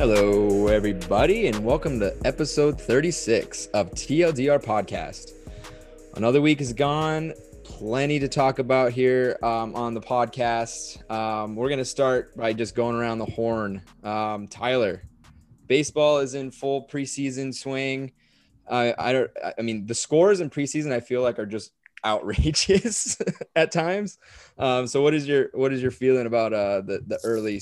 [0.00, 5.32] Hello, everybody, and welcome to episode 36 of TLDR Podcast.
[6.16, 7.34] Another week is gone.
[7.64, 11.10] Plenty to talk about here um, on the podcast.
[11.10, 13.82] Um, we're going to start by just going around the horn.
[14.02, 15.02] Um, Tyler,
[15.66, 18.12] baseball is in full preseason swing.
[18.66, 19.30] Uh, I don't.
[19.58, 21.72] I mean, the scores in preseason I feel like are just
[22.06, 23.18] outrageous
[23.54, 24.16] at times.
[24.56, 27.60] Um, so, what is your what is your feeling about uh, the the early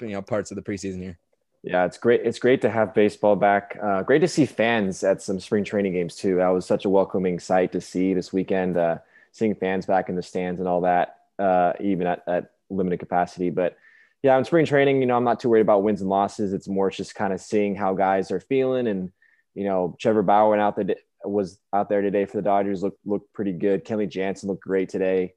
[0.00, 1.18] you know parts of the preseason here?
[1.64, 2.20] Yeah, it's great.
[2.24, 3.78] It's great to have baseball back.
[3.82, 6.36] Uh, great to see fans at some spring training games too.
[6.36, 8.76] That was such a welcoming sight to see this weekend.
[8.76, 8.98] Uh,
[9.32, 13.48] seeing fans back in the stands and all that, uh, even at, at limited capacity.
[13.48, 13.78] But
[14.22, 16.52] yeah, in spring training, you know, I'm not too worried about wins and losses.
[16.52, 18.86] It's more just kind of seeing how guys are feeling.
[18.86, 19.10] And
[19.54, 22.82] you know, Trevor Bauer went out there was out there today for the Dodgers.
[22.82, 23.86] looked looked pretty good.
[23.86, 25.32] Kenley Jansen looked great today.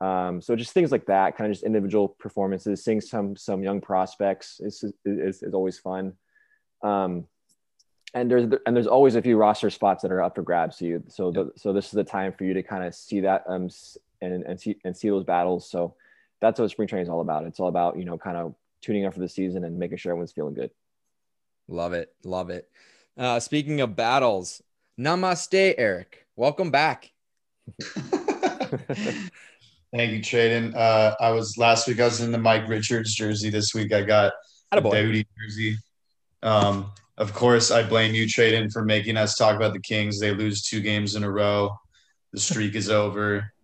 [0.00, 3.80] Um, so just things like that, kind of just individual performances, seeing some some young
[3.80, 6.14] prospects is is, is always fun.
[6.82, 7.26] Um,
[8.14, 10.86] and there's and there's always a few roster spots that are up for grabs to
[10.86, 11.04] you.
[11.08, 13.68] So the, so this is the time for you to kind of see that um
[14.20, 15.68] and and see and see those battles.
[15.70, 15.94] So
[16.40, 17.44] that's what spring training is all about.
[17.44, 20.12] It's all about you know kind of tuning up for the season and making sure
[20.12, 20.70] everyone's feeling good.
[21.68, 22.68] Love it, love it.
[23.16, 24.62] Uh, speaking of battles,
[24.98, 26.26] namaste, Eric.
[26.36, 27.12] Welcome back.
[29.92, 30.74] Thank you, Traden.
[30.74, 32.00] Uh, I was last week.
[32.00, 33.50] I was in the Mike Richards jersey.
[33.50, 34.32] This week, I got
[34.70, 35.78] a Doughty jersey.
[36.42, 40.20] Um, of course, I blame you, Traden, for making us talk about the Kings.
[40.20, 41.76] They lose two games in a row.
[42.32, 43.52] The streak is over.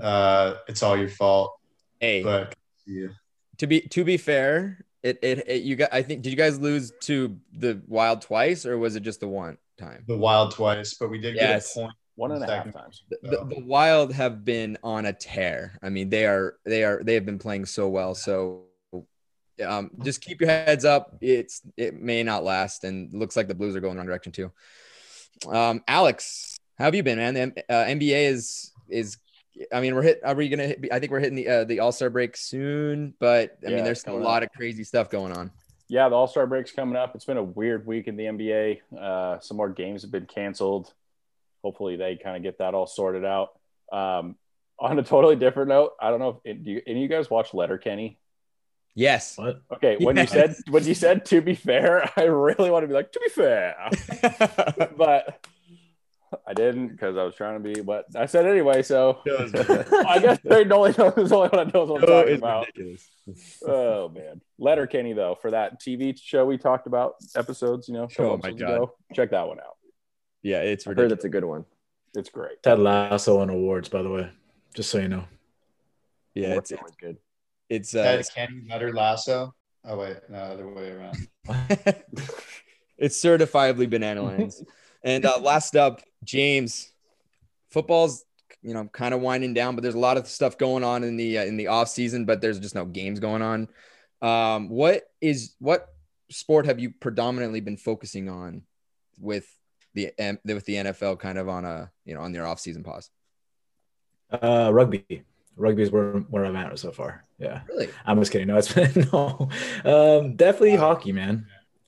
[0.00, 1.58] Uh, it's all your fault.
[1.98, 2.54] Hey, but
[2.86, 3.08] yeah.
[3.58, 5.88] to be to be fair, it, it it you got.
[5.92, 9.26] I think did you guys lose to the Wild twice, or was it just the
[9.26, 10.04] one time?
[10.06, 11.74] The Wild twice, but we did yes.
[11.74, 13.02] get a point one and a half times.
[13.10, 15.78] The, the, the, Wild have been on a tear.
[15.82, 18.14] I mean, they are they are they have been playing so well.
[18.14, 18.64] So
[19.64, 21.16] um, just keep your heads up.
[21.20, 24.52] It's it may not last, and looks like the Blues are going wrong direction too.
[25.48, 27.34] Um, Alex, how have you been, man?
[27.34, 29.18] The uh, NBA is is.
[29.72, 30.20] I mean, we're hit.
[30.24, 30.66] Are we gonna?
[30.68, 33.76] Hit, I think we're hitting the uh, the All Star break soon, but I yeah,
[33.76, 34.50] mean, there's a lot up.
[34.50, 35.52] of crazy stuff going on.
[35.88, 37.14] Yeah, the All Star break's coming up.
[37.14, 38.80] It's been a weird week in the NBA.
[38.98, 40.92] Uh, some more games have been canceled
[41.64, 43.58] hopefully they kind of get that all sorted out.
[43.90, 44.36] Um,
[44.78, 47.30] on a totally different note, I don't know if do you, any of you guys
[47.30, 48.18] watch Letterkenny?
[48.94, 49.38] Yes.
[49.38, 49.62] What?
[49.72, 49.96] Okay.
[49.98, 50.32] When yes.
[50.32, 53.20] you said when you said to be fair, I really want to be like to
[53.20, 53.76] be fair,
[54.96, 55.46] but
[56.46, 57.80] I didn't because I was trying to be.
[57.80, 61.84] But I said anyway, so I guess they only know is only one I know
[61.84, 62.66] what I'm no, talking about.
[62.66, 63.62] Ridiculous.
[63.66, 68.38] oh man, Letterkenny though for that TV show we talked about episodes, you know, oh
[68.42, 69.76] my god, ago, check that one out.
[70.44, 70.86] Yeah, it's.
[70.86, 71.64] I heard that's a good one.
[72.14, 72.62] It's great.
[72.62, 74.30] Ted Lasso on awards, by the way,
[74.74, 75.24] just so you know.
[76.34, 77.16] Yeah, it's, it's good.
[77.70, 79.54] It's uh, Ted Kenny Letter Lasso.
[79.84, 81.16] Oh wait, no, other way around.
[82.98, 84.62] it's certifiably banana lands.
[85.02, 86.92] and uh, last up, James.
[87.70, 88.24] Football's
[88.62, 91.16] you know kind of winding down, but there's a lot of stuff going on in
[91.16, 92.26] the uh, in the off season.
[92.26, 93.68] But there's just no games going on.
[94.20, 95.88] Um, what is what
[96.30, 98.62] sport have you predominantly been focusing on
[99.18, 99.46] with
[99.94, 100.12] the
[100.44, 103.10] with the NFL kind of on a you know on their off season pause?
[104.30, 105.22] Uh, rugby.
[105.56, 107.24] Rugby is where where I'm at so far.
[107.38, 107.60] Yeah.
[107.68, 107.88] Really?
[108.04, 108.48] I'm just kidding.
[108.48, 109.48] No, it's been no.
[109.84, 111.46] Um, definitely hockey, man.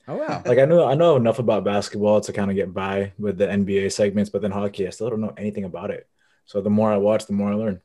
[0.09, 0.41] Oh wow!
[0.45, 3.47] Like I know I know enough about basketball to kind of get by with the
[3.47, 6.07] NBA segments, but then hockey, I still don't know anything about it.
[6.45, 7.81] So the more I watch, the more I learn.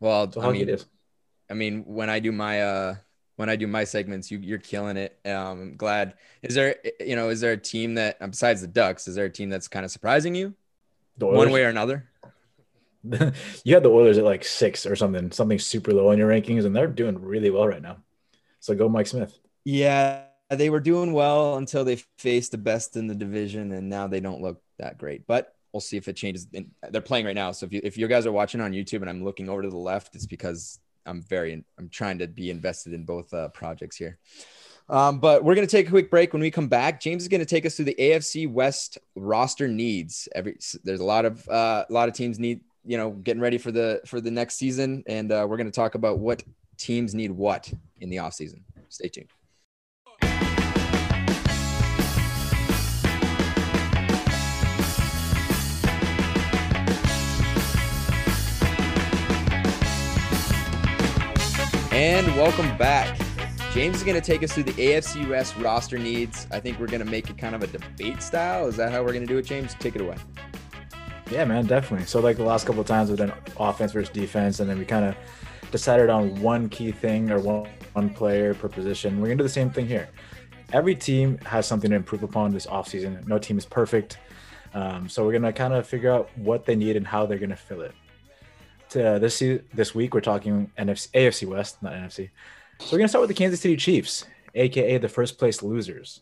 [0.00, 0.86] Well, so I mean, it is.
[1.48, 2.94] I mean, when I do my uh
[3.36, 5.18] when I do my segments, you you're killing it.
[5.24, 6.14] Um, I'm glad.
[6.42, 9.26] Is there you know is there a team that um, besides the Ducks, is there
[9.26, 10.54] a team that's kind of surprising you,
[11.18, 12.08] one way or another?
[13.64, 16.64] you had the Oilers at like six or something, something super low on your rankings,
[16.64, 17.98] and they're doing really well right now.
[18.60, 19.38] So go Mike Smith.
[19.64, 24.08] Yeah, they were doing well until they faced the best in the division, and now
[24.08, 25.26] they don't look that great.
[25.26, 26.48] But we'll see if it changes.
[26.90, 29.10] They're playing right now, so if you if you guys are watching on YouTube and
[29.10, 32.92] I'm looking over to the left, it's because I'm very I'm trying to be invested
[32.92, 34.18] in both uh, projects here.
[34.88, 36.32] Um, but we're going to take a quick break.
[36.32, 39.66] When we come back, James is going to take us through the AFC West roster
[39.66, 40.28] needs.
[40.34, 43.58] Every there's a lot of uh, a lot of teams need you know getting ready
[43.58, 46.42] for the for the next season, and uh, we're going to talk about what
[46.76, 48.64] teams need what in the off season.
[48.88, 49.28] Stay tuned.
[61.96, 63.18] And welcome back.
[63.72, 66.46] James is going to take us through the AFC West roster needs.
[66.50, 68.66] I think we're going to make it kind of a debate style.
[68.66, 69.74] Is that how we're going to do it, James?
[69.78, 70.18] Take it away.
[71.30, 72.04] Yeah, man, definitely.
[72.04, 74.84] So, like the last couple of times, we've done offense versus defense, and then we
[74.84, 75.16] kind of
[75.72, 79.18] decided on one key thing or one, one player per position.
[79.18, 80.10] We're going to do the same thing here.
[80.74, 83.26] every team has something to improve upon this offseason.
[83.26, 84.18] No team is perfect.
[84.74, 87.56] Um, so we're gonna kind of figure out what they need and how they're gonna
[87.56, 87.94] fill it.
[88.90, 89.42] To this
[89.74, 92.30] this week, we're talking NFC, AFC West, not NFC.
[92.78, 94.24] So we're gonna start with the Kansas City Chiefs,
[94.54, 96.20] aka the first place losers.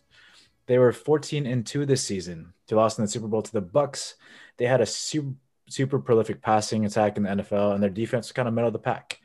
[0.66, 2.54] They were 14 and two this season.
[2.66, 4.14] They lost in the Super Bowl to the Bucs.
[4.56, 5.34] They had a super,
[5.68, 8.72] super prolific passing attack in the NFL, and their defense was kind of middle of
[8.72, 9.20] the pack.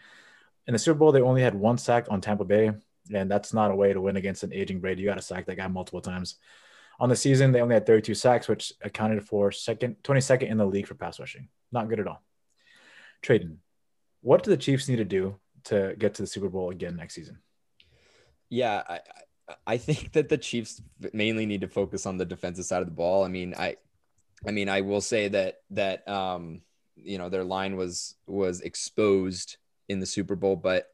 [0.68, 2.72] In the Super Bowl, they only had one sack on Tampa Bay,
[3.14, 5.02] and that's not a way to win against an aging Brady.
[5.02, 6.36] You got to sack that guy multiple times.
[7.00, 10.66] On the season, they only had 32 sacks, which accounted for second 22nd in the
[10.66, 11.48] league for pass rushing.
[11.72, 12.22] Not good at all.
[13.24, 13.58] Trayden,
[14.22, 17.16] what do the Chiefs need to do to get to the Super Bowl again next
[17.16, 17.40] season?
[18.50, 19.00] Yeah, I,
[19.66, 20.82] I think that the Chiefs
[21.14, 23.24] mainly need to focus on the defensive side of the ball.
[23.24, 23.78] I mean, I,
[24.48, 26.62] I mean, I will say that that um,
[26.96, 29.58] you know their line was was exposed
[29.88, 30.88] in the Super Bowl, but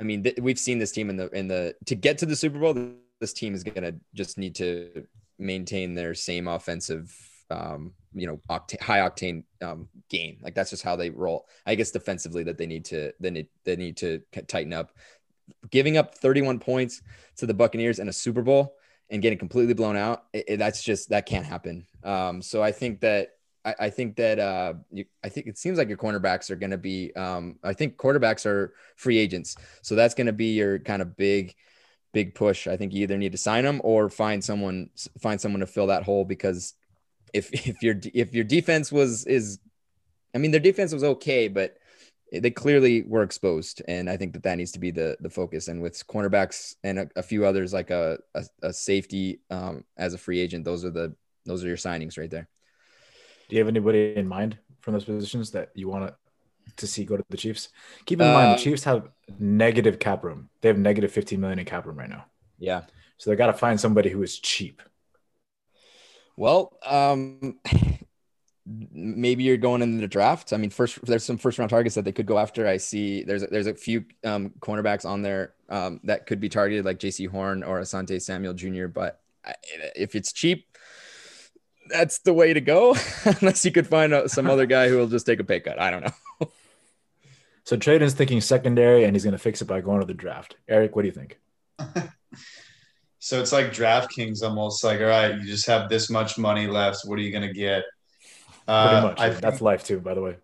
[0.00, 2.36] I mean, th- we've seen this team in the in the to get to the
[2.36, 2.74] Super Bowl.
[3.20, 5.06] This team is to just need to
[5.38, 7.14] maintain their same offensive,
[7.50, 10.38] um, you know, high octane um, game.
[10.42, 11.46] Like that's just how they roll.
[11.66, 14.92] I guess defensively that they need to they need they need to tighten up
[15.70, 17.02] giving up 31 points
[17.36, 18.74] to the Buccaneers in a Super Bowl
[19.10, 21.86] and getting completely blown out, it, it, that's just that can't happen.
[22.04, 23.30] Um, so I think that
[23.64, 26.70] I, I think that uh, you, I think it seems like your cornerbacks are going
[26.70, 27.14] to be.
[27.14, 31.16] Um, I think quarterbacks are free agents, so that's going to be your kind of
[31.16, 31.54] big,
[32.12, 32.66] big push.
[32.66, 34.90] I think you either need to sign them or find someone
[35.20, 36.74] find someone to fill that hole because
[37.34, 39.58] if if your if your defense was is,
[40.34, 41.76] I mean their defense was okay, but
[42.30, 45.68] they clearly were exposed, and I think that that needs to be the the focus.
[45.68, 50.14] And with cornerbacks and a, a few others like a a, a safety um, as
[50.14, 51.14] a free agent, those are the
[51.46, 52.48] those are your signings right there.
[53.48, 56.14] Do you have anybody in mind from those positions that you want to
[56.76, 57.70] to see go to the Chiefs?
[58.04, 59.08] Keep in uh, mind the um, Chiefs have
[59.38, 60.50] negative cap room.
[60.60, 62.26] They have negative 15 million in cap room right now.
[62.58, 62.82] Yeah.
[63.16, 64.82] So they got to find somebody who is cheap.
[66.38, 67.58] Well, um,
[68.64, 70.52] maybe you're going into the draft.
[70.52, 72.64] I mean, first there's some first round targets that they could go after.
[72.64, 76.84] I see there's there's a few um, cornerbacks on there um, that could be targeted,
[76.84, 78.86] like Jaycee Horn or Asante Samuel Jr.
[78.86, 79.20] But
[79.96, 80.76] if it's cheap,
[81.88, 82.94] that's the way to go.
[83.24, 85.80] Unless you could find some other guy who will just take a pay cut.
[85.80, 86.48] I don't know.
[87.64, 90.54] so Trayden's thinking secondary, and he's going to fix it by going to the draft.
[90.68, 91.40] Eric, what do you think?
[93.18, 97.00] so it's like DraftKings almost like, all right, you just have this much money left.
[97.04, 97.84] What are you going to get?
[98.66, 99.18] Pretty uh, much.
[99.18, 100.36] Think, that's life too, by the way.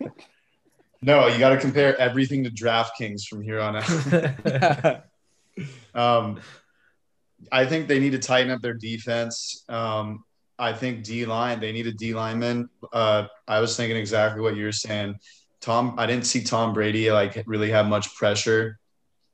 [1.02, 5.04] no, you got to compare everything to DraftKings from here on out.
[5.94, 6.40] um,
[7.52, 9.64] I think they need to tighten up their defense.
[9.68, 10.24] Um,
[10.58, 12.68] I think D line, they need a D lineman.
[12.92, 15.16] Uh, I was thinking exactly what you were saying.
[15.60, 18.79] Tom, I didn't see Tom Brady like really have much pressure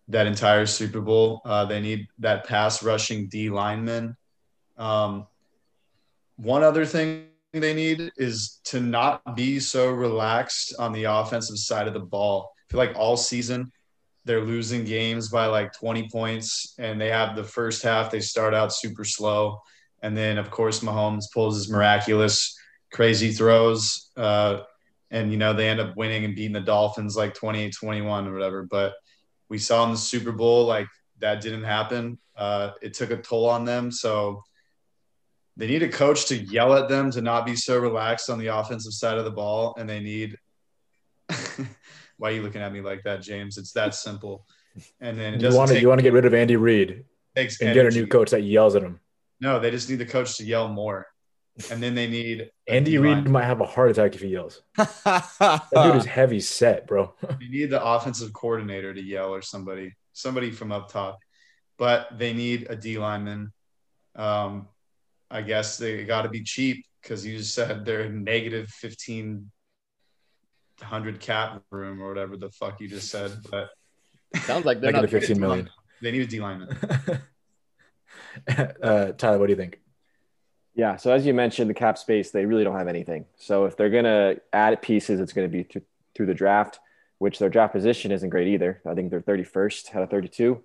[0.09, 1.43] that entire Super Bowl.
[1.45, 4.17] Uh, they need that pass rushing D lineman.
[4.77, 5.27] Um,
[6.37, 11.89] one other thing they need is to not be so relaxed on the offensive side
[11.89, 12.53] of the ball.
[12.59, 13.73] I feel like all season
[14.27, 18.53] they're losing games by like 20 points and they have the first half they start
[18.53, 19.63] out super slow
[20.03, 22.59] and then of course Mahomes pulls his miraculous
[22.93, 24.63] crazy throws uh,
[25.13, 28.67] and you know they end up winning and beating the Dolphins like 28-21 or whatever
[28.69, 28.95] but
[29.49, 30.89] we saw in the Super Bowl like
[31.21, 34.43] that didn't happen uh, it took a toll on them so
[35.57, 38.49] they need a coach to yell at them to not be so relaxed on the
[38.49, 40.39] offensive side of the ball, and they need.
[42.19, 43.59] Why are you looking at me like that, James?
[43.59, 44.47] It's that simple.
[45.01, 47.75] And then you want to you want to get rid of Andy Reid and energy.
[47.75, 49.01] get a new coach that yells at him.
[49.41, 51.07] No, they just need the coach to yell more,
[51.71, 54.61] and then they need Andy Reid might have a heart attack if he yells.
[54.77, 57.15] that dude is heavy set, bro.
[57.41, 61.19] you need the offensive coordinator to yell or somebody, somebody from up top,
[61.79, 63.53] but they need a D lineman.
[64.15, 64.69] Um,
[65.31, 72.03] I guess they got to be cheap because you said they're negative 1500 cap room
[72.03, 73.33] or whatever the fuck you just said.
[73.51, 73.71] But
[74.43, 75.71] sounds like they're negative 15 million.
[76.03, 76.77] They need a D lineman.
[78.83, 79.81] uh, Tyler, what do you think?
[80.77, 80.97] Yeah.
[80.97, 83.25] So as you mentioned, the cap space, they really don't have anything.
[83.39, 85.83] So if they're going to add pieces, it's going to be through,
[86.15, 86.79] through the draft,
[87.19, 88.83] which their draft position isn't great either.
[88.87, 90.63] I think they're 31st out of 32.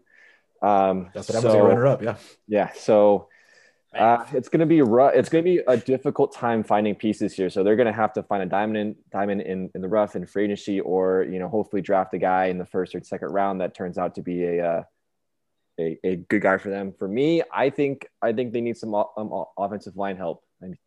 [0.61, 2.03] Um, That's what so, runner up.
[2.03, 2.17] Yeah.
[2.47, 2.71] Yeah.
[2.73, 3.29] So
[3.97, 5.13] uh, it's going to be rough.
[5.15, 7.49] It's going to be a difficult time finding pieces here.
[7.49, 10.15] So they're going to have to find a diamond in diamond in, in the rough
[10.15, 13.29] in free agency, or you know, hopefully draft a guy in the first or second
[13.29, 14.83] round that turns out to be a uh,
[15.81, 16.93] a, a good guy for them.
[16.97, 20.43] For me, I think I think they need some um, offensive line help.
[20.61, 20.77] I mean,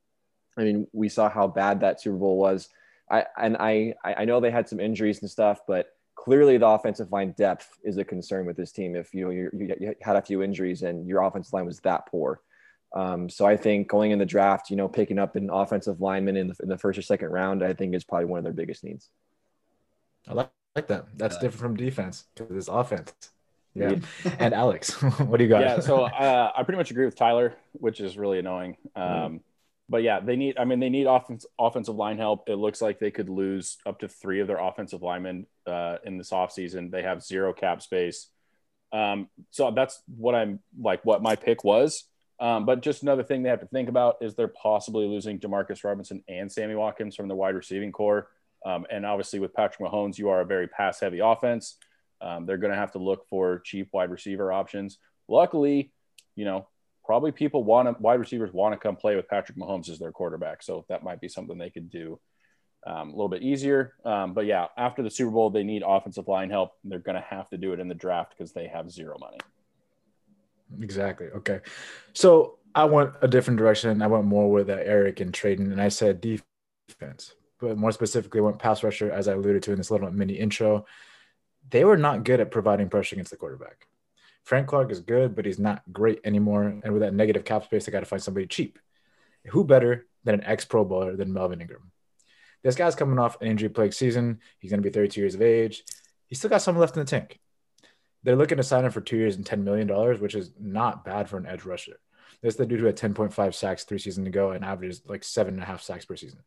[0.56, 2.68] I mean, we saw how bad that Super Bowl was.
[3.10, 7.12] I and I I know they had some injuries and stuff, but clearly the offensive
[7.12, 8.96] line depth is a concern with this team.
[8.96, 12.40] If you you, you had a few injuries and your offensive line was that poor,
[12.94, 16.36] um, so I think going in the draft, you know, picking up an offensive lineman
[16.36, 18.52] in the, in the first or second round, I think is probably one of their
[18.52, 19.10] biggest needs.
[20.28, 21.06] I like, like that.
[21.16, 23.12] That's different from defense because it's offense.
[23.74, 23.96] Yeah.
[24.38, 25.62] and Alex, what do you got?
[25.62, 25.80] Yeah.
[25.80, 28.76] So uh, I pretty much agree with Tyler, which is really annoying.
[28.94, 29.36] Um, mm-hmm.
[29.88, 30.56] But yeah, they need.
[30.58, 32.48] I mean, they need offense, offensive line help.
[32.48, 36.16] It looks like they could lose up to three of their offensive linemen uh, in
[36.16, 36.90] this offseason.
[36.90, 38.28] They have zero cap space.
[38.92, 41.04] Um, so that's what I'm like.
[41.04, 42.04] What my pick was.
[42.40, 45.84] Um, but just another thing they have to think about is they're possibly losing Demarcus
[45.84, 48.28] Robinson and Sammy Watkins from the wide receiving core.
[48.64, 51.76] Um, and obviously, with Patrick Mahomes, you are a very pass heavy offense.
[52.24, 54.98] Um, they're going to have to look for cheap wide receiver options.
[55.28, 55.92] Luckily,
[56.34, 56.66] you know,
[57.04, 60.10] probably people want to, wide receivers want to come play with Patrick Mahomes as their
[60.10, 60.62] quarterback.
[60.62, 62.18] So that might be something they could do
[62.86, 63.92] um, a little bit easier.
[64.06, 66.72] Um, but yeah, after the Super Bowl, they need offensive line help.
[66.82, 69.38] They're going to have to do it in the draft because they have zero money.
[70.80, 71.26] Exactly.
[71.26, 71.60] Okay.
[72.14, 74.00] So I went a different direction.
[74.00, 78.40] I went more with uh, Eric and Trayden, and I said defense, but more specifically,
[78.40, 80.86] went pass rusher, as I alluded to in this little mini intro.
[81.70, 83.86] They were not good at providing pressure against the quarterback.
[84.44, 86.64] Frank Clark is good, but he's not great anymore.
[86.64, 88.78] And with that negative cap space, they got to find somebody cheap.
[89.46, 91.90] Who better than an ex Pro Bowler than Melvin Ingram?
[92.62, 94.40] This guy's coming off an injury plagued season.
[94.58, 95.84] He's going to be 32 years of age.
[96.26, 97.38] He's still got some left in the tank.
[98.22, 101.28] They're looking to sign him for two years and $10 million, which is not bad
[101.28, 102.00] for an edge rusher.
[102.40, 105.54] This is the dude who had 10.5 sacks three seasons ago and averages like seven
[105.54, 106.40] and a half sacks per season.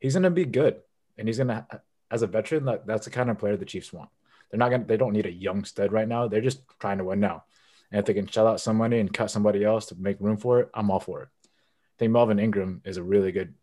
[0.00, 0.80] He's going to be good.
[1.16, 1.66] And he's going to,
[2.10, 4.10] as a veteran, that's the kind of player the Chiefs want.
[4.50, 6.28] They're not going to, they don't need a young stud right now.
[6.28, 7.44] They're just trying to win now.
[7.90, 10.36] And if they can shell out some money and cut somebody else to make room
[10.36, 11.28] for it, I'm all for it.
[11.44, 13.54] I think Melvin Ingram is a really good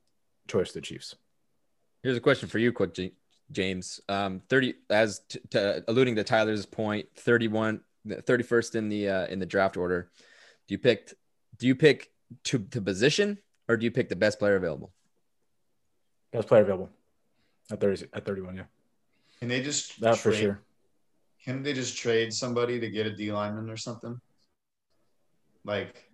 [0.47, 1.15] choice to the Chiefs.
[2.03, 2.97] Here's a question for you, quick,
[3.51, 3.99] James.
[4.09, 9.39] Um, 30 as t- to, alluding to Tyler's point, 31 31st in the uh, in
[9.39, 10.11] the draft order.
[10.67, 11.13] Do you pick
[11.57, 12.11] do you pick
[12.45, 14.91] to, to position or do you pick the best player available?
[16.31, 16.89] Best player available
[17.71, 18.63] at 30 at 31, yeah.
[19.39, 20.61] Can they just that for sure?
[21.45, 24.19] Can they just trade somebody to get a D lineman or something?
[25.63, 26.09] Like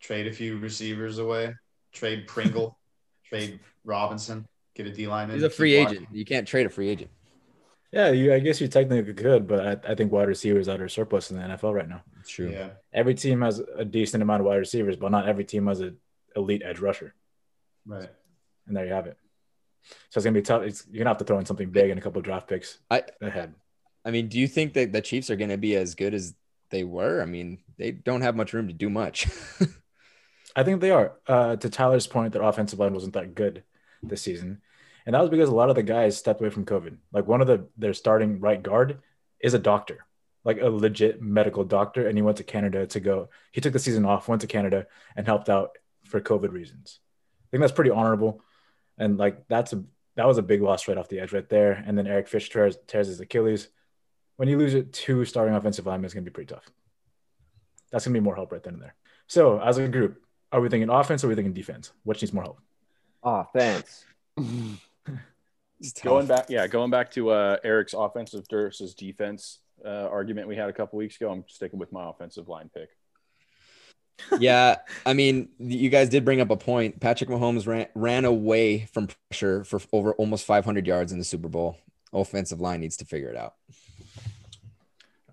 [0.00, 1.54] trade a few receivers away,
[1.92, 2.78] trade Pringle,
[3.24, 5.36] trade Robinson get a D lineman.
[5.36, 6.08] He's a free agent.
[6.10, 7.10] You can't trade a free agent.
[7.92, 8.32] Yeah, you.
[8.32, 11.42] I guess you technically could, but I, I think wide receivers are surplus in the
[11.42, 12.02] NFL right now.
[12.20, 12.50] It's true.
[12.50, 12.70] Yeah.
[12.92, 15.96] Every team has a decent amount of wide receivers, but not every team has an
[16.36, 17.14] elite edge rusher.
[17.84, 18.08] Right.
[18.66, 19.18] And there you have it.
[20.10, 20.62] So it's gonna be tough.
[20.62, 23.02] It's, you're gonna have to throw in something big and a couple draft picks I,
[23.20, 23.54] ahead.
[24.04, 26.34] I mean, do you think that the Chiefs are gonna be as good as
[26.70, 27.20] they were?
[27.22, 29.26] I mean, they don't have much room to do much.
[30.56, 31.12] I think they are.
[31.26, 33.62] Uh, to Tyler's point, their offensive line wasn't that good
[34.02, 34.60] this season.
[35.06, 36.96] And that was because a lot of the guys stepped away from COVID.
[37.12, 39.00] Like one of the their starting right guard
[39.40, 40.04] is a doctor,
[40.44, 43.28] like a legit medical doctor, and he went to Canada to go.
[43.52, 47.00] He took the season off, went to Canada, and helped out for COVID reasons.
[47.48, 48.42] I think that's pretty honorable,
[48.98, 49.84] and like that's a
[50.16, 51.72] that was a big loss right off the edge right there.
[51.72, 53.68] And then Eric Fish tears, tears his Achilles.
[54.40, 56.64] When you lose it two starting offensive linemen, it's gonna be pretty tough.
[57.92, 58.94] That's gonna be more help right then and there.
[59.26, 61.92] So as a group, are we thinking offense or are we thinking defense?
[62.04, 62.58] Which needs more help?
[63.22, 64.06] Offense.
[66.02, 70.70] going back, yeah, going back to uh, Eric's offensive versus defense uh, argument we had
[70.70, 71.30] a couple weeks ago.
[71.30, 72.88] I'm sticking with my offensive line pick.
[74.40, 76.98] yeah, I mean, you guys did bring up a point.
[76.98, 81.50] Patrick Mahomes ran ran away from pressure for over almost 500 yards in the Super
[81.50, 81.76] Bowl.
[82.10, 83.56] Offensive line needs to figure it out.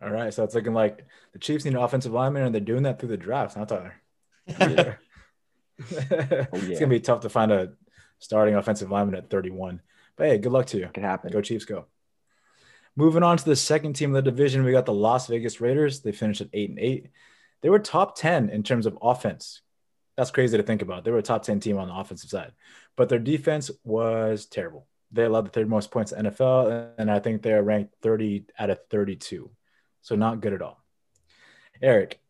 [0.02, 2.84] All right, so it's looking like the Chiefs need an offensive lineman, and they're doing
[2.84, 3.96] that through the draft, not Tyler.
[4.48, 4.94] Yeah.
[5.92, 6.46] oh, yeah.
[6.54, 7.74] It's gonna be tough to find a
[8.20, 9.82] starting offensive lineman at 31.
[10.16, 10.90] But hey, good luck to you.
[10.94, 11.32] Can happen.
[11.32, 11.86] Go Chiefs, go.
[12.96, 16.02] Moving on to the second team of the division, we got the Las Vegas Raiders.
[16.02, 17.10] They finished at eight and eight.
[17.62, 19.62] They were top 10 in terms of offense.
[20.16, 21.04] That's crazy to think about.
[21.04, 22.54] They were a top 10 team on the offensive side,
[22.96, 24.88] but their defense was terrible.
[25.12, 28.72] They allowed the third most points in NFL, and I think they're ranked 30 out
[28.72, 29.50] of 32.
[30.08, 30.82] So not good at all.
[31.82, 32.22] Eric,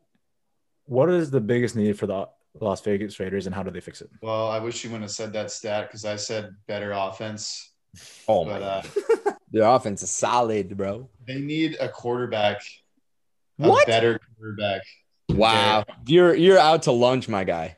[0.86, 2.28] what is the biggest need for the
[2.60, 4.10] Las Vegas Raiders, and how do they fix it?
[4.20, 7.70] Well, I wish you wouldn't have said that stat because I said better offense.
[8.26, 8.66] Oh but, my!
[8.66, 11.08] Uh, Their offense is solid, bro.
[11.24, 12.62] They need a quarterback.
[13.60, 13.86] A what?
[13.86, 14.82] better quarterback.
[15.28, 17.76] Wow, you're you're out to lunch, my guy.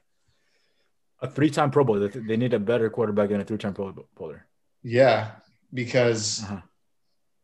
[1.21, 2.09] A three-time Pro Bowler.
[2.09, 4.47] They need a better quarterback than a three-time Pro Bowler.
[4.83, 5.33] Yeah,
[5.75, 6.61] because uh-huh.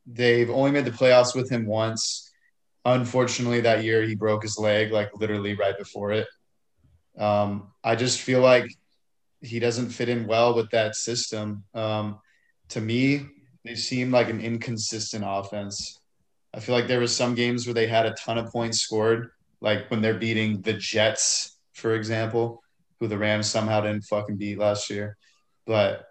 [0.06, 2.25] they've only made the playoffs with him once.
[2.86, 6.28] Unfortunately, that year he broke his leg, like literally right before it.
[7.18, 8.70] Um, I just feel like
[9.40, 11.64] he doesn't fit in well with that system.
[11.74, 12.20] Um,
[12.68, 13.26] to me,
[13.64, 16.00] they seem like an inconsistent offense.
[16.54, 19.30] I feel like there was some games where they had a ton of points scored,
[19.60, 22.62] like when they're beating the Jets, for example,
[23.00, 25.16] who the Rams somehow didn't fucking beat last year.
[25.66, 26.06] But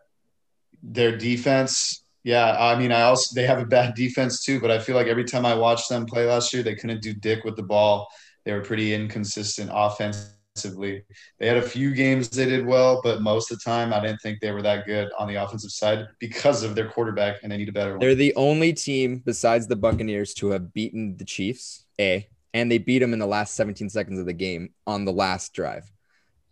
[0.84, 4.80] their defense, yeah, I mean, I also they have a bad defense too, but I
[4.80, 7.56] feel like every time I watched them play last year, they couldn't do dick with
[7.56, 8.08] the ball.
[8.46, 11.04] They were pretty inconsistent offensively.
[11.40, 14.22] They had a few games they did well, but most of the time I didn't
[14.22, 17.58] think they were that good on the offensive side because of their quarterback and they
[17.58, 18.00] need a better one.
[18.00, 22.80] They're the only team besides the Buccaneers to have beaten the Chiefs, A, and they
[22.80, 25.92] beat them in the last 17 seconds of the game on the last drive.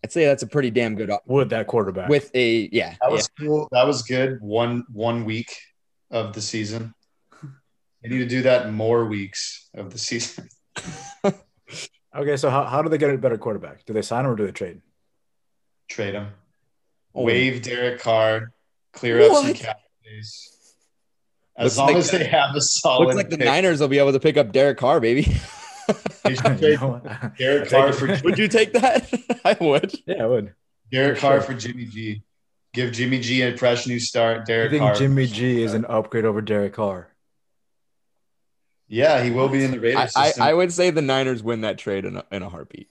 [0.03, 2.09] I'd say that's a pretty damn good with that quarterback.
[2.09, 3.45] With a yeah, that was yeah.
[3.45, 3.69] cool.
[3.71, 4.41] That was good.
[4.41, 5.55] One one week
[6.11, 6.93] of the season.
[8.01, 10.49] They need to do that more weeks of the season.
[12.15, 13.85] okay, so how, how do they get a better quarterback?
[13.85, 14.81] Do they sign him or do they trade?
[15.87, 16.27] Trade him.
[17.15, 17.23] Oh.
[17.23, 18.51] Waive Derek Carr.
[18.91, 19.31] Clear what?
[19.31, 20.75] up some cap space.
[21.55, 23.05] As looks long like, as they have a solid.
[23.05, 25.33] Looks like the Niners will be able to pick up Derek Carr, baby.
[27.37, 28.07] Derek Carr for.
[28.23, 29.11] Would you take that?
[29.45, 29.93] I would.
[30.05, 30.53] Yeah, I would.
[30.91, 32.23] Derek Carr for Jimmy G.
[32.73, 34.45] Give Jimmy G a fresh new start.
[34.45, 37.09] Derek I think Carr Jimmy G is an upgrade over Derek Carr.
[38.87, 40.13] Yeah, he will be in the Raiders.
[40.15, 42.89] I, I, I, would say the Niners win that trade in a, in a heartbeat.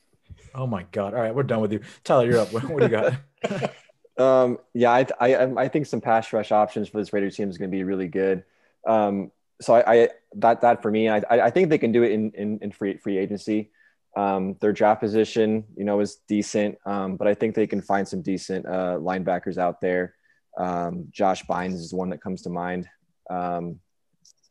[0.55, 1.15] Oh my god!
[1.15, 1.81] All right, we're done with you.
[2.05, 2.53] Tyler, you're up.
[2.53, 3.73] What, what do you got?
[4.19, 7.59] um, yeah, I, I I think some pass rush options for this Raiders team is
[7.59, 8.45] going to be really good.
[8.87, 9.31] Um,
[9.61, 12.31] so I, I, that that for me, I I think they can do it in
[12.33, 13.71] in, in free free agency.
[14.15, 18.07] Um, their draft position, you know, is decent, um, but I think they can find
[18.07, 20.15] some decent uh, linebackers out there.
[20.59, 22.89] Um, Josh Bynes is one that comes to mind.
[23.31, 23.81] Um,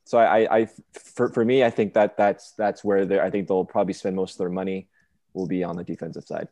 [0.03, 3.47] so I, I, for, for me, I think that that's that's where they I think
[3.47, 4.89] they'll probably spend most of their money
[5.33, 6.47] will be on the defensive side.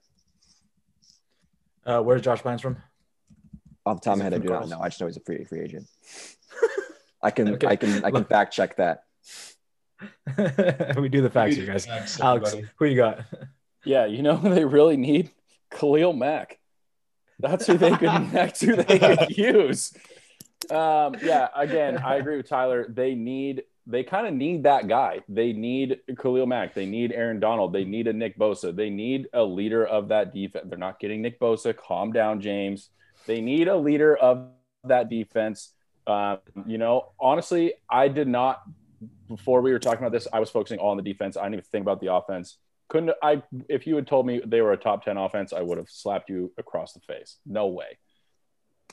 [1.85, 2.77] Uh, where's Josh Bynes from?
[3.85, 4.79] Off the top of my head, I do not know.
[4.79, 5.87] I just know he's a free free agent.
[7.21, 7.67] I can okay.
[7.67, 9.03] I can I can fact check that.
[10.97, 11.87] we do the facts here, guys.
[12.19, 13.25] Alex, who you got?
[13.83, 15.31] Yeah, you know they really need
[15.71, 16.59] Khalil Mack.
[17.39, 18.09] That's who they could.
[18.31, 19.93] that's who they could use.
[20.69, 22.85] Um, yeah, again, I agree with Tyler.
[22.89, 23.63] They need.
[23.87, 25.21] They kind of need that guy.
[25.27, 26.75] They need Khalil Mack.
[26.75, 27.73] They need Aaron Donald.
[27.73, 28.75] They need a Nick Bosa.
[28.75, 30.65] They need a leader of that defense.
[30.69, 31.75] They're not getting Nick Bosa.
[31.75, 32.89] Calm down, James.
[33.25, 34.49] They need a leader of
[34.83, 35.73] that defense.
[36.05, 36.37] Uh,
[36.67, 38.61] you know, honestly, I did not
[39.27, 41.37] before we were talking about this, I was focusing all on the defense.
[41.37, 42.57] I didn't even think about the offense.
[42.89, 43.43] Couldn't I?
[43.67, 46.29] If you had told me they were a top ten offense, I would have slapped
[46.29, 47.37] you across the face.
[47.45, 47.97] No way.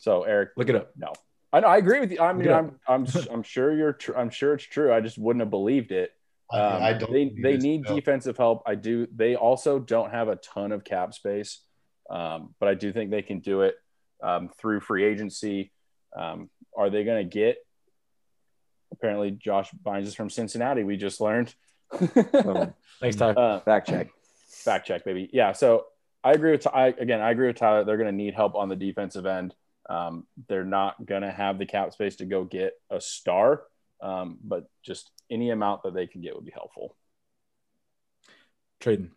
[0.00, 0.90] So Eric, look it up.
[0.96, 1.12] No,
[1.52, 1.68] I know.
[1.68, 2.20] I agree with you.
[2.20, 3.94] I mean, I'm, I'm, I'm sure you're.
[3.94, 4.92] Tr- I'm sure it's true.
[4.92, 6.10] I just wouldn't have believed it.
[6.52, 7.10] Um, I, I don't.
[7.10, 8.62] They, they need defensive help.
[8.66, 9.08] I do.
[9.14, 11.62] They also don't have a ton of cap space,
[12.10, 13.76] um, but I do think they can do it
[14.22, 15.72] um, through free agency.
[16.14, 17.56] Um, are they going to get
[18.92, 20.84] apparently Josh Bynes is from Cincinnati.
[20.84, 21.54] We just learned.
[21.92, 23.38] oh, thanks, Tyler.
[23.38, 24.08] Uh, fact check.
[24.48, 25.30] Fact check, baby.
[25.32, 25.52] Yeah.
[25.52, 25.86] So
[26.24, 27.20] I agree with I again.
[27.20, 27.84] I agree with Tyler.
[27.84, 29.54] They're going to need help on the defensive end.
[29.88, 33.62] Um, they're not going to have the cap space to go get a star,
[34.00, 36.96] um, but just any amount that they can get would be helpful.
[38.80, 39.12] Trading.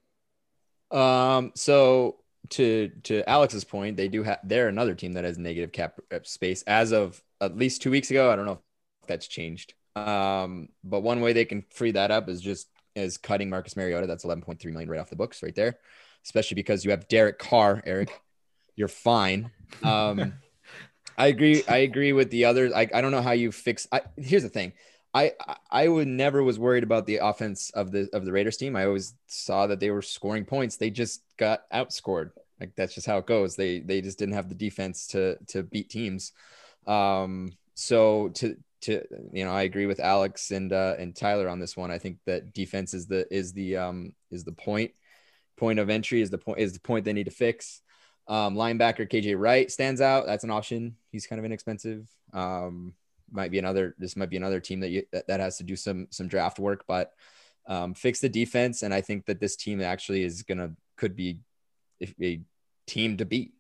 [0.91, 1.51] Um.
[1.55, 2.17] So
[2.49, 4.39] to to Alex's point, they do have.
[4.43, 8.31] They're another team that has negative cap space as of at least two weeks ago.
[8.31, 8.61] I don't know
[9.09, 9.73] that's changed.
[9.95, 14.07] Um, but one way they can free that up is just is cutting Marcus Mariota.
[14.07, 15.77] That's 11.3 million right off the books right there,
[16.25, 18.21] especially because you have Derek Carr, Eric.
[18.75, 19.51] You're fine.
[19.83, 20.33] Um,
[21.17, 21.63] I agree.
[21.67, 22.71] I agree with the others.
[22.73, 23.87] I, I don't know how you fix.
[23.91, 24.73] I, here's the thing.
[25.13, 25.33] I
[25.71, 28.75] I would never was worried about the offense of the of the Raiders team.
[28.75, 30.77] I always saw that they were scoring points.
[30.77, 32.31] They just got outscored.
[32.59, 33.55] Like that's just how it goes.
[33.55, 36.31] They they just didn't have the defense to to beat teams.
[36.85, 41.59] Um, so to to you know I agree with Alex and uh, and Tyler on
[41.59, 41.91] this one.
[41.91, 44.91] I think that defense is the is the um is the point
[45.57, 47.81] point of entry is the point is the point they need to fix.
[48.27, 50.25] Um, linebacker KJ Wright stands out.
[50.25, 50.95] That's an option.
[51.11, 52.07] He's kind of inexpensive.
[52.31, 52.93] Um,
[53.31, 53.95] might be another.
[53.97, 56.59] This might be another team that you, that, that has to do some some draft
[56.59, 57.13] work, but
[57.67, 58.83] um, fix the defense.
[58.83, 61.39] And I think that this team actually is gonna could be
[62.21, 62.41] a
[62.87, 63.53] team to beat.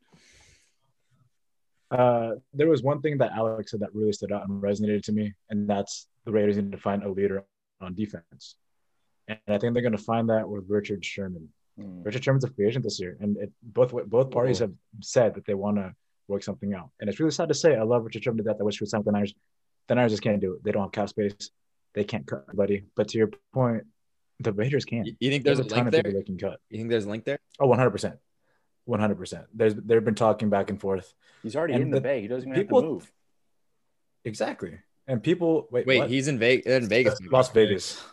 [1.91, 5.11] Uh, there was one thing that Alex said that really stood out and resonated to
[5.11, 7.43] me, and that's the Raiders need to find a leader
[7.81, 8.55] on defense.
[9.27, 11.49] And I think they're going to find that with Richard Sherman.
[11.79, 12.05] Mm.
[12.05, 15.45] Richard Sherman's a free agent this year, and it, both both parties have said that
[15.45, 15.93] they want to
[16.27, 16.89] work something out.
[16.99, 17.75] And it's really sad to say.
[17.75, 18.57] I love Richard Sherman to death.
[18.59, 19.33] I wish he would sign the Niners.
[19.87, 20.63] The Niners just can't do it.
[20.63, 21.51] They don't have cap space.
[21.95, 22.85] They can't cut anybody.
[22.95, 23.83] But to your point,
[24.39, 25.05] the Raiders can.
[25.19, 26.03] You think there's, there's a, a link there?
[26.03, 26.59] They can cut.
[26.69, 27.39] You think there's a link there?
[27.59, 28.15] Oh, 100 percent.
[28.89, 29.45] One hundred percent.
[29.53, 31.13] There's they've been talking back and forth.
[31.43, 32.21] He's already and in the, the bay.
[32.21, 33.11] He doesn't even people, have to move.
[34.25, 34.79] Exactly.
[35.07, 35.85] And people wait.
[35.85, 36.09] Wait, what?
[36.09, 36.65] he's in Vegas.
[36.65, 37.19] In Vegas.
[37.31, 38.03] Las Vegas.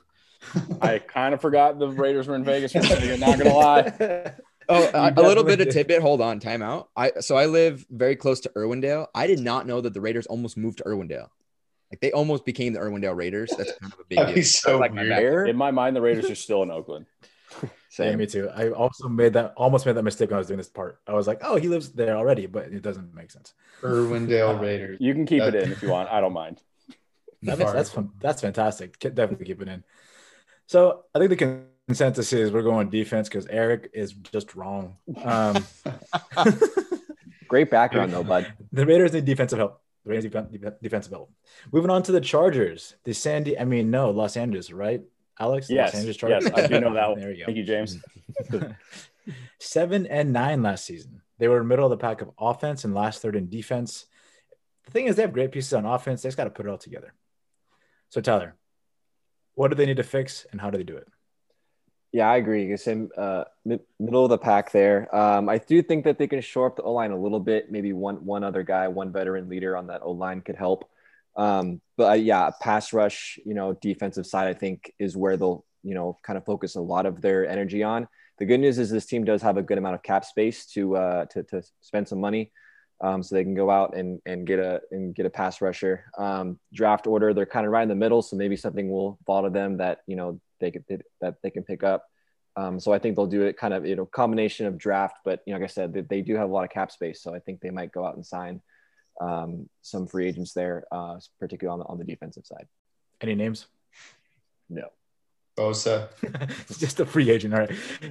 [0.82, 3.16] I kind of forgot the Raiders were in Vegas for a.
[3.16, 4.32] Not gonna lie.
[4.68, 5.70] Oh, You a, a little bit definitely of did.
[5.70, 6.02] tidbit.
[6.02, 6.88] Hold on, time out.
[6.96, 9.06] I so I live very close to Irwindale.
[9.14, 11.28] I did not know that the Raiders almost moved to Irwindale.
[11.92, 13.50] Like they almost became the Irwindale Raiders.
[13.56, 14.40] That's kind of a big That'd deal.
[14.40, 15.46] be so Like my weird.
[15.46, 15.50] back.
[15.50, 17.06] In my mind, the Raiders are still in Oakland.
[18.04, 18.50] Yeah, me too.
[18.54, 21.00] I also made that almost made that mistake when I was doing this part.
[21.06, 23.54] I was like, oh, he lives there already, but it doesn't make sense.
[23.82, 24.98] Irwindale Raiders.
[25.00, 26.10] You can keep it in if you want.
[26.10, 26.62] I don't mind.
[27.42, 28.10] That's that's fun.
[28.18, 28.98] That's fantastic.
[28.98, 29.84] Definitely keep it in.
[30.66, 34.96] So I think the consensus is we're going defense because Eric is just wrong.
[35.22, 35.64] Um,
[37.48, 38.52] Great background though, bud.
[38.72, 39.80] the Raiders need defensive help.
[40.04, 41.30] The Raiders need defensive help.
[41.70, 42.96] Moving on to the Chargers.
[43.04, 45.02] The Sandy, I mean, no, Los Angeles, right?
[45.38, 46.44] Alex, Yes, Los Angeles Chargers.
[46.44, 47.20] yes, I do know that one.
[47.20, 47.44] there you go.
[47.46, 47.98] Thank you, James.
[49.58, 51.22] Seven and nine last season.
[51.38, 54.06] They were middle of the pack of offense and last third in defense.
[54.84, 56.22] The thing is, they have great pieces on offense.
[56.22, 57.12] They just got to put it all together.
[58.10, 58.54] So, Tyler,
[59.54, 61.08] what do they need to fix and how do they do it?
[62.12, 62.66] Yeah, I agree.
[62.66, 65.14] You Same uh, mid- middle of the pack there.
[65.14, 67.70] Um, I do think that they can shore up the O line a little bit.
[67.70, 70.88] Maybe one one other guy, one veteran leader on that O line could help.
[71.36, 75.64] Um, but uh, yeah, pass rush, you know, defensive side, I think is where they'll
[75.82, 78.08] you know kind of focus a lot of their energy on.
[78.38, 80.96] The good news is this team does have a good amount of cap space to
[80.96, 82.52] uh, to, to spend some money.
[83.02, 86.06] Um, so they can go out and, and get a and get a pass rusher.
[86.16, 89.42] Um, draft order, they're kind of right in the middle, so maybe something will fall
[89.42, 90.84] to them that you know they could
[91.20, 92.06] that they can pick up.
[92.56, 95.42] Um, so I think they'll do it kind of you know combination of draft, but
[95.46, 97.34] you know like I said, they, they do have a lot of cap space, so
[97.34, 98.62] I think they might go out and sign
[99.20, 102.66] um, some free agents there, uh, particularly on the on the defensive side.
[103.20, 103.66] Any names?
[104.68, 104.90] No,
[105.56, 106.08] Bosa.
[106.68, 107.54] it's just a free agent.
[107.54, 107.70] All right.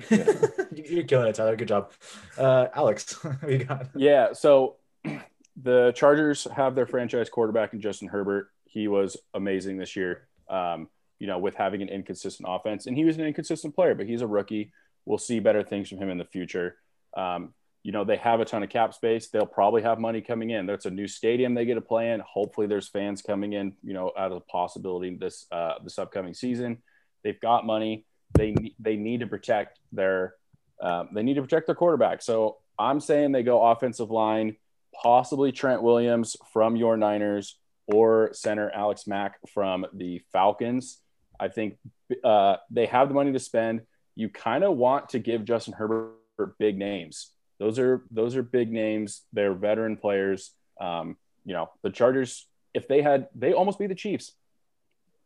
[0.89, 1.55] You're killing it, Tyler.
[1.55, 1.91] Good job.
[2.37, 3.87] Uh, Alex, what you got?
[3.95, 4.33] Yeah.
[4.33, 4.77] So
[5.61, 8.49] the Chargers have their franchise quarterback in Justin Herbert.
[8.65, 10.27] He was amazing this year.
[10.49, 10.89] Um,
[11.19, 14.21] you know, with having an inconsistent offense, and he was an inconsistent player, but he's
[14.21, 14.73] a rookie.
[15.05, 16.75] We'll see better things from him in the future.
[17.15, 17.53] Um,
[17.85, 19.27] you know, they have a ton of cap space.
[19.27, 20.65] They'll probably have money coming in.
[20.65, 22.19] That's a new stadium they get to play in.
[22.21, 23.73] Hopefully, there's fans coming in.
[23.83, 26.79] You know, out of the possibility this uh, this upcoming season.
[27.23, 28.07] They've got money.
[28.33, 30.33] They they need to protect their
[30.81, 32.23] uh, they need to protect their quarterback.
[32.23, 34.55] So I'm saying they go offensive line,
[35.03, 40.97] possibly Trent Williams from your Niners or center Alex Mack from the Falcons.
[41.39, 41.77] I think
[42.23, 43.81] uh, they have the money to spend.
[44.15, 46.15] You kind of want to give Justin Herbert
[46.57, 47.29] big names.
[47.59, 49.21] Those are those are big names.
[49.33, 50.51] They're veteran players.
[50.79, 54.33] Um, you know, the Chargers, if they had, they almost be the Chiefs.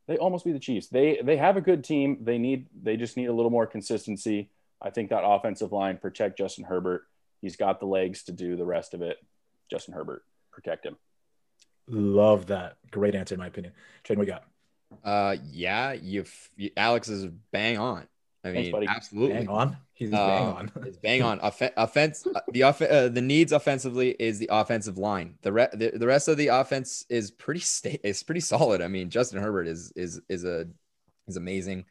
[0.07, 0.87] They almost be the Chiefs.
[0.87, 2.19] They they have a good team.
[2.21, 4.49] They need they just need a little more consistency.
[4.81, 7.03] I think that offensive line protect Justin Herbert.
[7.41, 9.17] He's got the legs to do the rest of it.
[9.69, 10.97] Justin Herbert, protect him.
[11.87, 12.77] Love that.
[12.91, 13.73] Great answer, in my opinion.
[14.03, 14.43] Trade, we got.
[15.03, 18.07] Uh, yeah, you've you, Alex is bang on.
[18.43, 18.87] I mean, buddy.
[18.87, 19.35] absolutely.
[19.37, 19.77] Bang on.
[19.93, 20.71] He's bang Uh, on.
[20.85, 21.39] it's bang on.
[21.41, 25.35] Off- offense, uh, the off- uh, the needs offensively is the offensive line.
[25.41, 28.81] The, re- the the rest of the offense is pretty sta- It's pretty solid.
[28.81, 30.67] I mean, Justin Herbert is is is a
[31.27, 31.85] is amazing,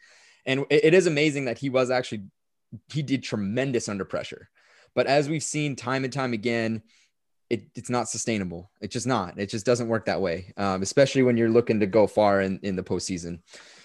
[0.46, 2.22] and it, it is amazing that he was actually
[2.92, 4.48] he did tremendous under pressure.
[4.94, 6.82] But as we've seen time and time again,
[7.50, 8.70] it, it's not sustainable.
[8.80, 9.38] It's just not.
[9.38, 12.58] It just doesn't work that way, um, especially when you're looking to go far in,
[12.62, 13.40] in the postseason.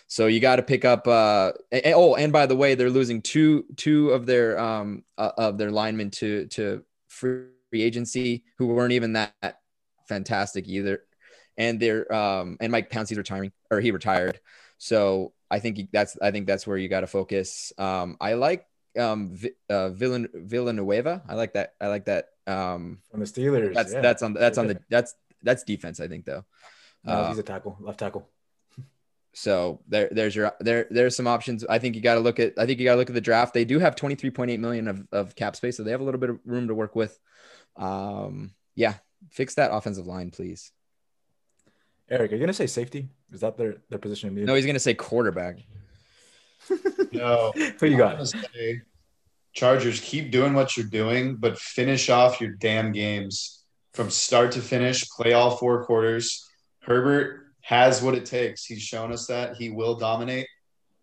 [0.07, 1.07] So you got to pick up.
[1.07, 5.31] Uh, and- oh, and by the way, they're losing two two of their um, uh,
[5.37, 9.33] of their linemen to to free agency who weren't even that
[10.07, 11.03] fantastic either.
[11.57, 14.39] And they're um, and Mike Pouncey's retiring or he retired.
[14.77, 17.71] So I think that's I think that's where you got to focus.
[17.77, 18.65] Um, I like
[18.99, 19.37] um,
[19.69, 21.23] uh, Villan- Villanueva.
[21.27, 21.73] I like that.
[21.79, 22.29] I like that.
[22.45, 23.73] Um, From the Steelers.
[23.73, 24.01] that's yeah.
[24.01, 25.99] that's on that's on the that's that's defense.
[25.99, 26.43] I think though.
[27.03, 28.27] No, Uh, he's a tackle, left tackle.
[29.33, 31.65] So there, there's your there, there's some options.
[31.65, 32.53] I think you got to look at.
[32.57, 33.53] I think you got to look at the draft.
[33.53, 36.29] They do have 23.8 million of, of cap space, so they have a little bit
[36.29, 37.19] of room to work with.
[37.75, 38.95] Um, yeah,
[39.31, 40.71] fix that offensive line, please.
[42.09, 43.09] Eric, are you gonna say safety?
[43.31, 44.37] Is that their their position?
[44.37, 45.59] in No, he's gonna say quarterback.
[47.11, 47.51] No.
[47.79, 48.27] Who you got?
[48.27, 48.81] say,
[49.53, 54.61] Chargers, keep doing what you're doing, but finish off your damn games from start to
[54.61, 55.07] finish.
[55.09, 56.49] Play all four quarters.
[56.81, 58.65] Herbert has what it takes.
[58.65, 60.47] He's shown us that he will dominate.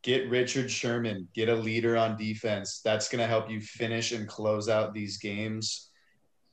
[0.03, 1.27] Get Richard Sherman.
[1.35, 2.81] Get a leader on defense.
[2.85, 5.91] That's going to help you finish and close out these games.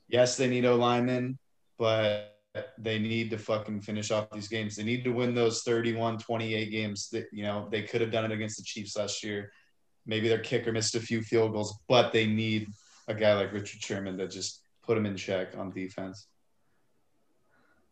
[0.07, 1.37] Yes, they need O linemen,
[1.77, 2.33] but
[2.77, 4.77] they need to fucking finish off these games.
[4.77, 8.25] They need to win those 31 28 games that, you know, they could have done
[8.25, 9.51] it against the Chiefs last year.
[10.05, 12.69] Maybe their kicker missed a few field goals, but they need
[13.09, 16.27] a guy like Richard Sherman to just put them in check on defense.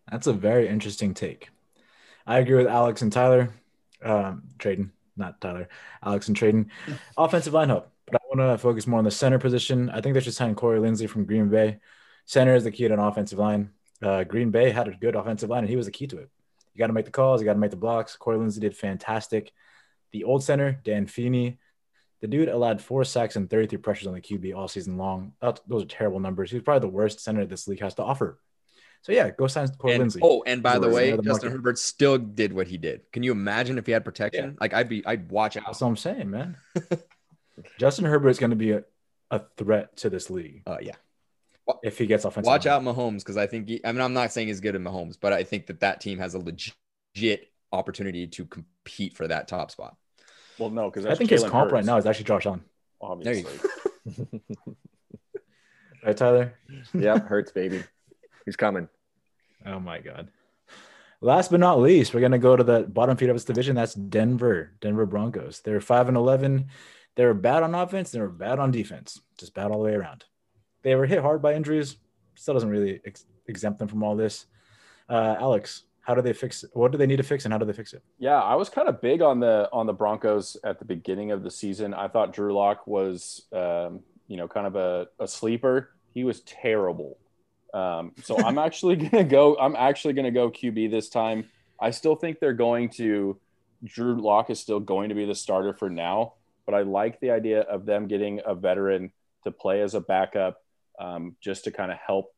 [0.09, 1.49] That's a very interesting take.
[2.25, 3.49] I agree with Alex and Tyler.
[4.03, 5.69] Um, Traden, not Tyler.
[6.03, 6.67] Alex and Traden.
[7.17, 9.89] Offensive line help, but I want to focus more on the center position.
[9.89, 11.79] I think they should sign Corey Linsley from Green Bay.
[12.25, 13.69] Center is the key to an offensive line.
[14.01, 16.29] Uh, Green Bay had a good offensive line, and he was the key to it.
[16.73, 18.15] You got to make the calls, you got to make the blocks.
[18.17, 19.53] Corey Linsley did fantastic.
[20.11, 21.59] The old center, Dan Feeney,
[22.21, 25.33] the dude allowed four sacks and 33 pressures on the QB all season long.
[25.67, 26.51] those are terrible numbers.
[26.51, 28.39] He's probably the worst center this league has to offer.
[29.05, 30.21] So yeah, go sign Corey and, Linsley.
[30.23, 33.01] Oh, and by the way, the Justin Herbert still did what he did.
[33.13, 34.45] Can you imagine if he had protection?
[34.45, 34.57] Yeah.
[34.59, 35.65] Like I'd be, I'd watch out.
[35.67, 36.57] That's what I'm saying, man.
[37.77, 38.83] Justin Herbert is going to be a,
[39.29, 40.63] a threat to this league.
[40.65, 40.95] Uh, yeah.
[41.83, 42.73] If he gets offensive, watch line.
[42.73, 45.17] out Mahomes because I think he, I mean I'm not saying he's good in Mahomes,
[45.21, 49.69] but I think that that team has a legit opportunity to compete for that top
[49.69, 49.95] spot.
[50.57, 51.73] Well, no, because I think Jalen his comp Hurts.
[51.73, 52.63] right now is actually Josh Allen.
[52.99, 53.45] Obviously.
[56.03, 56.55] right, Tyler.
[56.95, 57.83] Yep, Hurts baby.
[58.45, 58.87] He's coming.
[59.65, 60.29] Oh my god.
[61.21, 63.75] Last but not least, we're gonna go to the bottom feed of this division.
[63.75, 65.61] That's Denver, Denver Broncos.
[65.61, 66.67] They're five and eleven.
[67.15, 68.11] They were bad on offense.
[68.11, 69.21] They were bad on defense.
[69.37, 70.25] Just bad all the way around.
[70.83, 71.97] They were hit hard by injuries.
[72.35, 74.45] Still doesn't really ex- exempt them from all this.
[75.09, 76.69] Uh, Alex, how do they fix it?
[76.73, 78.03] What do they need to fix, and how do they fix it?
[78.19, 81.41] Yeah, I was kind of big on the on the Broncos at the beginning of
[81.41, 81.93] the season.
[81.93, 85.91] I thought Drew Lock was, um, you know, kind of a, a sleeper.
[86.13, 87.17] He was terrible
[87.75, 89.57] um, so I'm actually gonna go.
[89.57, 91.49] I'm actually gonna go QB this time.
[91.79, 93.39] I still think they're going to.
[93.83, 96.33] Drew Lock is still going to be the starter for now,
[96.65, 99.11] but I like the idea of them getting a veteran
[99.43, 100.57] to play as a backup,
[100.97, 102.33] um, just to kind of help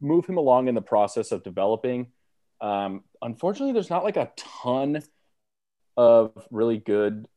[0.00, 2.08] move him along in the process of developing.
[2.60, 5.02] Um, unfortunately, there's not like a ton
[5.96, 7.28] of really good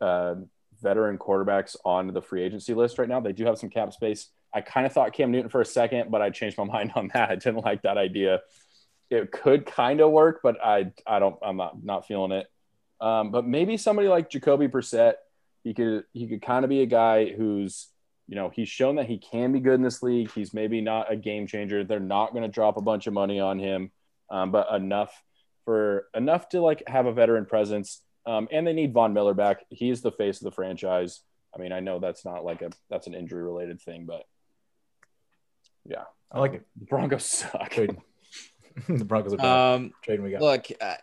[0.00, 0.36] uh,
[0.80, 3.20] veteran quarterbacks on the free agency list right now.
[3.20, 4.28] They do have some cap space.
[4.54, 7.10] I kind of thought Cam Newton for a second, but I changed my mind on
[7.14, 7.30] that.
[7.30, 8.40] I didn't like that idea.
[9.10, 12.46] It could kind of work, but I I don't I'm not not feeling it.
[13.00, 15.14] Um, but maybe somebody like Jacoby Brissett,
[15.62, 17.88] he could he could kind of be a guy who's
[18.26, 20.32] you know he's shown that he can be good in this league.
[20.32, 21.84] He's maybe not a game changer.
[21.84, 23.92] They're not going to drop a bunch of money on him,
[24.30, 25.22] um, but enough
[25.64, 28.00] for enough to like have a veteran presence.
[28.24, 29.64] Um, and they need Von Miller back.
[29.70, 31.20] He's the face of the franchise.
[31.54, 34.24] I mean, I know that's not like a that's an injury related thing, but
[35.88, 36.66] yeah, I like it.
[36.78, 37.74] The Broncos suck.
[38.88, 39.74] the Broncos are bad.
[39.74, 40.42] Um, Trading we got.
[40.42, 40.94] Look, uh,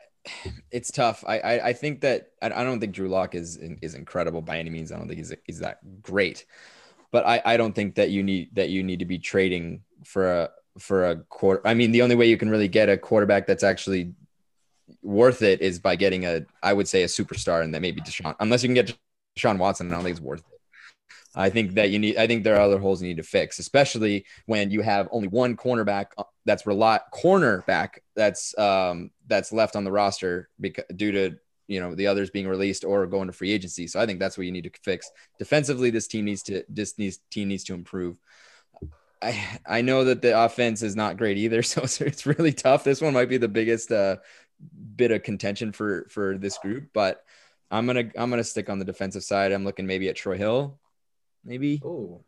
[0.71, 1.23] it's tough.
[1.27, 4.59] I, I, I think that I, I don't think Drew Lock is is incredible by
[4.59, 4.91] any means.
[4.91, 6.45] I don't think he's he's that great,
[7.11, 10.31] but I, I don't think that you need that you need to be trading for
[10.31, 11.65] a for a quarter.
[11.65, 14.13] I mean, the only way you can really get a quarterback that's actually
[15.01, 18.35] worth it is by getting a I would say a superstar and that maybe Deshaun.
[18.39, 18.97] Unless you can get
[19.37, 20.52] Deshaun Watson, I don't think it's worth it.
[21.35, 22.17] I think that you need.
[22.17, 25.27] I think there are other holes you need to fix, especially when you have only
[25.27, 31.11] one cornerback uh, that's rely cornerback that's um, that's left on the roster because due
[31.11, 31.35] to
[31.67, 33.87] you know the others being released or going to free agency.
[33.87, 35.09] So I think that's what you need to fix.
[35.39, 38.17] Defensively, this team needs to this needs, team needs to improve.
[39.19, 42.83] I I know that the offense is not great either, so it's really tough.
[42.83, 44.17] This one might be the biggest uh,
[44.95, 47.23] bit of contention for for this group, but
[47.71, 49.51] I'm gonna I'm gonna stick on the defensive side.
[49.51, 50.77] I'm looking maybe at Troy Hill
[51.43, 51.81] maybe.
[51.83, 52.21] Oh,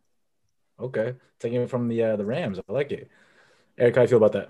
[0.80, 1.15] okay.
[1.39, 3.10] Taking it from the uh, the Rams, I like it.
[3.78, 4.49] Eric, how do you feel about that?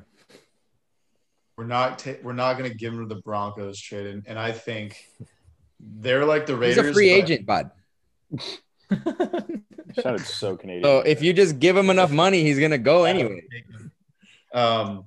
[1.58, 4.38] We're not ta- we're not going to give him to the Broncos trade, and, and
[4.38, 4.98] I think
[5.80, 6.86] they're like the Raiders.
[6.86, 7.24] He's a free but...
[7.24, 7.72] agent, bud.
[10.02, 10.84] sounded so Canadian.
[10.84, 13.44] So if you just give him enough money, he's gonna go anyway.
[14.54, 15.06] Um,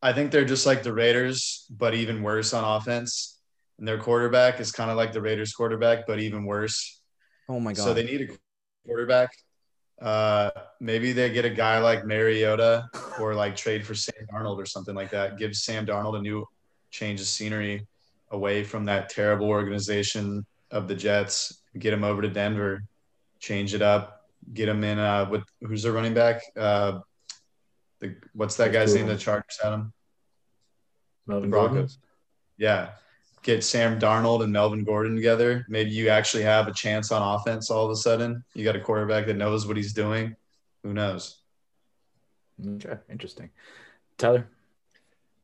[0.00, 3.38] I think they're just like the Raiders, but even worse on offense.
[3.78, 7.01] And their quarterback is kind of like the Raiders quarterback, but even worse.
[7.48, 7.84] Oh my god!
[7.84, 8.34] So they need a
[8.86, 9.30] quarterback.
[10.00, 10.50] Uh,
[10.80, 12.88] maybe they get a guy like Mariota
[13.20, 15.38] or like trade for Sam Darnold or something like that.
[15.38, 16.44] Give Sam Darnold a new
[16.90, 17.86] change of scenery
[18.30, 21.62] away from that terrible organization of the Jets.
[21.78, 22.82] Get him over to Denver,
[23.38, 26.42] change it up, get him in uh, with who's their running back?
[26.56, 27.00] Uh,
[28.00, 29.06] the what's that guy's name?
[29.06, 29.92] The Chargers had him.
[31.26, 31.98] Melvin Broncos.
[32.58, 32.90] Yeah,
[33.42, 37.70] get Sam Darnold and Melvin Gordon together, maybe you actually have a chance on offense
[37.70, 38.44] all of a sudden.
[38.54, 40.36] You got a quarterback that knows what he's doing.
[40.82, 41.38] Who knows?
[42.64, 43.50] Okay, interesting.
[44.18, 44.46] Tyler?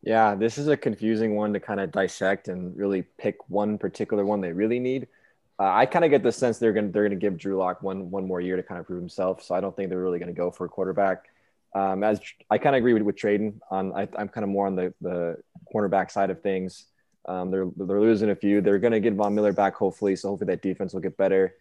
[0.03, 4.25] Yeah, this is a confusing one to kind of dissect and really pick one particular
[4.25, 5.09] one they really need.
[5.59, 7.57] Uh, I kind of get the sense they're going to they're going to give Drew
[7.57, 9.43] Lock one one more year to kind of prove himself.
[9.43, 11.25] So I don't think they're really going to go for a quarterback.
[11.75, 14.69] Um, as I kind of agree with, with Traden on, I, am kind of more
[14.69, 15.39] on the the
[15.75, 16.87] cornerback side of things.
[17.29, 18.61] Um, they're they're losing a few.
[18.61, 21.55] They're going to get Von Miller back hopefully, so hopefully that defense will get better.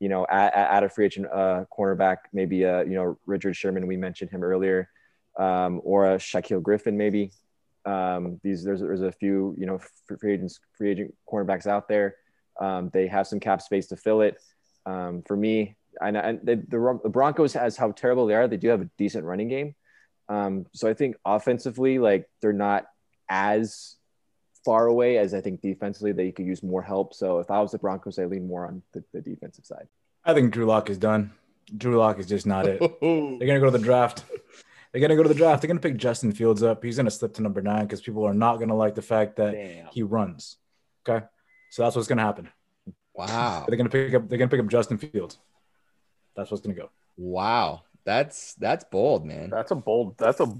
[0.00, 3.86] You know, add a free agent uh, cornerback, maybe uh, you know Richard Sherman.
[3.86, 4.90] We mentioned him earlier,
[5.38, 7.32] um, or a Shaquill Griffin maybe.
[7.84, 9.80] Um, these there's there's a few you know
[10.20, 12.16] free agents free agent cornerbacks out there.
[12.60, 14.40] Um, they have some cap space to fill it.
[14.84, 18.68] Um, for me, I know the, the Broncos as how terrible they are, they do
[18.68, 19.74] have a decent running game.
[20.28, 22.86] Um, so I think offensively, like they're not
[23.28, 23.96] as
[24.64, 27.14] far away as I think defensively they could use more help.
[27.14, 29.88] So if I was the Broncos, I lean more on the, the defensive side.
[30.24, 31.32] I think Drew Lock is done.
[31.76, 32.80] Drew Lock is just not it.
[33.02, 33.38] Oh.
[33.38, 34.24] They're gonna go to the draft.
[34.92, 35.62] They're gonna go to the draft.
[35.62, 36.82] They're gonna pick Justin Fields up.
[36.82, 39.52] He's gonna slip to number nine because people are not gonna like the fact that
[39.52, 39.86] Damn.
[39.92, 40.56] he runs.
[41.06, 41.24] Okay,
[41.70, 42.48] so that's what's gonna happen.
[43.14, 43.64] Wow.
[43.68, 44.28] They're gonna pick up.
[44.28, 45.38] They're gonna pick up Justin Fields.
[46.36, 46.90] That's what's gonna go.
[47.16, 49.50] Wow, that's that's bold, man.
[49.50, 50.16] That's a bold.
[50.18, 50.52] That's a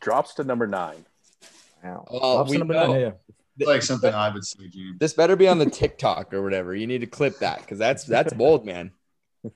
[0.00, 1.04] drops to number nine.
[1.82, 2.06] Wow.
[2.10, 2.92] Well, we number know.
[2.92, 3.00] nine.
[3.00, 3.10] Yeah.
[3.66, 4.98] Like something I would say, James.
[4.98, 6.74] This better be on the TikTok or whatever.
[6.74, 8.92] You need to clip that because that's that's bold, man.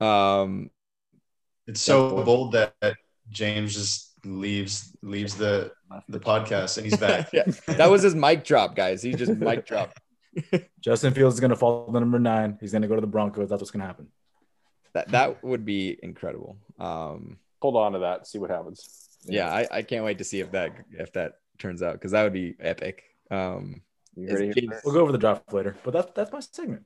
[0.00, 0.70] Um,
[1.66, 2.74] it's so bold that
[3.28, 5.72] James just leaves leaves the
[6.08, 7.30] the podcast and he's back.
[7.32, 9.02] yeah, that was his mic drop, guys.
[9.02, 10.00] He just mic dropped.
[10.80, 12.56] Justin Fields is going to fall to number nine.
[12.60, 13.50] He's going to go to the Broncos.
[13.50, 14.08] That's what's going to happen.
[14.94, 16.56] That that would be incredible.
[16.78, 18.26] Um, Hold on to that.
[18.26, 19.08] See what happens.
[19.24, 22.22] Yeah, I, I can't wait to see if that if that turns out because that
[22.24, 23.04] would be epic.
[23.30, 23.82] Um,
[24.16, 26.84] we'll go over the draft later, but that's that's my segment.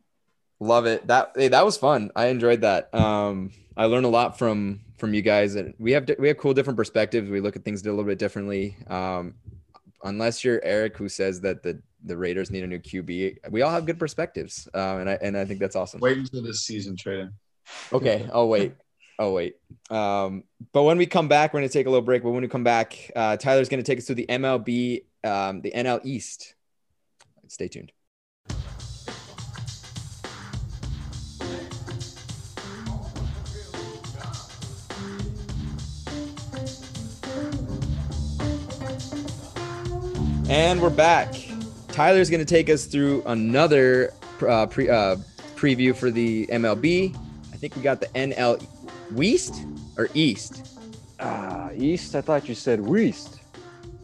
[0.61, 1.07] Love it.
[1.07, 2.11] That hey, that was fun.
[2.15, 2.95] I enjoyed that.
[2.95, 6.55] Um, I learned a lot from from you guys, and we have we have cool
[6.55, 7.31] different perspectives.
[7.31, 8.77] We look at things a little bit differently.
[8.89, 9.35] Um,
[10.05, 13.71] unless you're Eric, who says that the the Raiders need a new QB, we all
[13.71, 16.01] have good perspectives, um, and I and I think that's awesome.
[16.01, 17.33] Wait until this season, Trayden.
[17.93, 18.29] Okay.
[18.33, 18.75] I'll wait.
[19.19, 19.57] Oh wait.
[19.91, 22.23] Um, but when we come back, we're gonna take a little break.
[22.23, 25.73] But when we come back, uh, Tyler's gonna take us through the MLB, um, the
[25.73, 26.55] NL East.
[27.49, 27.93] Stay tuned.
[40.49, 41.35] And we're back.
[41.89, 44.13] Tyler's going to take us through another
[44.47, 45.17] uh, pre, uh,
[45.57, 47.17] preview for the MLB.
[47.53, 48.65] I think we got the NL
[49.13, 49.65] West
[49.97, 50.79] or East.
[51.21, 52.15] Ah, uh, East.
[52.15, 53.41] I thought you said West.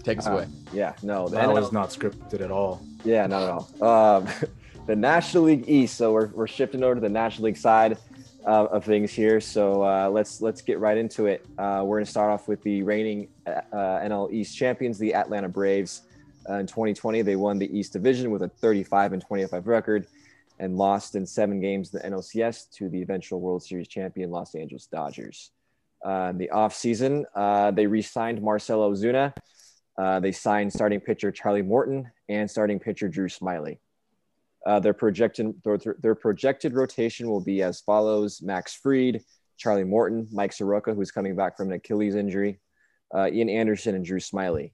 [0.03, 0.47] Take us uh, away.
[0.73, 2.83] Yeah, no, that NL- was not scripted at all.
[3.05, 4.17] Yeah, not at all.
[4.17, 4.29] Um,
[4.87, 5.97] the National League East.
[5.97, 7.99] So we're, we're shifting over to the National League side
[8.47, 9.41] uh, of things here.
[9.41, 11.45] So uh, let's let's get right into it.
[11.59, 15.49] Uh, we're going to start off with the reigning uh, NL East champions, the Atlanta
[15.49, 16.03] Braves.
[16.49, 20.07] Uh, in 2020, they won the East Division with a 35 and 25 record
[20.61, 24.55] and lost in seven games in the NLCS to the eventual World Series champion Los
[24.55, 25.51] Angeles Dodgers.
[26.07, 29.33] Uh, in the offseason, uh, they re signed Marcell Ozuna.
[29.99, 33.79] Uh, they signed starting pitcher Charlie Morton and starting pitcher Drew Smyly.
[34.65, 39.23] Uh, their, projected, their, their projected rotation will be as follows Max Fried,
[39.57, 42.61] Charlie Morton, Mike Soroka, who's coming back from an Achilles injury,
[43.15, 44.73] uh, Ian Anderson, and Drew Smyly.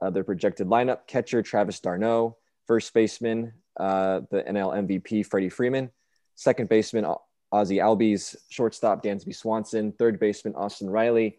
[0.00, 2.36] Uh, their projected lineup catcher Travis d'Arnaud,
[2.66, 5.90] first baseman, uh, the NL MVP Freddie Freeman,
[6.34, 7.04] second baseman
[7.52, 11.38] Ozzie Albies, shortstop Dansby Swanson, third baseman Austin Riley.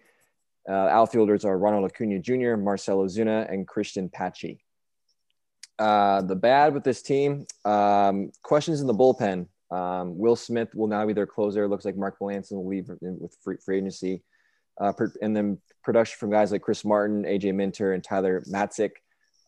[0.68, 4.60] Uh, outfielders are Ronald Acuna Jr., Marcell Ozuna, and Cristian Pache.
[5.80, 9.48] Uh, the bad with this team, um, questions in the bullpen.
[9.70, 11.68] Um, Will Smith will now be their closer.
[11.68, 14.24] Looks like Mark Melancon will leave with free, free agency.
[14.80, 18.92] Uh, and then production from guys like Chris Martin, AJ Minter, and Tyler Matzek.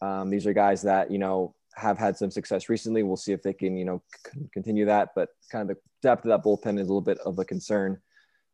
[0.02, 3.04] Um, these are guys that, you know, have had some success recently.
[3.04, 5.10] We'll see if they can, you know, c- continue that.
[5.16, 8.00] But kind of the depth of that bullpen is a little bit of a concern.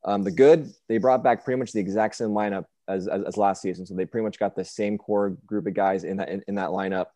[0.04, 3.38] Um, the good, they brought back pretty much the exact same lineup as, as, as,
[3.38, 3.86] last season.
[3.86, 6.56] So they pretty much got the same core group of guys in that in, in
[6.56, 7.08] that lineup,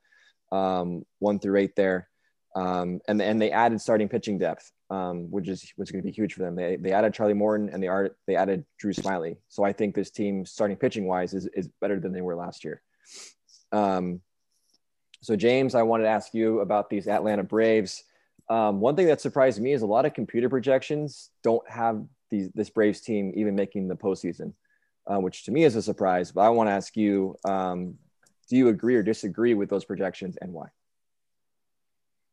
[0.52, 2.10] um, one through eight there.
[2.56, 6.08] Um, and and they added starting pitching depth um, which is which is going to
[6.08, 6.56] be huge for them.
[6.56, 9.38] They, they added Charlie Morton and they are they added Drew Smyly.
[9.48, 12.64] So I think this team starting pitching wise is, is better than they were last
[12.64, 12.82] year.
[13.72, 14.22] Um,
[15.22, 18.04] so James, I wanted to ask you about these Atlanta Braves.
[18.50, 22.50] Um, one thing that surprised me is a lot of computer projections don't have these
[22.54, 24.54] this Braves team even making the postseason,
[25.08, 26.32] uh, which to me is a surprise.
[26.32, 27.96] But I want to ask you, um,
[28.50, 30.68] do you agree or disagree with those projections and why?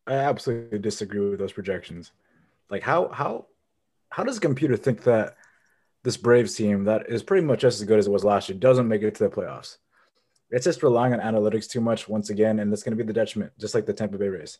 [0.07, 2.13] I absolutely disagree with those projections.
[2.71, 3.47] Like how how
[4.11, 5.37] how does a computer think that
[6.05, 8.57] this Braves team that is pretty much just as good as it was last year
[8.57, 9.79] doesn't make it to the playoffs?
[10.51, 13.13] It's just relying on analytics too much once again, and that's going to be the
[13.13, 14.59] detriment, just like the Tampa Bay Rays.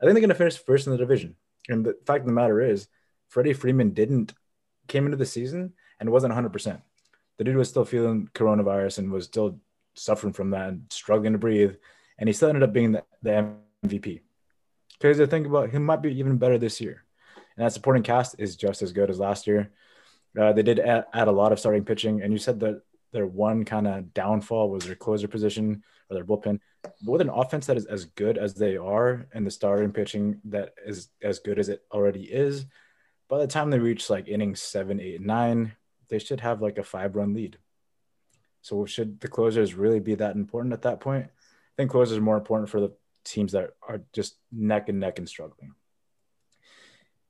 [0.00, 1.36] I think they're going to finish first in the division.
[1.68, 2.88] And the fact of the matter is,
[3.28, 4.34] Freddie Freeman didn't
[4.88, 6.80] came into the season and wasn't 100%.
[7.38, 9.60] The dude was still feeling coronavirus and was still
[9.94, 11.76] suffering from that and struggling to breathe.
[12.18, 13.54] And he still ended up being the, the
[13.84, 14.22] MVP.
[14.98, 17.04] Because I think about him might be even better this year
[17.60, 19.70] and that supporting cast is just as good as last year.
[20.38, 22.80] Uh, they did add, add, a lot of starting pitching, and you said that
[23.12, 26.60] their one kind of downfall was their closer position or their bullpen.
[26.82, 30.40] But with an offense that is as good as they are and the starting pitching
[30.44, 32.66] that is as good as it already is,
[33.28, 35.72] by the time they reach like inning seven, eight, nine,
[36.08, 37.58] they should have like a five run lead.
[38.62, 41.26] So should the closers really be that important at that point?
[41.26, 42.92] I think closers are more important for the
[43.24, 45.74] teams that are just neck and neck and struggling.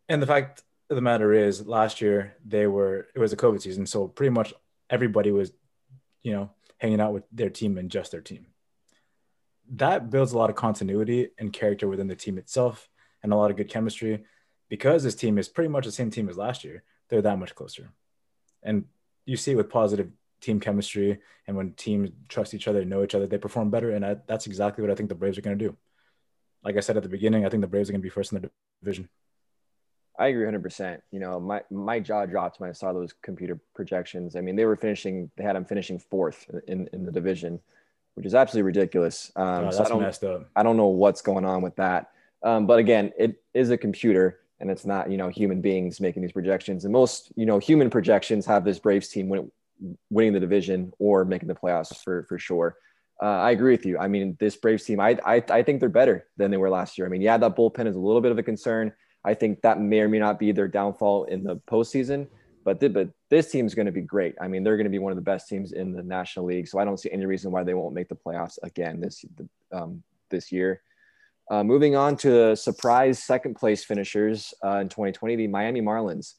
[0.09, 3.63] And the fact of the matter is, last year they were it was a COVID
[3.63, 4.53] season, so pretty much
[4.89, 5.53] everybody was,
[6.23, 8.47] you know, hanging out with their team and just their team.
[9.75, 12.89] That builds a lot of continuity and character within the team itself
[13.23, 14.25] and a lot of good chemistry
[14.69, 16.83] because this team is pretty much the same team as last year.
[17.09, 17.91] They're that much closer.
[18.63, 18.85] And
[19.27, 20.11] you see it with positive
[20.41, 23.91] team chemistry and when teams trust each other, know each other, they perform better.
[23.91, 25.77] And I, that's exactly what I think the Braves are going to do.
[26.63, 28.33] Like I said at the beginning, I think the Braves are going to be first
[28.33, 28.51] in the
[28.83, 29.09] division.
[30.21, 31.01] I agree 100%.
[31.11, 34.37] You know, my, my jaw dropped when I saw those computer projections.
[34.37, 37.59] I mean, they were finishing, they had them finishing fourth in, in the division,
[38.15, 39.33] which is absolutely ridiculous.
[39.35, 40.51] Um, oh, so I don't, messed up.
[40.55, 42.11] I don't know what's going on with that.
[42.43, 46.21] Um, but again, it is a computer and it's not, you know, human beings making
[46.21, 46.85] these projections.
[46.85, 49.51] And most, you know, human projections have this Braves team win,
[50.11, 52.77] winning the division or making the playoffs for, for sure.
[53.23, 53.99] Uh, I agree with you.
[53.99, 56.99] I mean, this Braves team, I, I, I think they're better than they were last
[56.99, 57.07] year.
[57.07, 58.93] I mean, yeah, that bullpen is a little bit of a concern
[59.25, 62.29] I think that may or may not be their downfall in the postseason.
[62.63, 64.35] But, th- but this team is going to be great.
[64.41, 66.69] I mean, they're going to be one of the best teams in the National League.
[66.69, 69.25] So I don't see any reason why they won't make the playoffs again this
[69.73, 70.83] um, this year.
[71.51, 76.35] Uh, moving on to the surprise second place finishers uh, in 2020, the Miami Marlins.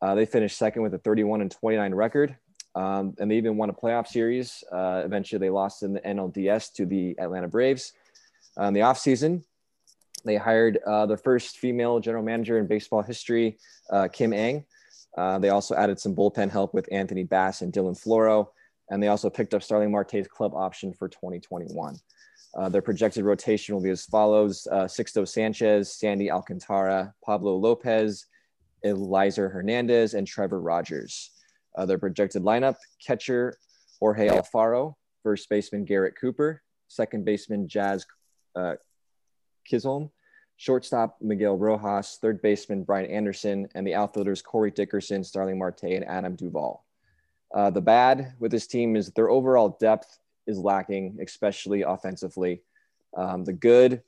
[0.00, 2.36] Uh, they finished second with a 31 and 29 record.
[2.74, 4.62] Um, and they even won a playoff series.
[4.70, 7.92] Uh, eventually, they lost in the NLDS to the Atlanta Braves.
[8.58, 9.42] In the offseason,
[10.24, 13.58] they hired uh, the first female general manager in baseball history,
[13.90, 14.64] uh, Kim Ng.
[15.16, 18.48] Uh, they also added some bullpen help with Anthony Bass and Dylan Floro.
[18.90, 21.96] And they also picked up Starling Marte's club option for 2021.
[22.54, 28.26] Uh, their projected rotation will be as follows uh, Sixto Sanchez, Sandy Alcantara, Pablo Lopez,
[28.84, 31.30] Elieser Hernandez, and Trevor Rogers.
[31.76, 33.56] Uh, their projected lineup catcher
[33.98, 38.04] Jorge Alfaro, first baseman Garrett Cooper, second baseman Jazz
[38.56, 38.74] uh,
[39.64, 40.10] Chisholm,
[40.56, 46.04] shortstop Miguel Rojas, third baseman Brian Anderson, and the outfielders Corey Dickerson, Starling Marte, and
[46.04, 46.84] Adam Duvall.
[47.54, 52.62] Uh, the bad with this team is their overall depth is lacking, especially offensively.
[53.16, 54.02] Um, the good,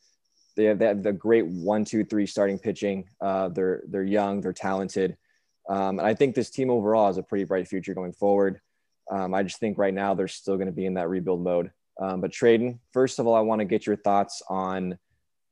[0.56, 3.08] they have, they have the great one, two, three starting pitching.
[3.20, 5.16] Uh, they're they're young, they're talented,
[5.68, 8.60] um, and I think this team overall has a pretty bright future going forward.
[9.10, 11.70] Um, I just think right now they're still going to be in that rebuild mode.
[12.00, 14.98] Um, but Trayden, first of all, I want to get your thoughts on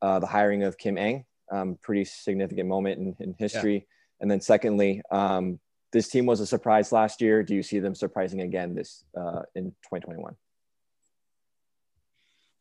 [0.02, 3.74] uh, the hiring of Kim Ng, um, pretty significant moment in, in history.
[3.74, 3.80] Yeah.
[4.20, 5.58] And then secondly, um,
[5.92, 7.42] this team was a surprise last year.
[7.42, 10.36] Do you see them surprising again this uh, in 2021?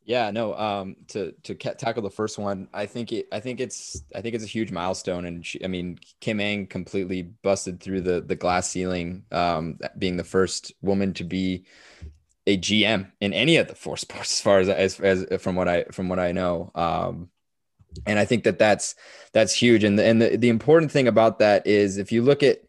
[0.04, 0.54] Yeah, no.
[0.54, 3.28] Um, to to tackle the first one, I think it.
[3.30, 4.02] I think it's.
[4.14, 8.00] I think it's a huge milestone, and she, I mean, Kim Ng completely busted through
[8.00, 11.66] the the glass ceiling, um, being the first woman to be
[12.46, 15.68] a GM in any of the four sports, as far as as, as from what
[15.68, 16.70] I from what I know.
[16.74, 17.30] Um,
[18.06, 18.94] and I think that that's
[19.32, 19.84] that's huge.
[19.84, 22.62] And the, and the, the important thing about that is if you look at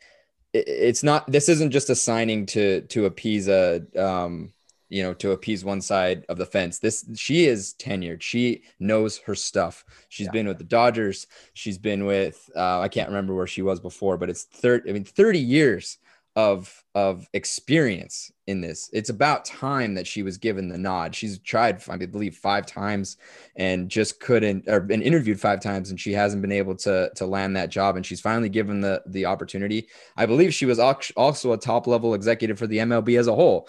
[0.53, 4.53] it's not this isn't just a signing to to appease a um,
[4.89, 9.17] you know to appease one side of the fence this she is tenured she knows
[9.17, 10.31] her stuff She's yeah.
[10.31, 14.17] been with the dodgers she's been with uh, i can't remember where she was before
[14.17, 15.97] but it's 30 i mean 30 years
[16.35, 18.89] of of experience in this.
[18.91, 21.15] It's about time that she was given the nod.
[21.15, 23.17] She's tried, I believe, five times
[23.55, 27.25] and just couldn't, or been interviewed five times, and she hasn't been able to to
[27.25, 27.95] land that job.
[27.95, 29.87] And she's finally given the the opportunity.
[30.17, 33.67] I believe she was also a top level executive for the MLB as a whole,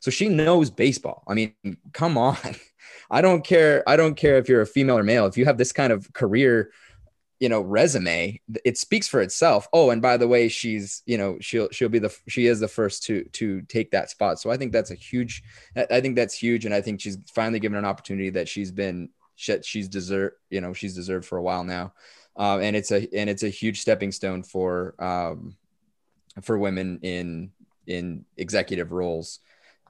[0.00, 1.24] so she knows baseball.
[1.26, 1.54] I mean,
[1.92, 2.36] come on.
[3.10, 3.88] I don't care.
[3.88, 5.26] I don't care if you're a female or male.
[5.26, 6.70] If you have this kind of career
[7.40, 9.68] you know resume it speaks for itself.
[9.72, 12.68] Oh and by the way she's you know she'll she'll be the she is the
[12.68, 14.40] first to to take that spot.
[14.40, 15.42] So i think that's a huge
[15.76, 19.10] i think that's huge and i think she's finally given an opportunity that she's been
[19.36, 21.92] she's deserved you know she's deserved for a while now.
[22.36, 25.56] Um, and it's a and it's a huge stepping stone for um
[26.42, 27.50] for women in
[27.86, 29.38] in executive roles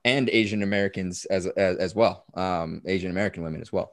[0.04, 3.92] and asian americans as as, as well um asian american women as well.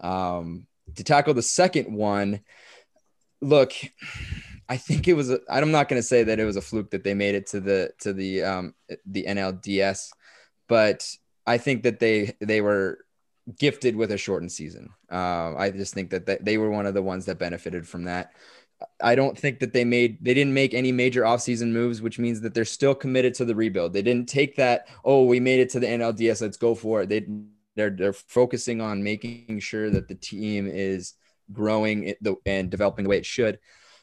[0.00, 0.66] Um
[0.96, 2.40] to tackle the second one
[3.44, 3.72] look,
[4.68, 5.30] I think it was.
[5.30, 7.46] i am not going to say that it was a fluke that they made it
[7.48, 8.74] to the to the um,
[9.06, 10.08] the NLDS,
[10.68, 11.08] but
[11.46, 13.04] I think that they they were
[13.58, 14.90] gifted with a shortened season.
[15.10, 18.32] Uh, I just think that they were one of the ones that benefited from that.
[19.02, 22.40] I don't think that they made they didn't make any major offseason moves, which means
[22.40, 23.92] that they're still committed to the rebuild.
[23.92, 27.08] They didn't take that, oh, we made it to the NLDS, let's go for it.
[27.08, 27.26] They
[27.76, 31.14] they're they're focusing on making sure that the team is
[31.52, 32.14] growing
[32.46, 33.58] and developing the way it should.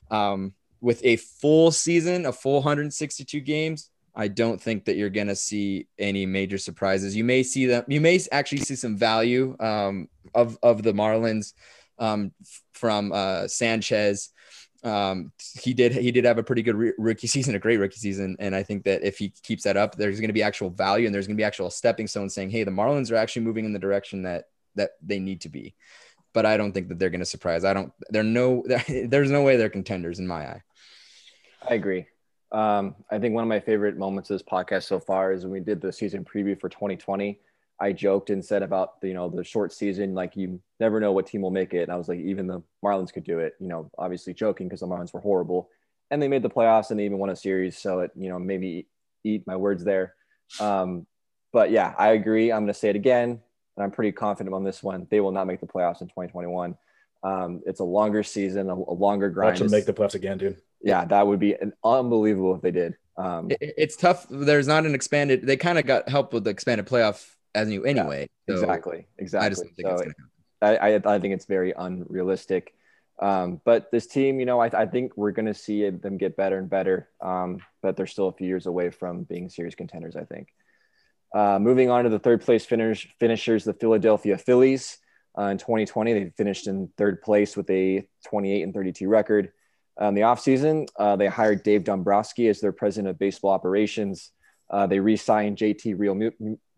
[0.09, 5.27] Um, with a full season, a full 162 games, I don't think that you're going
[5.27, 7.15] to see any major surprises.
[7.15, 11.53] You may see that you may actually see some value um, of of the Marlins
[11.97, 12.31] um,
[12.73, 14.29] from uh, Sanchez.
[14.83, 15.31] Um,
[15.61, 18.35] he did he did have a pretty good re- rookie season, a great rookie season,
[18.39, 21.05] and I think that if he keeps that up, there's going to be actual value
[21.05, 23.63] and there's going to be actual stepping stone saying, "Hey, the Marlins are actually moving
[23.63, 25.75] in the direction that that they need to be."
[26.34, 27.65] But I don't think that they're going to surprise.
[27.65, 27.91] I don't.
[28.09, 28.63] They're no.
[28.88, 30.61] There's no way they're contenders in my eye.
[31.67, 32.05] I agree.
[32.51, 35.53] Um, I think one of my favorite moments of this podcast so far is when
[35.53, 37.39] we did the season preview for 2020.
[37.79, 41.13] I joked and said about the, you know the short season, like you never know
[41.13, 41.84] what team will make it.
[41.84, 43.55] And I was like, even the Marlins could do it.
[43.59, 45.69] You know, obviously joking because the Marlins were horrible,
[46.11, 47.77] and they made the playoffs and they even won a series.
[47.77, 48.88] So it you know maybe
[49.23, 50.13] eat my words there.
[50.59, 51.07] Um,
[51.51, 52.51] but yeah, I agree.
[52.51, 53.39] I'm going to say it again,
[53.82, 55.07] and I'm pretty confident on this one.
[55.09, 56.75] They will not make the playoffs in 2021.
[57.23, 59.53] Um, it's a longer season, a, a longer grind.
[59.53, 62.71] Watch them make the playoffs again, dude yeah, that would be an unbelievable if they
[62.71, 62.95] did.
[63.17, 64.25] Um, it, it's tough.
[64.29, 65.45] There's not an expanded.
[65.45, 68.27] They kind of got help with the expanded playoff as new anyway.
[68.47, 69.07] Yeah, so exactly.
[69.17, 69.45] Exactly.
[69.45, 70.13] I just think so it's
[70.61, 72.73] I, I, I think it's very unrealistic.
[73.21, 76.36] Um, but this team, you know, I, I think we're going to see them get
[76.36, 77.09] better and better.
[77.21, 80.47] Um, but they're still a few years away from being serious contenders, I think.
[81.34, 84.97] Uh, moving on to the third place finish, finishers, the Philadelphia Phillies.
[85.38, 89.51] Uh, in 2020, they finished in third place with a 28 and 32 record.
[89.99, 94.32] In um, the offseason, uh, they hired Dave Dombrowski as their president of baseball operations.
[94.69, 95.97] Uh, they re signed JT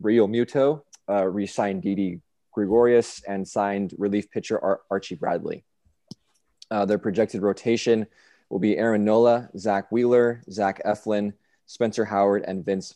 [0.02, 5.64] Realmuto, uh, re signed Didi Gregorius, and signed relief pitcher Ar- Archie Bradley.
[6.70, 8.08] Uh, their projected rotation
[8.50, 11.34] will be Aaron Nola, Zack Wheeler, Zach Eflin,
[11.66, 12.96] Spencer Howard, and Vince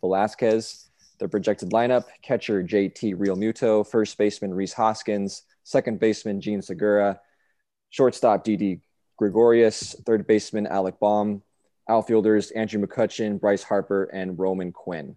[0.00, 0.90] Velasquez.
[1.18, 7.20] Their projected lineup catcher JT Realmuto, first baseman Rhys Hoskins, second baseman Jean Segura,
[7.90, 8.80] shortstop Didi
[9.16, 11.42] Gregorius, third baseman Alec Bohm,
[11.88, 15.16] outfielders Andrew McCutchen, Bryce Harper, and Roman Quinn.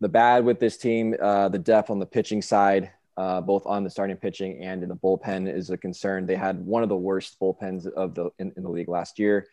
[0.00, 3.82] The bad with this team, uh, the depth on the pitching side, uh, both on
[3.82, 6.26] the starting pitching and in the bullpen, is a concern.
[6.26, 9.48] They had one of the worst bullpens of the in, in the league last year,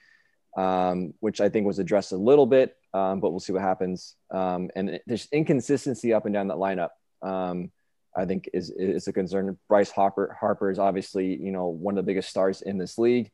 [0.57, 4.15] um, which I think was addressed a little bit, um, but we'll see what happens.
[4.31, 6.89] Um, and there's inconsistency up and down that lineup.
[7.21, 7.71] Um,
[8.15, 9.57] I think is is a concern.
[9.67, 13.31] Bryce Harper Harper is obviously you know one of the biggest stars in this league.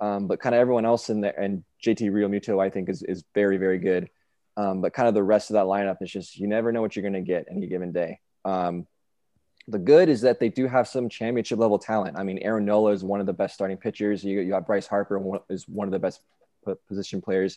[0.00, 3.24] Um, but kind of everyone else in there, and JT Realmuto, I think, is, is
[3.34, 4.08] very, very good.
[4.56, 6.94] Um, but kind of the rest of that lineup is just you never know what
[6.94, 8.20] you're going to get any given day.
[9.70, 12.18] The good is that they do have some championship level talent.
[12.18, 14.24] I mean, Aaron Nola is one of the best starting pitchers.
[14.24, 16.20] You, you have Bryce Harper is one of the best
[16.88, 17.56] position players.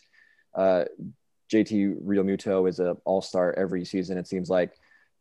[0.54, 0.84] Uh,
[1.52, 4.18] JT Realmuto is an all star every season.
[4.18, 4.72] It seems like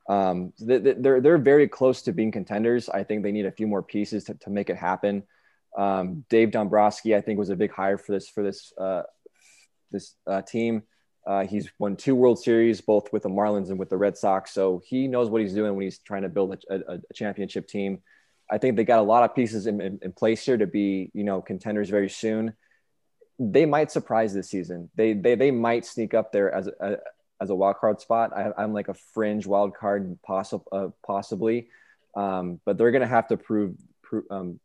[0.10, 2.90] um, they're they're very close to being contenders.
[2.90, 5.24] I think they need a few more pieces to, to make it happen.
[5.78, 9.04] Um, Dave Dombrowski, I think, was a big hire for this for this uh,
[9.92, 10.84] this uh, team.
[11.26, 14.52] Uh, he's won two World Series, both with the Marlins and with the Red Sox.
[14.52, 17.68] So he knows what he's doing when he's trying to build a, a, a championship
[17.68, 18.00] team.
[18.52, 21.12] I think they got a lot of pieces in, in, in, place here to be,
[21.14, 22.54] you know, contenders very soon.
[23.40, 24.90] They might surprise this season.
[24.96, 26.98] They they, they might sneak up there as a,
[27.42, 28.32] as a wild card spot.
[28.36, 31.70] I, am like a fringe wild card, possible uh, possibly,
[32.16, 34.60] um, but they're gonna have to prove, prove um,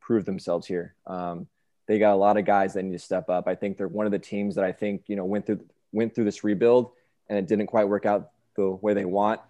[0.00, 0.94] prove themselves here.
[1.06, 1.46] Um,
[1.86, 3.48] they got a lot of guys that need to step up.
[3.48, 6.14] I think they're one of the teams that I think you know went through went
[6.14, 6.92] through this rebuild
[7.28, 9.40] and it didn't quite work out the way they want,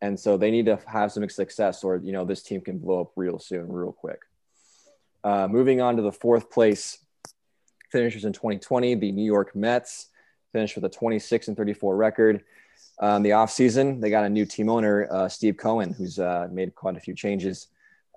[0.00, 3.00] and so they need to have some success, or you know this team can blow
[3.00, 4.20] up real soon, real quick.
[5.24, 6.98] Uh, moving on to the fourth place
[7.90, 10.08] finishers in 2020, the New York Mets
[10.52, 12.44] finished with a 26 and 34 record.
[13.00, 16.74] Um, the offseason, they got a new team owner, uh, Steve Cohen, who's uh, made
[16.74, 17.68] quite a few changes.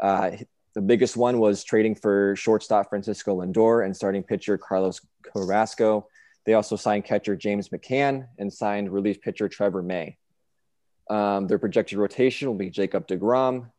[0.02, 0.32] Uh,
[0.74, 6.08] the biggest one was trading for shortstop Francisco Lindor and starting pitcher Carlos Carrasco.
[6.46, 10.18] They also signed catcher James McCann and signed relief pitcher Trevor May.
[11.10, 13.70] Um, their projected rotation will be Jacob DeGrom,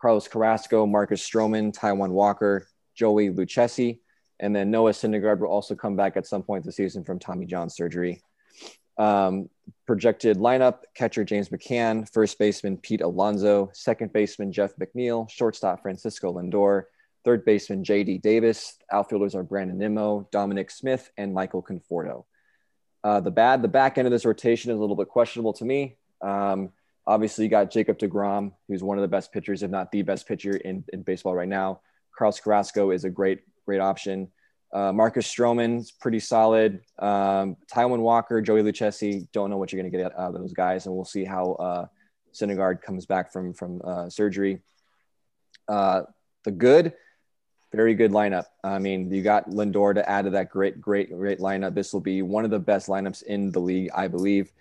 [0.00, 3.98] Carlos Carrasco, Marcus Stroman, Taijuan Walker, Joey Lucchesi,
[4.40, 7.46] and then Noah Syndergaard will also come back at some point this season from Tommy
[7.46, 8.22] John surgery.
[8.98, 9.48] Um,
[9.86, 16.32] projected lineup catcher James McCann, first baseman Pete Alonso, second baseman Jeff McNeil, shortstop Francisco
[16.32, 16.84] Lindor,
[17.24, 18.78] third baseman JD Davis.
[18.90, 22.24] Outfielders are Brandon Nimmo, Dominic Smith, and Michael Conforto.
[23.04, 25.64] Uh, the bad, the back end of this rotation is a little bit questionable to
[25.64, 25.96] me.
[26.22, 26.70] Um,
[27.06, 30.26] obviously, you got Jacob DeGrom, who's one of the best pitchers, if not the best
[30.26, 31.80] pitcher in, in baseball right now.
[32.16, 34.28] Carlos Carrasco is a great, great option.
[34.72, 36.80] Uh, Marcus Stroman's pretty solid.
[36.98, 40.86] Um, Walker, Joey Lucchesi, don't know what you're going to get out of those guys,
[40.86, 41.86] and we'll see how uh,
[42.32, 44.60] Syndergaard comes back from from uh, surgery.
[45.68, 46.02] Uh,
[46.44, 46.92] the good,
[47.72, 48.44] very good lineup.
[48.62, 51.74] I mean, you got Lindor to add to that great, great, great lineup.
[51.74, 54.52] This will be one of the best lineups in the league, I believe.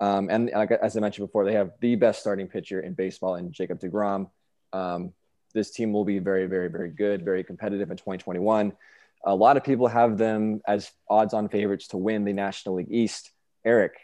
[0.00, 3.36] Um, and like, as I mentioned before, they have the best starting pitcher in baseball
[3.36, 4.30] in Jacob DeGrom.
[4.72, 5.12] Um,
[5.54, 8.72] this team will be very, very, very good, very competitive in 2021.
[9.26, 13.30] A lot of people have them as odds-on favorites to win the National League East.
[13.64, 13.94] Eric,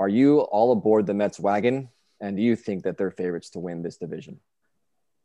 [0.00, 1.90] are you all aboard the Mets wagon?
[2.20, 4.40] And do you think that they're favorites to win this division?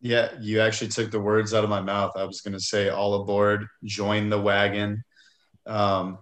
[0.01, 2.11] Yeah, you actually took the words out of my mouth.
[2.15, 5.03] I was going to say all aboard, join the wagon.
[5.65, 6.17] Um,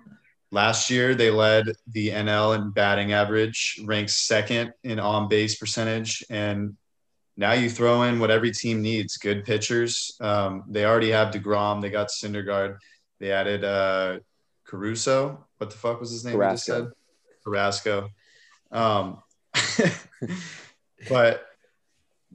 [0.52, 6.24] last year, they led the NL in batting average, ranked second in on base percentage.
[6.30, 6.78] And
[7.38, 10.16] now you throw in what every team needs good pitchers.
[10.20, 12.78] Um, they already have DeGrom, they got Syndergaard,
[13.20, 14.20] they added uh,
[14.66, 15.46] Caruso.
[15.58, 16.34] What the fuck was his name?
[16.34, 16.92] Carrasco.
[17.44, 18.10] Carrasco.
[18.72, 19.22] Um,
[21.10, 21.46] but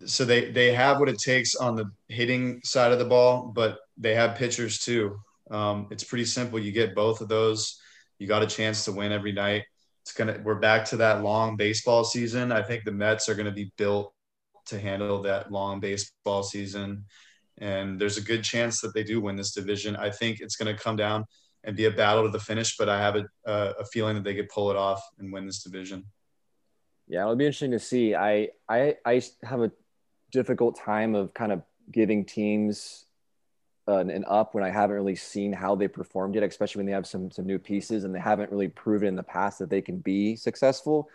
[0.04, 3.78] so they they have what it takes on the hitting side of the ball, but
[3.96, 5.18] they have pitchers too.
[5.50, 6.58] Um, it's pretty simple.
[6.58, 7.80] You get both of those,
[8.18, 9.64] you got a chance to win every night.
[10.02, 10.40] It's gonna.
[10.44, 12.52] We're back to that long baseball season.
[12.52, 14.12] I think the Mets are gonna be built
[14.66, 17.04] to handle that long baseball season,
[17.58, 19.96] and there's a good chance that they do win this division.
[19.96, 21.24] I think it's gonna come down
[21.64, 24.34] and be a battle to the finish, but I have a, a feeling that they
[24.34, 26.04] could pull it off and win this division.
[27.08, 28.14] Yeah, it'll be interesting to see.
[28.14, 29.72] I I I have a
[30.32, 33.04] difficult time of kind of giving teams
[33.86, 36.92] an, an, up when I haven't really seen how they performed yet, especially when they
[36.92, 39.80] have some some new pieces and they haven't really proven in the past that they
[39.80, 41.08] can be successful.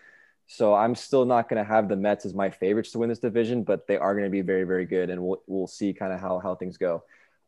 [0.54, 3.20] So I'm still not going to have the Mets as my favorites to win this
[3.20, 6.12] division, but they are going to be very very good, and we'll we'll see kind
[6.12, 7.04] of how how things go.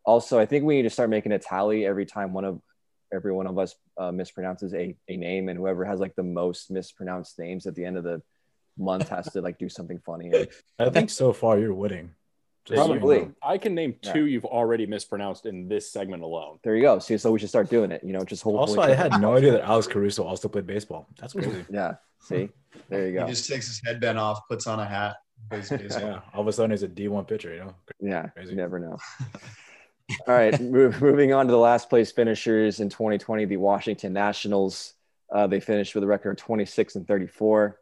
[0.05, 2.61] Also, I think we need to start making a tally every time one of
[3.13, 6.71] every one of us uh, mispronounces a, a name, and whoever has like the most
[6.71, 8.21] mispronounced names at the end of the
[8.77, 10.31] month has to like do something funny.
[10.79, 12.11] I think so far you're winning.
[12.65, 13.29] Probably.
[13.41, 14.33] I can name two yeah.
[14.33, 16.59] you've already mispronounced in this segment alone.
[16.63, 16.99] There you go.
[16.99, 18.03] See, so we should start doing it.
[18.03, 18.57] You know, just hold.
[18.57, 21.07] Also, I had no idea that Alex Caruso also played baseball.
[21.19, 21.65] That's crazy.
[21.69, 21.95] yeah.
[22.21, 22.49] See,
[22.89, 23.25] there you go.
[23.25, 25.17] He just takes his headband off, puts on a hat,
[25.51, 26.21] yeah.
[26.33, 27.53] All of a sudden, he's a D1 pitcher.
[27.53, 27.75] You know.
[27.99, 28.27] Yeah.
[28.27, 28.51] Crazy.
[28.51, 28.97] You never know.
[30.27, 34.93] All right, move, moving on to the last place finishers in 2020, the Washington Nationals.
[35.33, 37.79] Uh, they finished with a record of 26 and 34.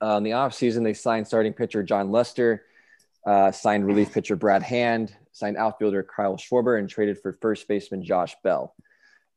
[0.00, 2.64] Uh, in the offseason, they signed starting pitcher Jon Lester,
[3.26, 8.02] uh, signed relief pitcher Brad Hand, signed outfielder Kyle Schwarber, and traded for first baseman
[8.02, 8.74] Josh Bell.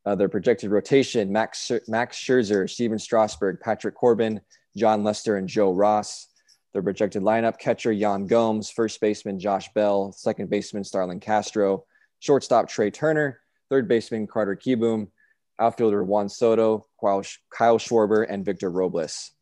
[0.04, 4.40] Uh, their projected rotation Max, Max Scherzer, Stephen Strasburg, Patrick Corbin,
[4.76, 6.28] Jon Lester, and Joe Ross.
[6.72, 11.84] Their projected lineup catcher Yan Gomes, first baseman Josh Bell, second baseman Starlin Castro,
[12.18, 15.08] shortstop Trea Turner, third baseman Carter Kieboom,
[15.58, 19.32] outfielder Juan Soto, Kyle Schwarber, and Victor Robles.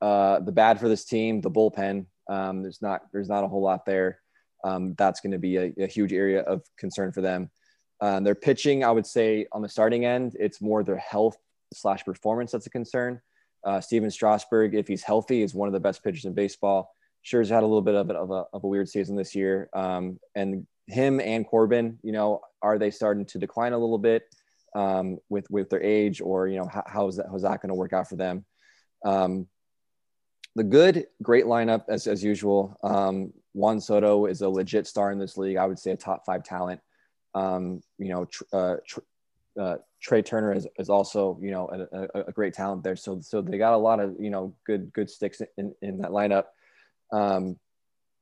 [0.00, 2.06] Uh, the bad for this team, the bullpen.
[2.28, 4.20] Um, there's not there's not a whole lot there.
[4.64, 7.48] Um, that's going to be a, a, huge area of concern for them.
[8.00, 11.36] Um, their pitching, I would say, on the starting end, it's more their health
[11.72, 13.20] slash performance that's a concern.
[13.64, 16.92] Uh, Stephen Strasburg, if he's healthy, is one of the best pitchers in baseball.
[17.22, 19.68] Sure's had a little bit of, of, a, of a weird season this year.
[19.74, 24.24] Um, and him and Corbin, you know, are they starting to decline a little bit
[24.74, 27.68] um, with with their age, or you know, how, how is that how's that going
[27.68, 28.44] to work out for them?
[29.04, 29.48] Um,
[30.58, 32.76] the good, great lineup as, as usual.
[32.82, 35.56] Um, Juan Soto is a legit star in this league.
[35.56, 36.80] I would say a top five talent.
[37.32, 39.00] Um, you know, tr- uh, tr-
[39.58, 42.96] uh, Trea Turner is, is also, you know, a, a, a, great talent there.
[42.96, 46.10] So, so they got a lot of, you know, good, good sticks in, in that
[46.10, 46.46] lineup.
[47.12, 47.56] Um,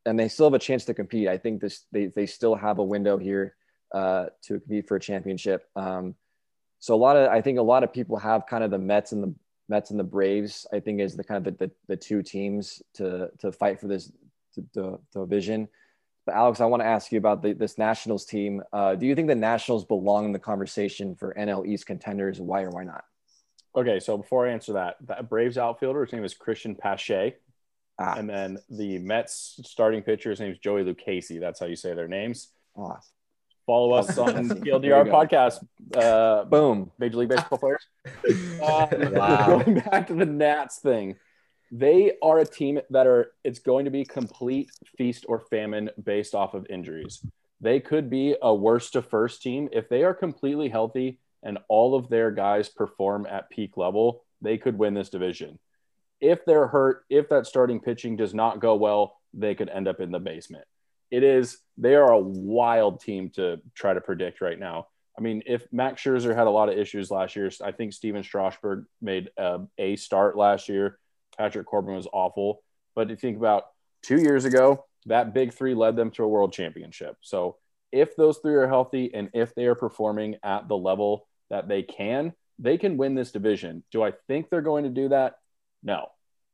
[0.04, 1.28] and they still have a chance to compete.
[1.28, 3.54] I think this, they, they still have a window here
[3.94, 5.66] uh, to compete for a championship.
[5.74, 6.14] Um,
[6.80, 9.12] so a lot of, I think a lot of people have kind of the Mets
[9.12, 9.34] and the
[9.68, 12.82] Mets and the Braves, I think, is the kind of the, the, the two teams
[12.94, 14.12] to to fight for this
[14.74, 15.68] the, division.
[16.24, 18.62] But Alex, I want to ask you about the, this Nationals team.
[18.72, 22.40] Uh, do you think the Nationals belong in the conversation for NL East contenders?
[22.40, 23.04] Why or why not?
[23.76, 27.36] Okay, so before I answer that, that Braves outfielder, his name is Cristian Pache.
[27.98, 28.14] Ah.
[28.16, 31.38] And then the Mets starting pitcher, his name is Joey Lucchesi.
[31.38, 32.48] That's how you say their names.
[32.76, 32.98] Ah.
[33.66, 35.66] Follow us on TLDR podcast.
[35.94, 36.90] Uh, Boom.
[36.98, 37.86] Major League Baseball players.
[38.62, 39.46] Uh, wow.
[39.46, 41.16] Going back to the Nats thing,
[41.72, 43.32] they are a team that are.
[43.42, 47.24] It's going to be complete feast or famine based off of injuries.
[47.60, 51.94] They could be a worst to first team if they are completely healthy and all
[51.94, 54.24] of their guys perform at peak level.
[54.42, 55.58] They could win this division.
[56.20, 60.00] If they're hurt, if that starting pitching does not go well, they could end up
[60.00, 60.66] in the basement
[61.10, 64.88] it is they are a wild team to try to predict right now.
[65.18, 68.22] I mean, if Max Scherzer had a lot of issues last year, I think Stephen
[68.22, 70.98] Strasburg made a, a start last year.
[71.38, 72.62] Patrick Corbin was awful.
[72.94, 73.64] But you think about
[74.02, 77.16] two years ago, that big three led them to a world championship.
[77.22, 77.56] So
[77.92, 81.82] if those three are healthy and if they are performing at the level that they
[81.82, 83.84] can, they can win this division.
[83.92, 85.36] Do I think they're going to do that?
[85.82, 86.08] No.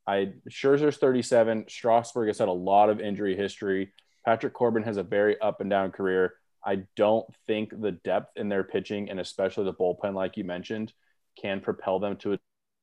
[0.06, 1.66] I Scherzer's 37.
[1.68, 3.92] Strasburg has had a lot of injury history.
[4.24, 6.34] Patrick Corbin has a very up and down career.
[6.64, 10.92] I don't think the depth in their pitching and especially the bullpen, like you mentioned,
[11.40, 12.38] can propel them to a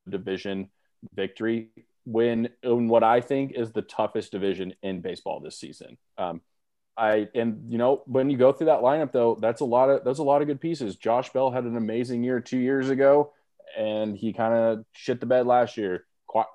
[0.08, 0.68] division
[1.14, 1.70] victory
[2.04, 5.96] when in what I think is the toughest division in baseball this season.
[6.18, 6.40] Um,
[6.96, 10.04] I and you know when you go through that lineup though, that's a lot of
[10.04, 10.96] that's a lot of good pieces.
[10.96, 13.32] Josh Bell had an amazing year two years ago,
[13.78, 16.04] and he kind of shit the bed last year.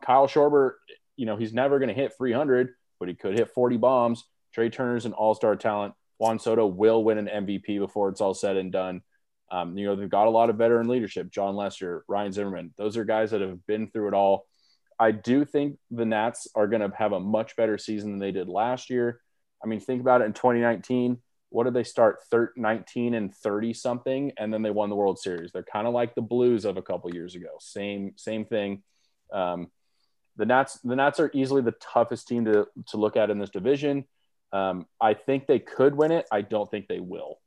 [0.03, 0.73] Kyle Schwarber,
[1.15, 2.69] you know, he's never going to hit 300,
[2.99, 4.23] but he could hit 40 bombs.
[4.55, 5.93] Trea Turner's an all-star talent.
[6.17, 9.01] Juan Soto will win an MVP before it's all said and done.
[9.51, 11.29] Um, you know, they've got a lot of veteran leadership.
[11.29, 12.73] Jon Lester, Ryan Zimmerman.
[12.77, 14.47] Those are guys that have been through it all.
[14.97, 18.31] I do think the Nats are going to have a much better season than they
[18.31, 19.19] did last year.
[19.61, 21.17] I mean, think about it in 2019.
[21.49, 22.19] What did they start?
[22.31, 25.51] 13, 19 and 30 something, and then they won the World Series.
[25.51, 27.49] They're kind of like the Blues of a couple years ago.
[27.59, 28.83] Same same thing.
[29.33, 29.69] Um,
[30.37, 33.49] the Nats the Nats are easily the toughest team to to look at in this
[33.49, 34.05] division.
[34.51, 36.27] Um, I think they could win it.
[36.31, 37.39] I don't think they will.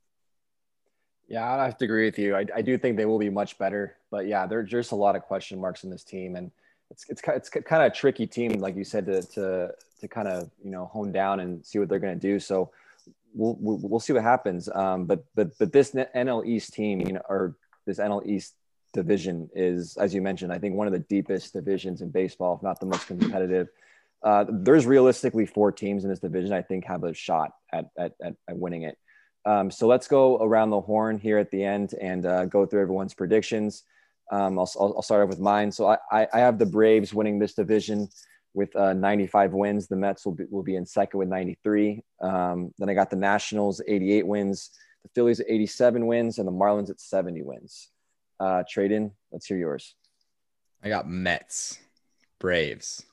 [1.29, 2.35] Yeah, I have to agree with you.
[2.35, 5.15] I, I do think they will be much better, but yeah, there's just a lot
[5.15, 6.51] of question marks in this team, and
[6.91, 10.29] it's it's it's kind of a tricky team, like you said, to to to kind
[10.29, 12.41] of you know hone down and see what they're going to do.
[12.41, 12.71] So
[13.35, 14.69] we'll, we'll see what happens.
[14.75, 18.55] Um, but but but this NL East team, you know, or this NL East
[18.95, 22.63] division is, as you mentioned, I think one of the deepest divisions in baseball, if
[22.63, 23.69] not the most competitive.
[24.23, 28.13] Uh, there's realistically four teams in this division I think have a shot at, at,
[28.23, 28.99] at, at winning it.
[29.45, 32.83] Um, so let's go around the horn here at the end and uh, go through
[32.83, 33.85] everyone's predictions.
[34.31, 35.73] Um, I'll, I'll, start off with mine.
[35.73, 38.09] So I, I have the Braves winning this division
[38.53, 39.87] with uh, 95 wins.
[39.87, 42.03] The Mets will be, will be in second with 93.
[42.21, 44.71] Um, then I got the Nationals 88 wins,
[45.03, 47.89] the Phillies at 87 wins, and the Marlins at 70 wins.
[48.39, 49.13] Uh, Trayden.
[49.33, 49.95] Let's hear yours.
[50.83, 51.79] I got Mets,
[52.39, 53.05] Braves,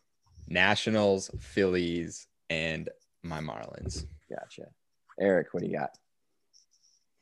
[0.48, 2.89] Nationals, Phillies, and
[3.24, 4.06] my Marlins.
[4.30, 4.68] Gotcha.
[5.20, 5.91] Eric, what do you got?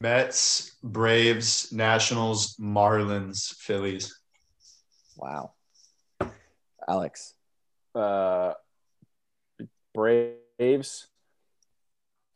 [0.01, 4.19] Mets, Braves, Nationals, Marlins, Phillies.
[5.15, 5.51] Wow.
[6.87, 7.33] Alex.
[7.95, 8.53] Uh,
[9.93, 11.07] Braves.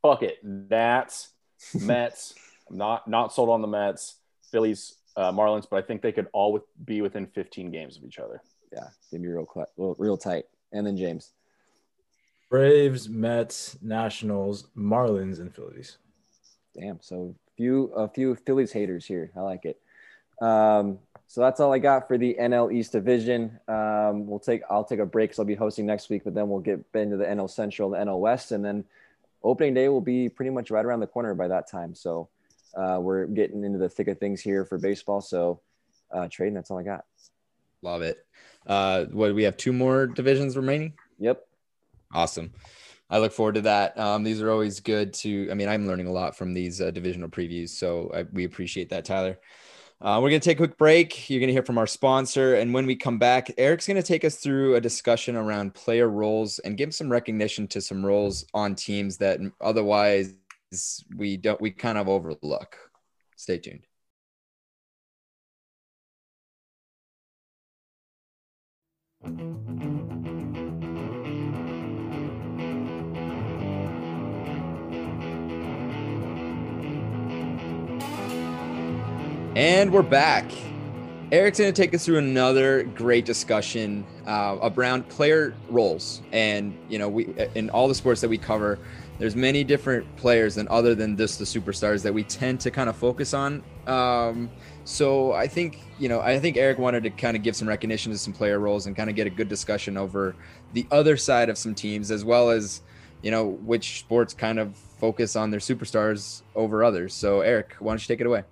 [0.01, 0.37] Fuck it.
[0.43, 1.29] Nats,
[1.73, 2.35] Mets.
[2.69, 4.15] I'm not not sold on the Mets.
[4.51, 8.03] Phillies, uh, Marlins, but I think they could all with, be within 15 games of
[8.03, 8.41] each other.
[8.71, 10.45] Yeah, give me real, real, real tight.
[10.71, 11.31] And then James.
[12.49, 15.97] Braves, Mets, Nationals, Marlins, and Phillies.
[16.79, 17.01] Damn.
[17.01, 19.31] So few a few Phillies haters here.
[19.35, 19.81] I like it.
[20.41, 23.59] Um, so that's all I got for the NL East division.
[23.67, 26.47] Um, we'll take I'll take a break because I'll be hosting next week, but then
[26.47, 28.85] we'll get into the NL Central, the NL West, and then
[29.43, 31.93] opening day will be pretty much right around the corner by that time.
[31.95, 32.29] So
[32.75, 35.19] uh, we're getting into the thick of things here for baseball.
[35.19, 35.59] So
[36.11, 37.05] uh, Trayden, that's all I got.
[37.81, 38.25] Love it.
[38.67, 40.93] Uh, what we have two more divisions remaining?
[41.19, 41.43] Yep.
[42.13, 42.51] Awesome.
[43.09, 43.97] I look forward to that.
[43.97, 45.49] Um, these are always good to.
[45.49, 48.89] I mean, I'm learning a lot from these uh, divisional previews, so I, we appreciate
[48.89, 49.39] that, Tyler.
[49.99, 51.27] Uh, we're going to take a quick break.
[51.27, 52.55] You're going to hear from our sponsor.
[52.55, 56.07] And when we come back, Eric's going to take us through a discussion around player
[56.07, 60.35] roles and give some recognition to some roles on teams that otherwise
[61.15, 62.77] we don't, we kind of overlook.
[63.37, 63.87] Stay tuned.
[79.57, 80.45] And we're back.
[81.31, 86.21] Eric's going to take us through another great discussion uh, around player roles.
[86.31, 88.79] And, you know, we in all the sports that we cover,
[89.19, 92.87] there's many different players and other than just the superstars that we tend to kind
[92.87, 93.63] of focus on.
[93.87, 94.49] Um,
[94.83, 98.11] so I think, you know, I think Eric wanted to kind of give some recognition
[98.11, 100.35] to some player roles and kind of get a good discussion over
[100.73, 102.81] the other side of some teams, as well as,
[103.21, 107.13] you know, which sports kind of focus on their superstars over others.
[107.13, 108.43] So, Eric, why don't you take it away?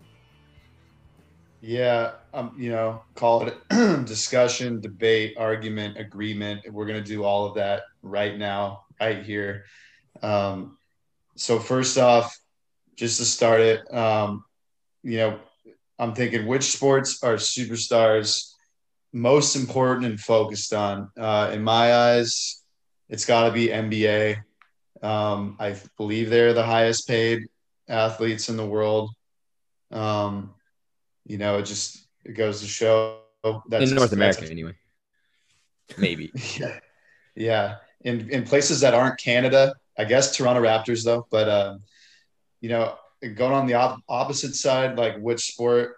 [1.61, 3.57] Yeah, um, you know, call it
[4.05, 6.61] discussion, debate, argument, agreement.
[6.71, 9.65] We're gonna do all of that right now, right here.
[10.21, 10.77] Um,
[11.35, 12.39] so first off,
[12.95, 14.45] just to start it, um,
[15.05, 15.39] you know,
[15.99, 18.51] I'm thinking which sports are superstars
[19.13, 21.09] most important and focused on.
[21.17, 22.61] Uh, in my eyes,
[23.07, 24.37] it's got to be NBA.
[25.01, 27.47] Um, I believe they're the highest paid
[27.87, 29.11] athletes in the world.
[29.91, 30.53] Um,
[31.25, 33.19] you know, it just it goes to show
[33.69, 34.73] that in North America anyway.
[35.97, 36.31] Maybe.
[36.59, 36.79] yeah.
[37.35, 37.75] Yeah.
[38.01, 41.83] In in places that aren't Canada, I guess Toronto Raptors though, but um,
[42.59, 45.95] you know, going on the op- opposite side, like which sport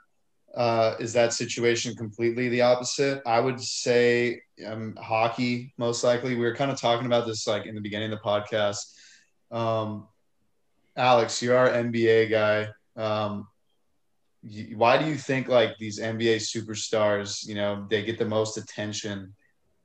[0.55, 3.21] uh, is that situation completely the opposite?
[3.25, 6.35] I would say um, hockey, most likely.
[6.35, 8.93] We were kind of talking about this like in the beginning of the podcast.
[9.51, 10.07] Um,
[10.95, 12.69] Alex, you're our NBA guy.
[12.95, 13.47] Um,
[14.75, 19.35] why do you think like these NBA superstars, you know, they get the most attention,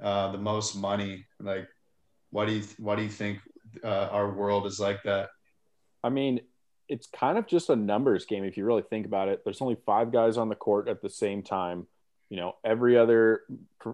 [0.02, 1.26] uh, the most money?
[1.40, 1.68] Like,
[2.30, 3.40] why do you why do you think
[3.84, 5.28] uh, our world is like that?
[6.02, 6.40] I mean,
[6.88, 9.42] it's kind of just a numbers game if you really think about it.
[9.44, 11.86] There's only five guys on the court at the same time.
[12.28, 13.42] You know, every other,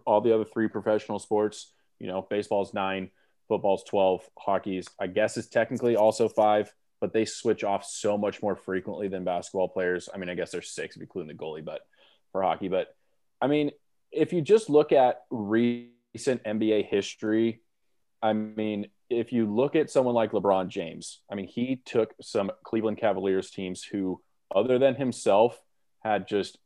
[0.04, 3.10] all the other three professional sports, you know, baseball's nine,
[3.48, 8.42] football's 12, hockey's, I guess, is technically also five, but they switch off so much
[8.42, 10.08] more frequently than basketball players.
[10.12, 11.80] I mean, I guess there's six, including the goalie, but
[12.32, 12.68] for hockey.
[12.68, 12.88] But
[13.40, 13.70] I mean,
[14.12, 17.62] if you just look at recent NBA history,
[18.22, 22.50] I mean, if you look at someone like LeBron James, I mean, he took some
[22.64, 24.20] Cleveland Cavaliers teams who,
[24.54, 25.58] other than himself,
[26.00, 26.58] had just,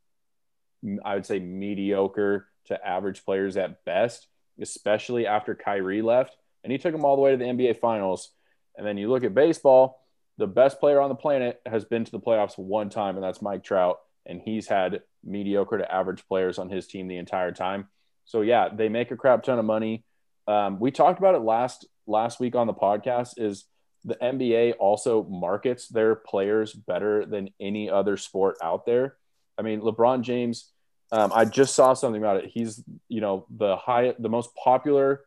[1.04, 4.26] I would say, mediocre to average players at best,
[4.60, 6.36] especially after Kyrie left.
[6.64, 8.30] And he took them all the way to the NBA Finals.
[8.76, 10.00] And then you look at baseball,
[10.38, 13.42] the best player on the planet has been to the playoffs one time, and that's
[13.42, 13.98] Mike Trout.
[14.26, 17.88] And he's had mediocre to average players on his team the entire time.
[18.24, 20.04] So, yeah, they make a crap ton of money.
[20.46, 23.64] Um, we talked about it last last week on the podcast is
[24.04, 29.16] the NBA also markets their players better than any other sport out there.
[29.56, 30.70] I mean, LeBron James,
[31.12, 32.50] um, I just saw something about it.
[32.52, 35.24] He's, you know, the high, the most popular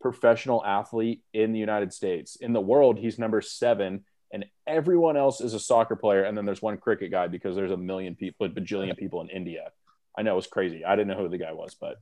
[0.00, 2.36] professional athlete in the United States.
[2.36, 6.24] In the world, he's number seven, and everyone else is a soccer player.
[6.24, 9.28] And then there's one cricket guy because there's a million people, a bajillion people in
[9.28, 9.70] India.
[10.18, 10.84] I know it was crazy.
[10.84, 11.98] I didn't know who the guy was, but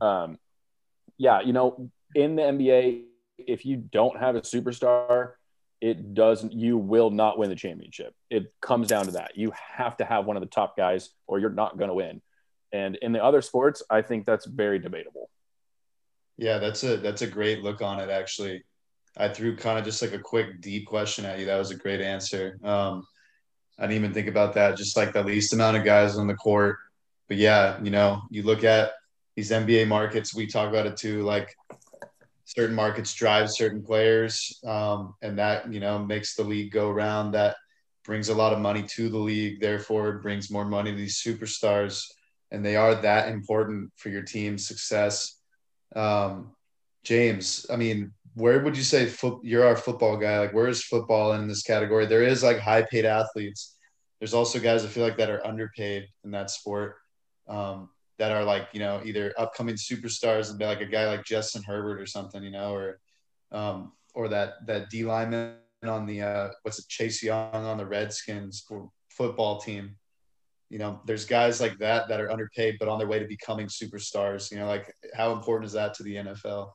[0.00, 0.38] um,
[1.18, 3.04] yeah, you know, in the NBA,
[3.38, 5.32] if you don't have a superstar,
[5.80, 8.14] it doesn't you will not win the championship.
[8.30, 9.36] It comes down to that.
[9.36, 12.20] You have to have one of the top guys or you're not going to win.
[12.72, 15.30] And in the other sports, I think that's very debatable.
[16.36, 18.64] Yeah, that's a that's a great look on it actually.
[19.16, 21.46] I threw kind of just like a quick deep question at you.
[21.46, 22.58] That was a great answer.
[22.62, 23.06] Um,
[23.78, 24.76] I didn't even think about that.
[24.76, 26.76] Just like the least amount of guys on the court.
[27.28, 28.92] But yeah, you know, you look at
[29.36, 31.22] these NBA markets, we talk about it too.
[31.22, 31.54] Like
[32.48, 37.32] certain markets drive certain players, um, and that you know makes the league go around.
[37.32, 37.56] That
[38.04, 39.60] brings a lot of money to the league.
[39.60, 42.04] Therefore, it brings more money to these superstars,
[42.50, 45.40] and they are that important for your team's success.
[45.94, 46.52] Um,
[47.04, 50.38] James, I mean, where would you say you're our football guy?
[50.38, 52.06] Like, where is football in this category?
[52.06, 53.76] There is like high paid athletes.
[54.20, 56.96] There's also guys I feel like that are underpaid in that sport.
[57.46, 61.24] Um, that are like you know either upcoming superstars and be like a guy like
[61.24, 63.00] Justin Herbert or something, you know, or
[63.52, 67.86] um, or that that D lineman on the uh, what's it Chase Young on the
[67.86, 68.66] Redskins
[69.10, 69.96] football team.
[70.70, 73.68] You know, there's guys like that that are underpaid but on their way to becoming
[73.68, 74.50] superstars.
[74.50, 76.72] You know, like how important is that to the NFL?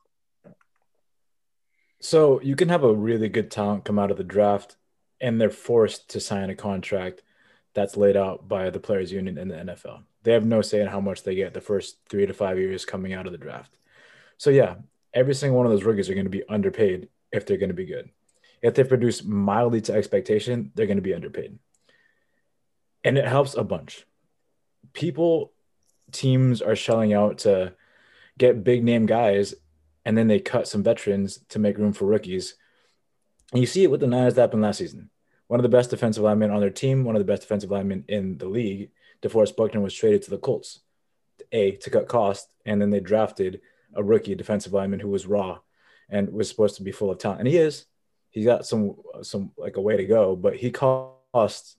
[2.00, 4.76] So you can have a really good talent come out of the draft,
[5.20, 7.22] and they're forced to sign a contract
[7.74, 10.88] that's laid out by the players' union in the NFL they have no say in
[10.88, 13.76] how much they get the first three to five years coming out of the draft.
[14.38, 14.76] So yeah,
[15.12, 17.74] every single one of those rookies are going to be underpaid if they're going to
[17.74, 18.08] be good.
[18.62, 21.58] If they produce mildly to expectation, they're going to be underpaid.
[23.04, 24.06] And it helps a bunch.
[24.94, 25.52] People,
[26.10, 27.74] teams are shelling out to
[28.38, 29.54] get big name guys,
[30.06, 32.54] and then they cut some veterans to make room for rookies.
[33.52, 35.10] And you see it with the Niners that happened last season.
[35.54, 38.02] One of the best defensive linemen on their team, one of the best defensive linemen
[38.08, 38.90] in the league,
[39.22, 40.80] DeForest Buckner was traded to the Colts,
[41.52, 43.60] A, to cut cost, and then they drafted
[43.94, 45.60] a rookie defensive lineman who was raw
[46.08, 47.38] and was supposed to be full of talent.
[47.38, 47.86] And he is.
[48.30, 51.76] He's got some some like a way to go, but he costs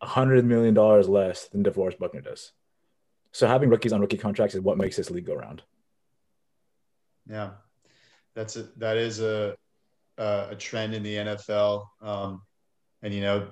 [0.00, 2.52] hundred million dollars less than DeForest Buckner does.
[3.32, 5.62] So having rookies on rookie contracts is what makes this league go around.
[7.28, 7.50] Yeah,
[8.36, 9.56] that's a, that is a
[10.20, 12.42] a trend in the NFL, um,
[13.02, 13.48] and you know,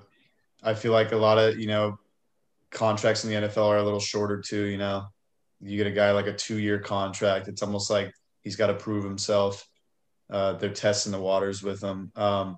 [0.61, 1.97] I feel like a lot of you know
[2.71, 4.65] contracts in the NFL are a little shorter too.
[4.65, 5.07] You know,
[5.61, 7.47] you get a guy like a two-year contract.
[7.47, 9.65] It's almost like he's got to prove himself.
[10.29, 12.11] Uh, they're testing the waters with him.
[12.15, 12.57] Um,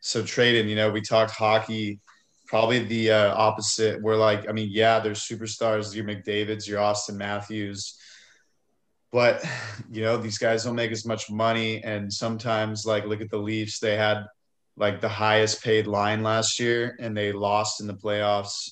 [0.00, 2.00] so Trayden, you know, we talked hockey,
[2.46, 4.02] probably the uh, opposite.
[4.02, 7.96] We're like, I mean, yeah, there's superstars, your McDavid's, your Auston Matthews,
[9.14, 9.44] but
[9.92, 11.82] you know, these guys don't make as much money.
[11.84, 13.78] And sometimes, like, look at the Leafs.
[13.78, 14.26] They had
[14.76, 18.70] like the highest paid line last year, and they lost in the playoffs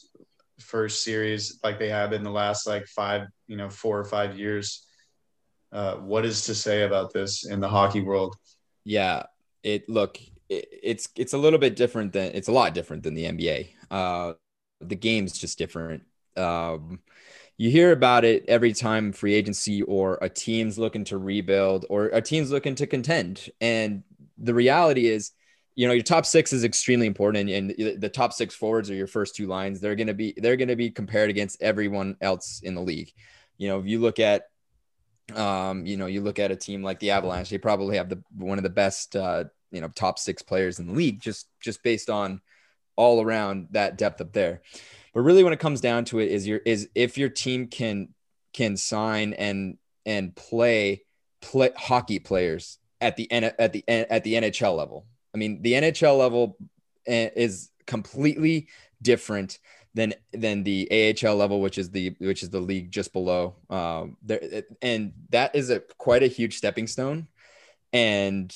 [0.58, 4.36] first series like they have in the last like five, you know, four or five
[4.36, 4.84] years.
[5.70, 8.34] Uh, what is to say about this in the hockey world?
[8.84, 9.22] Yeah,
[9.62, 10.18] it look
[10.48, 13.68] it, it's it's a little bit different than it's a lot different than the NBA.
[13.92, 14.32] Uh,
[14.80, 16.02] the game's just different.
[16.36, 16.98] Um,
[17.56, 22.06] you hear about it every time free agency or a team's looking to rebuild or
[22.06, 23.48] a team's looking to contend.
[23.60, 24.02] And
[24.38, 25.32] the reality is,
[25.74, 28.94] you know, your top six is extremely important, and, and the top six forwards are
[28.94, 29.80] your first two lines.
[29.80, 33.10] They're going to be they're going to be compared against everyone else in the league.
[33.56, 34.48] You know, if you look at
[35.34, 38.22] um, you know, you look at a team like the Avalanche, they probably have the
[38.36, 41.82] one of the best uh, you know, top six players in the league just just
[41.82, 42.40] based on
[42.94, 44.60] all around that depth up there.
[45.14, 48.08] But really when it comes down to it is your is if your team can
[48.52, 51.04] can sign and and play
[51.40, 55.06] play hockey players at the at the at the NHL level.
[55.34, 56.56] I mean, the NHL level
[57.06, 58.68] eh, is completely
[59.00, 59.58] different
[59.94, 63.54] than than the AHL level, which is the which is the league just below.
[63.68, 67.28] Um, there and that is a quite a huge stepping stone.
[67.92, 68.54] And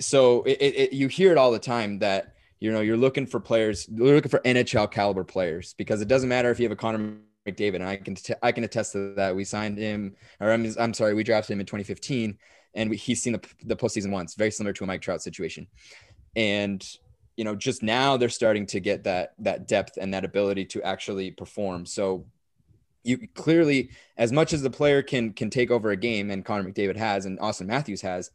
[0.00, 2.33] so it, it, you hear it all the time that
[2.64, 6.30] you know you're looking for players, you're looking for NHL caliber players because it doesn't
[6.30, 9.12] matter if you have a Connor McDavid, and I can t- I can attest to
[9.16, 9.36] that.
[9.36, 12.38] We signed him, or I'm, I'm sorry, we drafted him in 2015
[12.74, 15.66] and we, he's seen the, the postseason once, very similar to a Mike Trout situation.
[16.36, 16.82] And
[17.36, 20.82] you know, just now they're starting to get that that depth and that ability to
[20.84, 21.84] actually perform.
[21.84, 22.24] So
[23.02, 26.72] you clearly, as much as the player can can take over a game, and Connor
[26.72, 28.30] McDavid has, and Auston Matthews has,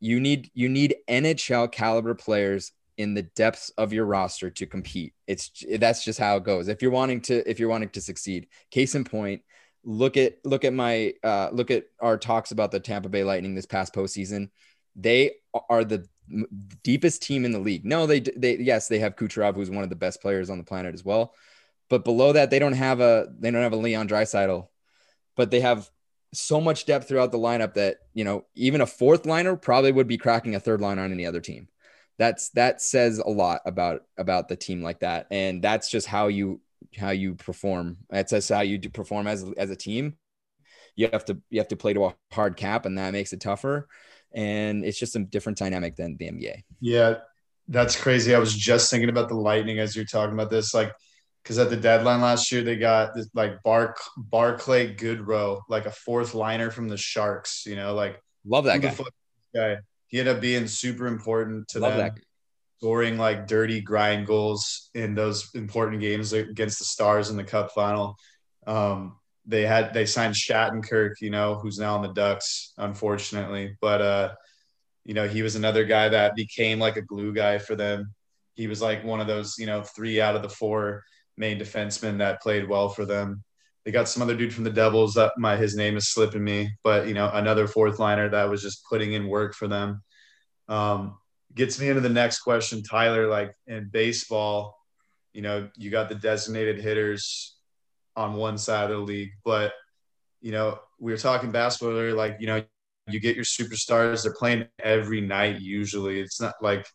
[0.00, 2.72] you need you need NHL caliber players
[3.02, 5.14] in the depths of your roster to compete.
[5.26, 6.68] It's that's just how it goes.
[6.68, 9.42] If you're wanting to if you're wanting to succeed, case in point,
[9.84, 13.54] look at look at my uh, look at our talks about the Tampa Bay Lightning
[13.54, 14.50] this past postseason.
[14.96, 15.32] They
[15.68, 16.06] are the
[16.82, 17.84] deepest team in the league.
[17.84, 20.64] No, they they yes they have Kucherov, who's one of the best players on the
[20.64, 21.34] planet as well.
[21.88, 24.68] But below that, they don't have a they don't have a Leon Draisaitl,
[25.36, 25.90] but they have
[26.34, 30.08] so much depth throughout the lineup that you know even a fourth liner probably would
[30.08, 31.68] be cracking a third line on any other team.
[32.18, 36.28] That's that says a lot about about the team like that, and that's just how
[36.28, 36.60] you
[36.96, 37.98] how you perform.
[38.10, 40.16] That's just how you perform as as a team.
[40.94, 43.40] You have to you have to play to a hard cap, and that makes it
[43.40, 43.88] tougher.
[44.34, 46.62] And it's just a different dynamic than the NBA.
[46.80, 47.16] Yeah,
[47.68, 48.34] that's crazy.
[48.34, 50.92] I was just thinking about the Lightning as you're talking about this, like
[51.42, 55.90] because at the deadline last year they got this like Bar Barclay Goodrow, like a
[55.90, 57.64] fourth liner from the Sharks.
[57.66, 58.96] You know, like love that guy.
[59.54, 59.76] guy.
[60.12, 62.14] He ended up being super important to love them.
[62.14, 62.20] That
[62.78, 67.70] scoring like dirty grind goals in those important games against the Stars in the Cup
[67.72, 68.16] final.
[68.66, 73.76] Um, they had they signed Shattenkirk, you know, who's now on the Ducks, unfortunately.
[73.80, 74.34] But uh,
[75.04, 78.14] you know, he was another guy that became like a glue guy for them.
[78.54, 81.04] He was like one of those, you know, three out of the four
[81.38, 83.42] main defensemen that played well for them.
[83.84, 86.70] They got some other dude from the Devils that my his name is slipping me,
[86.84, 90.02] but you know, another fourth liner that was just putting in work for them.
[90.68, 91.18] Um,
[91.54, 93.28] gets me into the next question, Tyler.
[93.28, 94.78] Like in baseball,
[95.32, 97.56] you know, you got the designated hitters
[98.14, 99.72] on one side of the league, but
[100.40, 102.14] you know, we were talking basketball earlier.
[102.14, 102.62] Like, you know,
[103.08, 105.60] you get your superstars; they're playing every night.
[105.60, 106.86] Usually, it's not like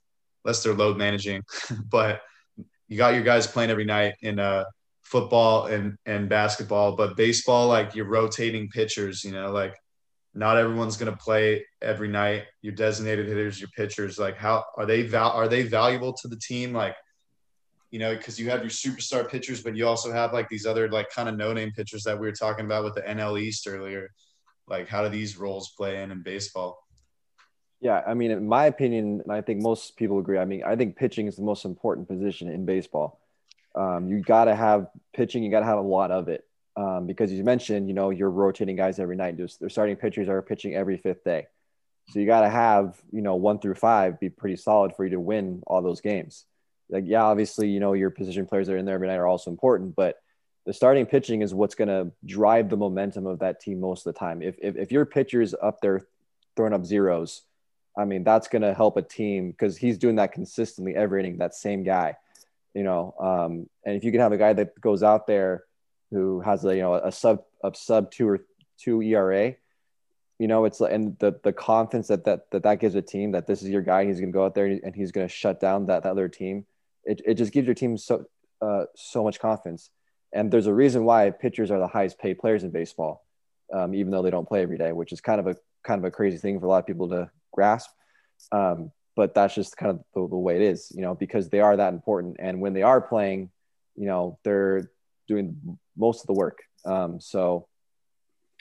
[0.43, 1.43] unless they're load managing,
[1.89, 2.21] but
[2.87, 4.63] you got your guys playing every night in uh,
[5.07, 6.95] football and and basketball.
[6.95, 9.23] But baseball, like you're rotating pitchers.
[9.23, 9.75] You know, like
[10.33, 12.43] not everyone's going to play every night.
[12.61, 16.37] Your designated hitters, your pitchers, like how are they val- are they valuable to the
[16.37, 16.73] team?
[16.73, 16.95] Like,
[17.89, 20.89] you know, because you have your superstar pitchers, but you also have like these other
[20.89, 23.67] like kind of no name pitchers that we were talking about with the NL East
[23.67, 24.09] earlier.
[24.67, 26.77] Like, how do these roles play in in baseball?
[27.79, 30.39] Yeah, I mean, in my opinion, and I think most people agree.
[30.39, 33.21] I mean, I think pitching is the most important position in baseball.
[33.77, 35.43] Um, you got to have pitching.
[35.43, 38.29] You got to have a lot of it um, because you mentioned, you know, you're
[38.29, 39.37] rotating guys every night.
[39.37, 41.47] Just their starting pitchers are pitching every fifth day,
[42.09, 45.11] so you got to have, you know, one through five be pretty solid for you
[45.11, 46.45] to win all those games.
[46.89, 49.27] Like, yeah, obviously, you know, your position players that are in there every night are
[49.27, 50.21] also important, but
[50.65, 54.13] the starting pitching is what's going to drive the momentum of that team most of
[54.13, 54.41] the time.
[54.41, 56.07] If if, if your pitcher's up there
[56.55, 57.43] throwing up zeros,
[57.97, 61.37] I mean, that's going to help a team because he's doing that consistently every inning.
[61.37, 62.15] That same guy,
[62.73, 65.63] you know, um, and if you can have a guy that goes out there
[66.11, 68.39] who has a you know a sub a sub two or
[68.79, 69.55] two ERA,
[70.39, 73.47] you know it's and the the confidence that that that, that gives a team that
[73.47, 75.59] this is your guy, he's going to go out there and he's going to shut
[75.59, 76.65] down that, that other team.
[77.03, 78.25] It it just gives your team so
[78.61, 79.89] uh, so much confidence.
[80.33, 83.25] And there's a reason why pitchers are the highest paid players in baseball,
[83.73, 86.05] um, even though they don't play every day, which is kind of a kind of
[86.05, 87.89] a crazy thing for a lot of people to grasp.
[88.51, 91.59] Um, but that's just kind of the, the way it is, you know, because they
[91.59, 92.37] are that important.
[92.37, 93.49] And when they are playing,
[93.95, 94.91] you know, they're
[95.27, 96.59] doing most of the work.
[96.85, 97.67] Um, so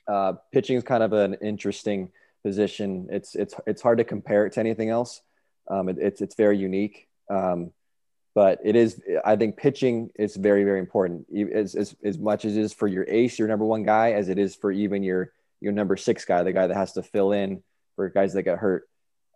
[0.09, 2.11] uh, pitching is kind of an interesting
[2.43, 3.09] position.
[3.11, 5.21] It's it's it's hard to compare it to anything else.
[5.69, 7.07] Um, it, it's it's very unique.
[7.31, 7.73] Um,
[8.35, 12.55] but it is i think pitching is very very important as, as, as much as
[12.55, 15.33] it is for your ace your number one guy as it is for even your
[15.61, 17.63] your number six guy the guy that has to fill in
[17.97, 18.87] for guys that get hurt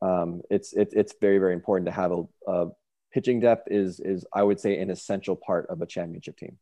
[0.02, 2.66] um, it's it, it's very very important to have a, a,
[3.12, 6.56] pitching depth is is i would say an essential part of a championship team.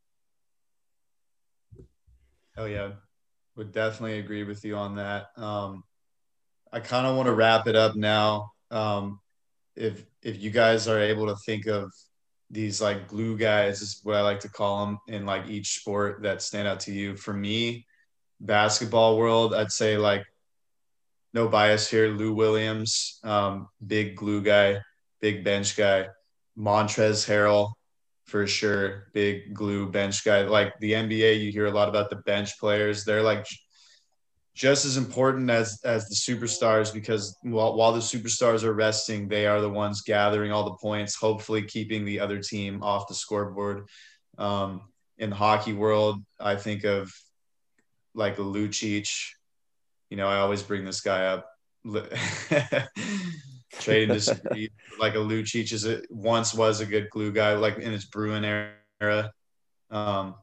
[2.59, 2.93] Oh yeah.
[3.57, 5.29] Would definitely agree with you on that.
[5.37, 5.85] Um,
[6.73, 8.53] i kind of want to wrap it up now.
[8.71, 9.21] Um,
[9.77, 11.93] if if you guys are able to think of
[12.51, 16.23] these like glue guys is what I like to call them in like each sport
[16.23, 17.17] that stand out to you.
[17.17, 17.87] For me,
[18.41, 20.25] basketball world, I'd say like
[21.35, 22.09] no bias here.
[22.09, 24.81] Lou Williams, um, big glue guy,
[25.21, 26.09] big bench guy.
[26.59, 27.73] Montrezl Harrell,
[28.27, 30.43] for sure, big glue bench guy.
[30.43, 33.05] Like the NBA, you hear a lot about the bench players.
[33.05, 33.47] They're like
[34.59, 39.47] just as important as as the superstars because while, while the superstars are resting they
[39.47, 43.87] are the ones gathering all the points hopefully keeping the other team off the scoreboard
[44.37, 44.81] um,
[45.19, 47.09] in the hockey world i think of
[48.15, 49.09] like lucic
[50.11, 51.49] you know i always bring this guy up
[53.73, 57.93] trading disagree like a lucic is a, once was a good glue guy like in
[57.93, 59.33] his bruin era
[59.91, 60.35] um,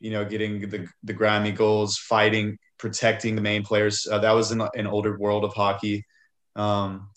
[0.00, 4.06] you know getting the the grammy goals fighting protecting the main players.
[4.10, 6.04] Uh, that was in an older world of hockey.
[6.56, 7.08] Um,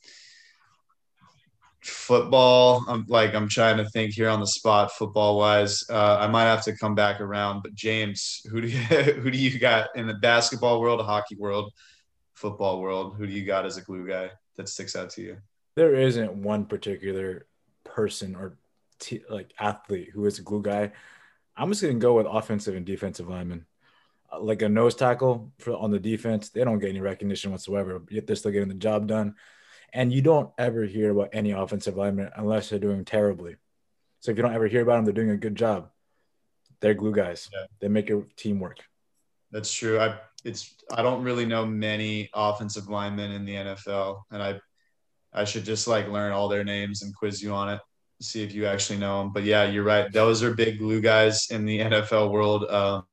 [1.82, 5.84] football, I'm like I'm trying to think here on the spot, football wise.
[5.90, 7.64] Uh, I might have to come back around.
[7.64, 8.80] But James, who do you
[9.22, 11.72] who do you got in the basketball world, hockey world,
[12.38, 13.16] football world?
[13.18, 15.38] Who do you got as a glue guy that sticks out to you?
[15.76, 17.48] There isn't one particular
[17.84, 18.58] person or
[19.00, 20.92] t- like athlete who is a glue guy.
[21.56, 23.66] I'm just gonna go with offensive and defensive linemen
[24.32, 28.02] uh, like a nose tackle for on the defense, they don't get any recognition whatsoever.
[28.10, 29.36] Yet they're still getting the job done.
[29.94, 33.56] And you don't ever hear about any offensive lineman unless they're doing terribly.
[34.20, 35.90] So if you don't ever hear about them, they're doing a good job.
[36.82, 37.50] They're glue guys.
[37.54, 37.66] Yeah.
[37.80, 38.80] They make your team work.
[39.52, 40.00] That's true.
[40.00, 44.60] I it's I don't really know many offensive linemen in the NFL, and I
[45.34, 47.80] I should just like learn all their names and quiz you on it,
[48.22, 49.32] see if you actually know them.
[49.34, 50.12] But yeah, you're right.
[50.12, 52.66] Those are big glue guys in the NFL world.
[52.66, 53.04] Um,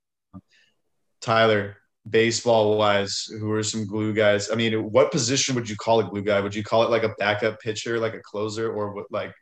[1.20, 1.76] Tyler,
[2.08, 4.50] baseball wise, who are some glue guys?
[4.50, 6.40] I mean, what position would you call a glue guy?
[6.40, 9.06] Would you call it like a backup pitcher, like a closer, or what?
[9.10, 9.34] Like,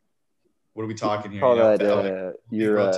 [0.74, 1.40] what are we talking here?
[1.40, 2.92] You know, that, uh, you're uh,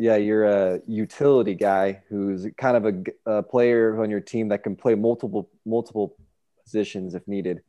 [0.00, 4.62] yeah, you're a utility guy who's kind of a, a, player on your team that
[4.62, 6.16] can play multiple multiple
[6.64, 7.60] positions if needed.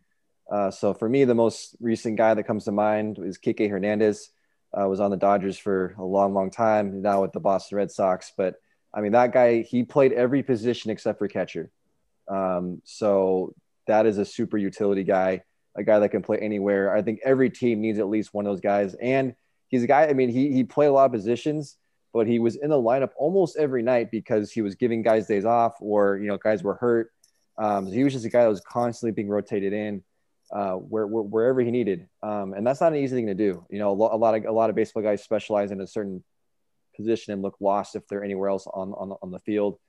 [0.49, 4.31] Uh, so for me, the most recent guy that comes to mind is Kike Hernandez.
[4.73, 7.01] Uh, was on the Dodgers for a long, long time.
[7.01, 8.55] Now with the Boston Red Sox, but
[8.93, 11.69] I mean, that guy, he played every position except for catcher.
[12.29, 13.53] Um, so
[13.87, 15.41] that is a super utility guy,
[15.75, 16.95] a guy that can play anywhere.
[16.95, 18.93] I think every team needs at least one of those guys.
[18.93, 19.35] And
[19.67, 21.75] he's a guy, I mean, he, he played a lot of positions,
[22.13, 25.45] but he was in the lineup almost every night because he was giving guys days
[25.45, 27.11] off or, you know, guys were hurt.
[27.57, 30.03] Um, so he was just a guy that was constantly being rotated in
[30.51, 32.07] uh, where, where, wherever he needed.
[32.21, 33.65] Um, and that's not an easy thing to do.
[33.69, 35.87] You know, a lot, a lot of, a lot of baseball guys specialize in a
[35.87, 36.23] certain
[36.95, 39.79] position and look lost if they're anywhere else on on, on the field.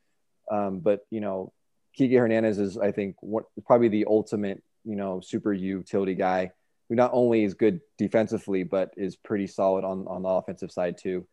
[0.51, 1.53] Um, but you know,
[1.99, 6.51] Kike Hernandez is I think what probably the ultimate you know super utility guy
[6.89, 10.97] who not only is good defensively but is pretty solid on on the offensive side
[10.99, 11.27] too.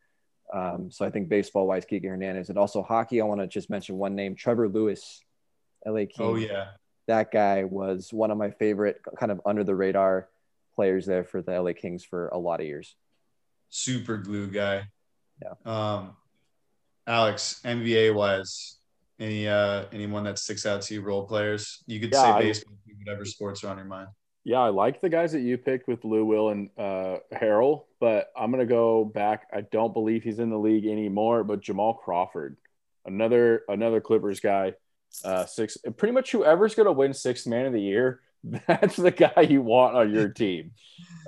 [0.54, 3.22] Um, so I think baseball wise, Kike Hernandez, and also hockey.
[3.22, 5.22] I want to just mention one name, Trevor Lewis,
[5.86, 6.08] LA King.
[6.20, 6.68] Oh yeah,
[7.08, 10.30] that guy was one of my favorite, kind of under the radar
[10.76, 12.96] players there for the LA Kings for a lot of years.
[13.70, 14.84] Super glue guy.
[15.42, 15.54] Yeah.
[15.66, 16.16] Um,
[17.06, 18.78] Alex, NBA wise,
[19.20, 21.84] any uh anyone that sticks out to you, role players?
[21.86, 24.08] You could yeah, say baseball, whatever sports are on your mind.
[24.50, 28.32] Yeah, I like the guys that you picked with Lou Will and uh, Harrell, but
[28.36, 29.46] I'm gonna go back.
[29.54, 32.58] I don't believe he's in the league anymore, but Jamal Crawford,
[33.06, 34.74] another another Clippers guy,
[35.24, 35.78] uh, six.
[35.98, 38.22] Pretty much whoever's gonna win sixth man of the year,
[38.68, 40.72] that's the guy you want on your team.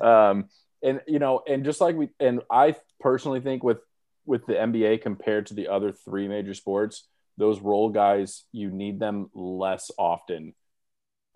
[0.01, 0.45] Um,
[0.81, 3.81] and you know, and just like we, and I personally think with
[4.25, 7.07] with the NBA compared to the other three major sports,
[7.37, 10.55] those role guys, you need them less often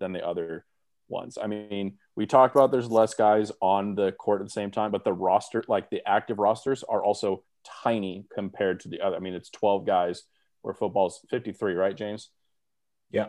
[0.00, 0.64] than the other
[1.08, 1.38] ones.
[1.42, 4.90] I mean, we talked about there's less guys on the court at the same time,
[4.90, 7.42] but the roster, like the active rosters, are also
[7.82, 9.16] tiny compared to the other.
[9.16, 10.22] I mean, it's 12 guys
[10.62, 12.30] where football's 53, right, James?
[13.10, 13.28] Yeah.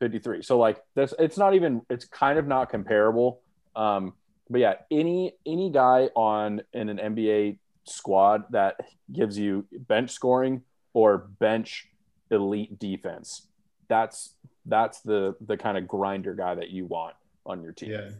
[0.00, 0.42] 53.
[0.42, 3.40] So like this, it's not even, it's kind of not comparable.
[3.74, 4.14] Um,
[4.48, 8.76] but yeah, any any guy on in an NBA squad that
[9.12, 10.62] gives you bench scoring
[10.92, 11.88] or bench
[12.30, 13.48] elite defense,
[13.88, 14.34] that's
[14.66, 17.14] that's the the kind of grinder guy that you want
[17.44, 17.90] on your team.
[17.90, 18.10] Yeah.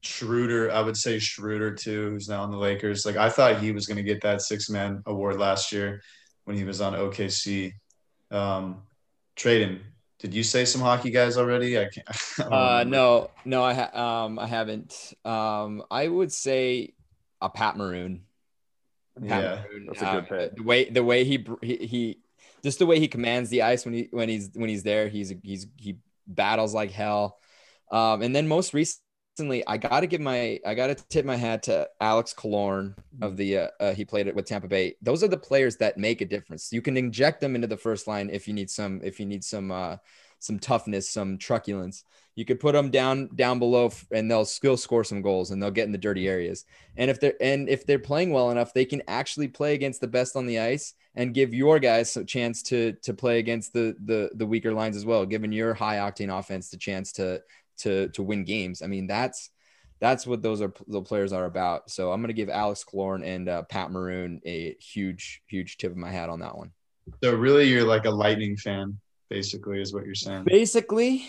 [0.00, 3.04] Schroeder, I would say Schroeder too, who's now on the Lakers.
[3.04, 6.02] Like I thought he was going to get that six man award last year
[6.44, 7.72] when he was on OKC.
[8.30, 8.82] Um,
[9.36, 9.80] Trayden,
[10.18, 11.78] did you say some hockey guys already?
[11.78, 12.08] I can't.
[12.52, 15.14] I uh, no, no, I ha- um, I haven't.
[15.24, 16.94] Um, I would say
[17.40, 18.22] a Pat Maroon.
[19.26, 19.86] Pat yeah, Maroon.
[19.86, 20.56] that's a good uh, pick.
[20.56, 22.18] The way the way he, he he
[22.62, 25.32] just the way he commands the ice when he when he's when he's there, he's
[25.42, 27.38] he's he battles like hell.
[27.90, 31.36] Um, and then most recently I got to give my, I got to tip my
[31.36, 34.96] hat to Alex Killorn of the, uh, uh, he played it with Tampa Bay.
[35.00, 36.72] Those are the players that make a difference.
[36.72, 39.44] You can inject them into the first line if you need some, if you need
[39.44, 39.96] some, uh,
[40.38, 42.04] some toughness, some truculence.
[42.38, 45.72] You could put them down down below, and they'll still score some goals, and they'll
[45.72, 46.66] get in the dirty areas.
[46.96, 50.06] And if they're and if they're playing well enough, they can actually play against the
[50.06, 53.96] best on the ice and give your guys a chance to to play against the
[54.04, 57.42] the the weaker lines as well, giving your high octane offense the chance to
[57.78, 58.82] to to win games.
[58.82, 59.50] I mean, that's
[59.98, 61.90] that's what those are the players are about.
[61.90, 65.90] So I'm going to give Alex Killorn and uh, Pat Maroon a huge, huge tip
[65.90, 66.70] of my hat on that one.
[67.20, 68.96] So really, you're like a Lightning fan,
[69.28, 70.44] basically, is what you're saying.
[70.44, 71.28] Basically,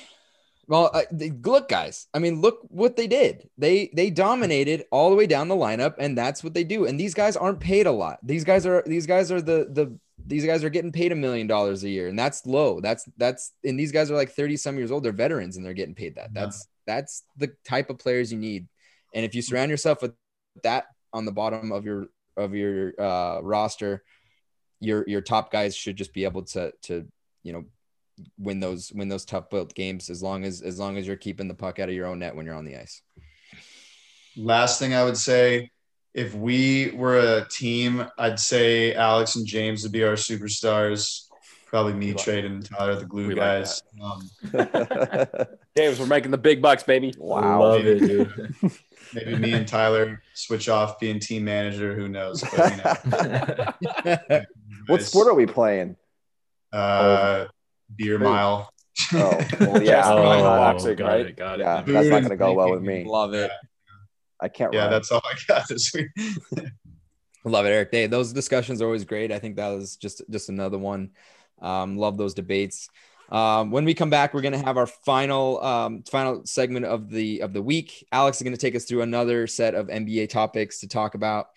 [0.70, 2.06] well, uh, look, guys.
[2.14, 3.50] I mean, look what they did.
[3.58, 6.86] They they dominated all the way down the lineup, and that's what they do.
[6.86, 8.20] And these guys aren't paid a lot.
[8.22, 9.98] These guys are these guys are the the
[10.28, 12.82] these guys are getting paid a million dollars a year, and that's low.
[12.82, 15.04] That's that's and these guys are like 30 some years old.
[15.04, 16.36] They're veterans and they're getting paid that.
[16.36, 16.94] That's yeah.
[16.94, 18.68] that's the type of players you need.
[19.16, 20.14] And if you surround yourself with
[20.62, 24.04] that on the bottom of your of your uh, roster,
[24.80, 27.08] your your top guys should just be able to to
[27.41, 27.66] you know
[28.38, 31.48] win those win those tough built games as long as as long as you're keeping
[31.48, 33.02] the puck out of your own net when you're on the ice.
[34.38, 35.72] Last thing I would say
[36.14, 41.26] if we were a team, I'd say Alex and James would be our superstars.
[41.68, 43.84] Probably me, Trade, and Tyler, the glue we guys.
[44.52, 45.46] Like um,
[45.78, 47.14] James, we're making the big bucks, baby.
[47.16, 48.72] Wow, love maybe, it, dude.
[49.14, 51.94] maybe me and Tyler switch off being team manager.
[51.94, 52.44] Who knows?
[52.44, 54.41] But, you know.
[54.88, 55.96] what sport are we playing?
[56.74, 57.46] Uh,
[57.95, 58.72] beer mile.
[59.14, 60.03] Oh, well, yeah.
[60.06, 61.26] oh, boxing, got right?
[61.26, 61.64] It, got it.
[61.64, 63.06] Yeah, that's not going to go well with me.
[63.06, 63.52] Love it.
[64.40, 64.74] I can't.
[64.74, 64.91] Yeah, run.
[64.91, 66.07] that's all I got this week.
[67.44, 67.90] love it, Eric.
[67.91, 69.32] Hey, those discussions are always great.
[69.32, 71.11] I think that was just just another one.
[71.61, 72.90] Um, love those debates.
[73.32, 77.10] Um, when we come back, we're going to have our final um, final segment of
[77.10, 78.06] the of the week.
[78.11, 81.48] Alex is going to take us through another set of NBA topics to talk about.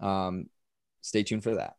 [0.00, 0.48] Um,
[1.00, 1.76] stay tuned for that.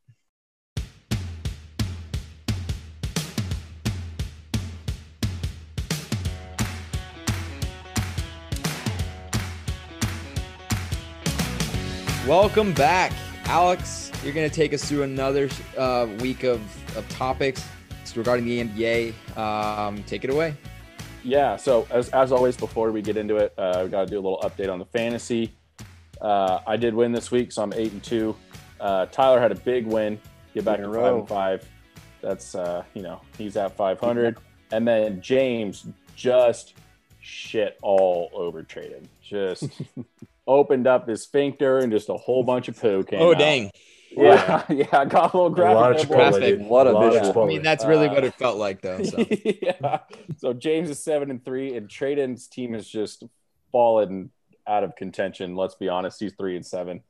[12.27, 13.13] Welcome back,
[13.45, 14.11] Alex.
[14.21, 15.47] You're going to take us through another
[15.77, 16.59] uh, week of,
[16.97, 17.65] of topics
[18.17, 19.37] regarding the NBA.
[19.37, 20.53] Um, take it away.
[21.23, 21.55] Yeah.
[21.55, 24.19] So as, as always, before we get into it, uh, we got to do a
[24.19, 25.55] little update on the fantasy.
[26.19, 28.35] Uh, I did win this week, so I'm eight and two.
[28.81, 30.19] Uh, Tyler had a big win,
[30.53, 31.69] get back to five and five.
[32.19, 34.37] That's uh, you know he's at 500,
[34.73, 35.85] and then James
[36.17, 36.73] just
[37.21, 39.05] shit all over Trayden.
[39.21, 39.69] Just
[40.47, 43.39] opened up his sphincter and just a whole bunch of poo came Oh, out.
[43.39, 43.71] dang.
[44.11, 45.75] Yeah, yeah, I got a little graphic.
[45.75, 46.59] A lot of graphic.
[46.61, 47.43] What a, a visual.
[47.43, 49.03] I mean, that's really uh, what it felt like, though.
[49.03, 49.25] So.
[49.61, 49.99] yeah.
[50.37, 53.23] So James is seven and three, and Trayden's team has just
[53.71, 54.31] fallen
[54.65, 55.55] out of contention.
[55.55, 57.01] Let's be honest, he's three and seven.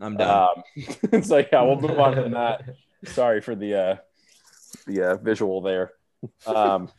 [0.00, 0.48] I'm done.
[1.12, 2.62] Um, so yeah, we'll move on from that.
[3.06, 3.96] Sorry for the uh,
[4.86, 5.92] the uh, visual there.
[6.46, 6.90] Um,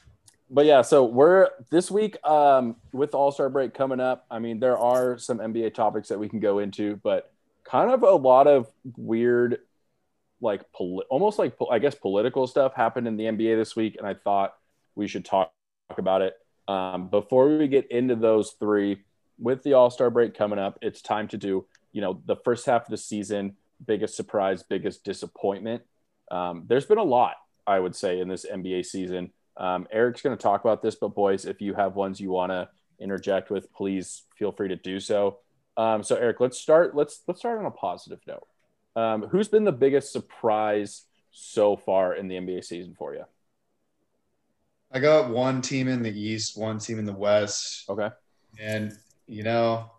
[0.49, 4.25] but yeah, so we're this week um, with All Star break coming up.
[4.29, 7.31] I mean, there are some NBA topics that we can go into, but
[7.63, 9.59] kind of a lot of weird,
[10.41, 14.07] like poli- almost like I guess political stuff happened in the NBA this week, and
[14.07, 14.55] I thought
[14.93, 15.51] we should talk,
[15.89, 16.35] talk about it.
[16.67, 19.03] Um, before we get into those three,
[19.39, 22.65] with the All Star break coming up, it's time to do you know the first
[22.65, 25.81] half of the season, biggest surprise, biggest disappointment.
[26.29, 27.35] Um, there's been a lot,
[27.65, 29.31] I would say, in this NBA season.
[29.57, 32.51] Um, Eric's going to talk about this, but boys, if you have ones you want
[32.51, 32.69] to
[32.99, 35.39] interject with, please feel free to do so.
[35.77, 36.95] Um, so Eric, let's start.
[36.95, 38.47] Let's let's start on a positive note.
[38.95, 43.25] Um, who's been the biggest surprise so far in the NBA season for you?
[44.91, 47.89] I got one team in the East, one team in the West.
[47.89, 48.09] Okay.
[48.59, 48.93] And
[49.27, 49.91] you know,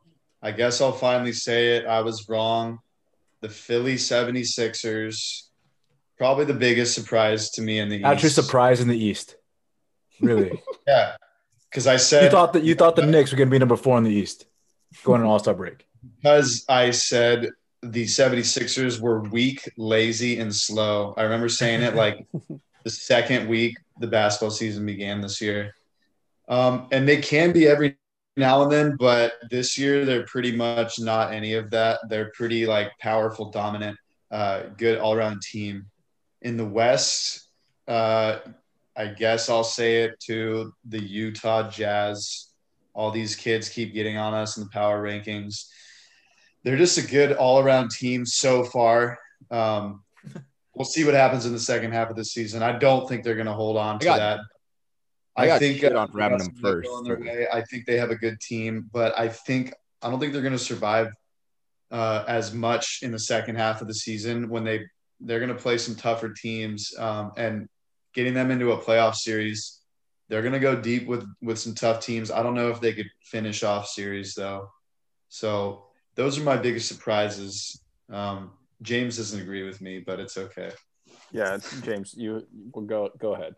[0.42, 1.86] I guess I'll finally say it.
[1.86, 2.78] I was wrong.
[3.42, 5.48] The Philly 76ers,
[6.16, 8.36] probably the biggest surprise to me in the Actually, East.
[8.36, 9.36] surprise in the East.
[10.20, 10.60] Really?
[10.86, 11.16] yeah,
[11.70, 13.76] because I said you thought that you thought the Knicks were going to be number
[13.76, 14.46] four in the East.
[15.04, 15.86] going on All Star break?
[16.16, 17.50] Because I said
[17.82, 21.14] the 76ers were weak, lazy, and slow.
[21.16, 22.26] I remember saying it like
[22.84, 25.74] the second week the basketball season began this year.
[26.48, 27.96] Um, and they can be every
[28.36, 32.00] now and then, but this year they're pretty much not any of that.
[32.08, 33.98] They're pretty like powerful, dominant,
[34.30, 35.86] uh, good all around team.
[36.42, 37.48] In the West,
[37.88, 38.38] uh,
[38.96, 42.48] I guess I'll say it to the Utah Jazz.
[42.94, 45.66] All these kids keep getting on us in the power rankings.
[46.64, 49.18] They're just a good all around team so far.
[49.50, 50.02] Um,
[50.74, 52.62] we'll see what happens in the second half of the season.
[52.62, 54.40] I don't think they're going to hold on to got, that.
[55.36, 56.88] I, I think on grabbing them first.
[57.52, 60.52] I think they have a good team, but I think I don't think they're going
[60.52, 61.12] to survive
[61.90, 64.86] uh, as much in the second half of the season when they
[65.20, 67.68] they're going to play some tougher teams um, and
[68.16, 69.78] getting them into a playoff series.
[70.28, 72.32] They're going to go deep with with some tough teams.
[72.32, 74.70] I don't know if they could finish off series though.
[75.28, 75.84] So
[76.16, 77.80] those are my biggest surprises.
[78.10, 78.52] Um,
[78.82, 80.70] James doesn't agree with me, but it's okay.
[81.30, 83.54] Yeah, James, you will go go ahead.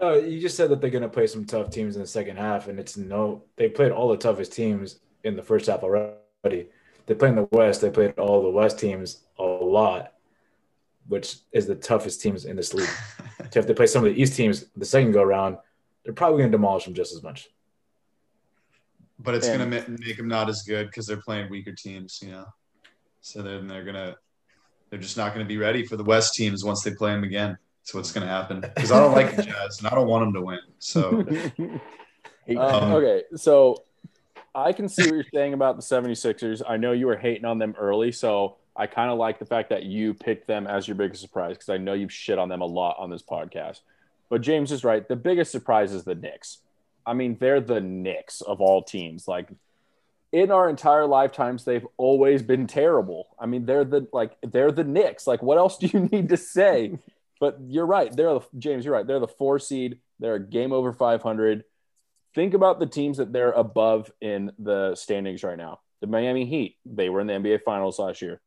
[0.00, 2.36] Oh, you just said that they're going to play some tough teams in the second
[2.38, 3.44] half, and it's no.
[3.56, 6.68] They played all the toughest teams in the first half already.
[7.06, 7.80] They play in the West.
[7.80, 10.13] They played all the West teams a lot
[11.08, 12.88] which is the toughest teams in this league.
[13.50, 15.58] to have to play some of the East teams the second go around,
[16.04, 17.48] they're probably going to demolish them just as much.
[19.18, 22.32] But it's going to make them not as good because they're playing weaker teams, you
[22.32, 22.46] know.
[23.20, 24.16] So then they're going to,
[24.90, 27.24] they're just not going to be ready for the West teams once they play them
[27.24, 27.56] again.
[27.84, 30.24] So what's going to happen because I don't like the Jazz and I don't want
[30.24, 30.58] them to win.
[30.78, 31.20] So,
[32.56, 33.22] um, okay.
[33.36, 33.84] So
[34.54, 36.62] I can see what you're saying about the 76ers.
[36.66, 38.10] I know you were hating on them early.
[38.10, 41.56] So I kind of like the fact that you picked them as your biggest surprise
[41.56, 43.80] because I know you've shit on them a lot on this podcast.
[44.28, 45.06] But James is right.
[45.06, 46.58] The biggest surprise is the Knicks.
[47.06, 49.28] I mean, they're the Knicks of all teams.
[49.28, 49.50] Like
[50.32, 53.28] in our entire lifetimes, they've always been terrible.
[53.38, 55.26] I mean, they're the like they're the Knicks.
[55.26, 56.98] Like, what else do you need to say?
[57.38, 58.14] But you're right.
[58.14, 58.84] They're the James.
[58.84, 59.06] You're right.
[59.06, 59.98] They're the four seed.
[60.18, 61.64] They're a game over 500.
[62.34, 65.80] Think about the teams that they're above in the standings right now.
[66.00, 66.76] The Miami Heat.
[66.84, 68.40] They were in the NBA Finals last year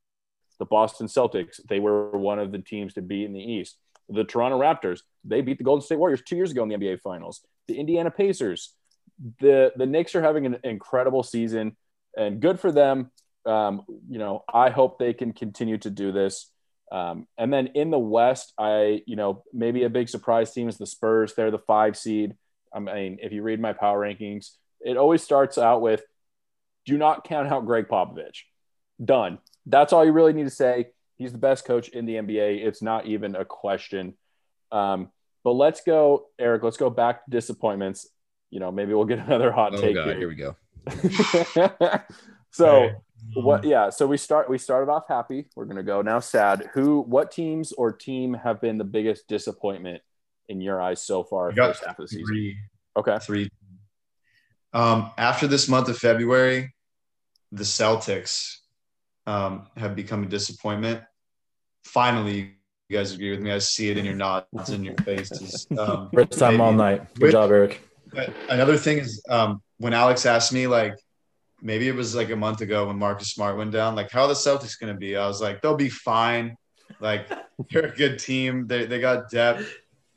[0.59, 3.77] the Boston Celtics, they were one of the teams to beat in the East.
[4.09, 7.01] The Toronto Raptors, they beat the Golden State Warriors two years ago in the NBA
[7.01, 7.41] Finals.
[7.67, 8.73] The Indiana Pacers,
[9.39, 11.75] the the Knicks are having an incredible season,
[12.15, 13.11] and good for them.
[13.45, 16.51] Um, you know, I hope they can continue to do this.
[16.91, 20.77] Um, and then in the West, I you know maybe a big surprise team is
[20.77, 21.33] the Spurs.
[21.35, 22.35] They're the five seed.
[22.73, 26.01] I mean, if you read my power rankings, it always starts out with
[26.85, 28.43] do not count out Gregg Popovich.
[29.03, 29.39] Done.
[29.67, 30.87] That's all you really need to say.
[31.17, 32.65] He's the best coach in the NBA.
[32.65, 34.13] It's not even a question.
[34.71, 35.09] Um,
[35.43, 36.63] but let's go, Eric.
[36.63, 38.07] Let's go back to disappointments.
[38.49, 39.95] You know, maybe we'll get another hot oh, take.
[39.95, 40.17] God, here.
[40.17, 40.55] here we go.
[42.51, 42.89] so
[43.33, 47.01] what yeah so we start we started off happy we're gonna go now sad who
[47.01, 50.01] what teams or team have been the biggest disappointment
[50.47, 52.57] in your eyes so far first half of the season three,
[52.95, 53.49] okay three
[54.73, 56.73] um after this month of february
[57.51, 58.57] the celtics
[59.27, 61.03] um, have become a disappointment.
[61.83, 62.55] Finally,
[62.89, 63.51] you guys agree with me.
[63.51, 65.67] I see it in your nods and your faces.
[65.77, 66.63] Um, First time maybe.
[66.63, 67.13] all night.
[67.13, 67.81] Good job, Eric.
[68.49, 70.95] Another thing is um, when Alex asked me, like,
[71.61, 74.27] maybe it was like a month ago when Marcus Smart went down, like, how are
[74.29, 75.17] the Celtics going to be?
[75.17, 76.55] I was like, they'll be fine.
[77.01, 77.27] Like,
[77.71, 78.65] they're a good team.
[78.67, 79.69] They, they got depth,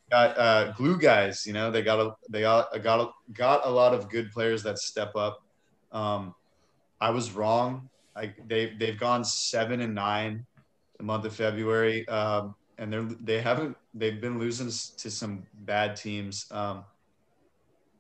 [0.09, 1.45] got uh, glue guys.
[1.47, 4.63] You know, they got a they got got a, got a lot of good players
[4.63, 5.43] that step up.
[5.91, 6.35] Um,
[7.01, 7.89] I was wrong.
[8.21, 10.45] Like they they've gone seven and nine
[10.99, 15.97] the month of February, um, and they're they haven't they've been losing to some bad
[15.97, 16.47] teams.
[16.51, 16.85] Um,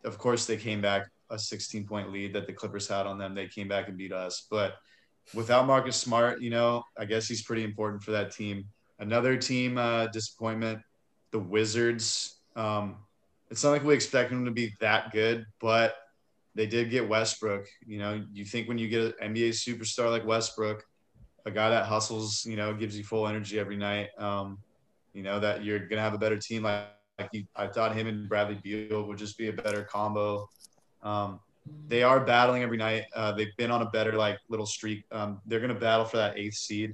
[0.04, 3.34] of course, they came back a 16 point lead that the Clippers had on them.
[3.34, 4.74] They came back and beat us, but
[5.34, 8.66] without Marcus Smart, you know, I guess he's pretty important for that team.
[8.98, 10.80] Another team uh, disappointment,
[11.30, 12.40] the Wizards.
[12.56, 12.96] Um,
[13.50, 15.94] it's not like we expect them to be that good, but
[16.60, 17.66] they did get Westbrook.
[17.86, 20.84] You know, you think when you get an NBA superstar like Westbrook,
[21.46, 24.58] a guy that hustles, you know, gives you full energy every night, um,
[25.14, 26.64] you know, that you're going to have a better team.
[26.64, 26.88] Like,
[27.18, 30.50] like you, I thought him and Bradley Beal would just be a better combo.
[31.02, 31.40] Um,
[31.88, 33.04] they are battling every night.
[33.16, 35.04] Uh, they've been on a better like little streak.
[35.10, 36.92] Um, they're going to battle for that eighth seed.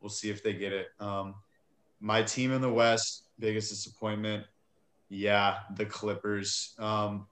[0.00, 0.90] We'll see if they get it.
[1.00, 1.34] Um,
[1.98, 4.44] my team in the West, biggest disappointment.
[5.08, 6.76] Yeah, the Clippers.
[6.78, 7.26] Um,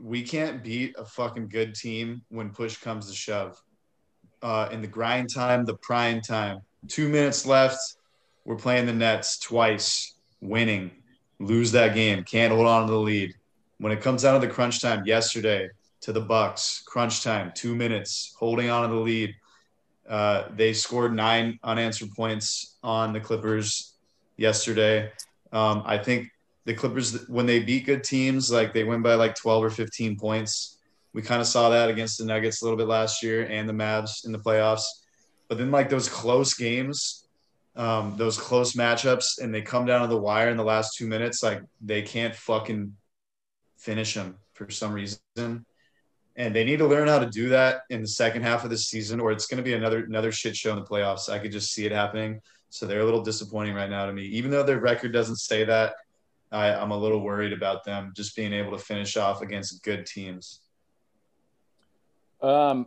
[0.00, 3.60] we can't beat a fucking good team when push comes to shove.
[4.42, 7.78] Uh, in the grind time, the prime time, two minutes left,
[8.44, 10.90] we're playing the Nets twice, winning,
[11.38, 13.34] lose that game, can't hold on to the lead.
[13.78, 15.68] When it comes down to the crunch time yesterday,
[16.02, 19.34] to the Bucks, crunch time, two minutes, holding on to the lead.
[20.08, 23.94] Uh, they scored nine unanswered points on the Clippers
[24.36, 25.10] yesterday.
[25.52, 26.30] Um, I think
[26.70, 30.16] the Clippers, when they beat good teams, like they win by like 12 or 15
[30.16, 30.78] points.
[31.12, 33.72] We kind of saw that against the Nuggets a little bit last year and the
[33.72, 34.84] Mavs in the playoffs.
[35.48, 37.26] But then, like those close games,
[37.74, 41.08] um, those close matchups, and they come down to the wire in the last two
[41.08, 42.96] minutes, like they can't fucking
[43.76, 45.18] finish them for some reason.
[46.36, 48.78] And they need to learn how to do that in the second half of the
[48.78, 51.28] season, or it's going to be another another shit show in the playoffs.
[51.28, 52.40] I could just see it happening.
[52.68, 54.22] So they're a little disappointing right now to me.
[54.26, 55.94] Even though their record doesn't say that,
[56.52, 60.06] I, I'm a little worried about them just being able to finish off against good
[60.06, 60.60] teams.
[62.42, 62.86] Um,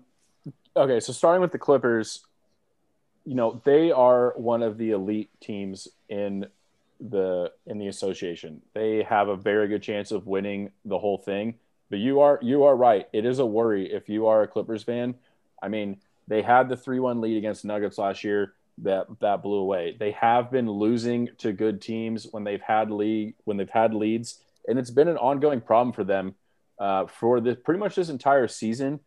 [0.76, 2.26] okay, so starting with the Clippers,
[3.26, 6.46] you know they are one of the elite teams in
[7.00, 8.62] the in the association.
[8.74, 11.56] They have a very good chance of winning the whole thing.
[11.90, 13.08] But you are you are right.
[13.14, 15.16] It is a worry if you are a Clippers fan.
[15.62, 19.58] I mean, they had the three one lead against Nuggets last year that that blew
[19.58, 19.96] away.
[20.00, 24.40] They have been losing to good teams when they've had lead when they've had leads,
[24.68, 26.36] and it's been an ongoing problem for them
[26.80, 29.00] uh, for the pretty much this entire season.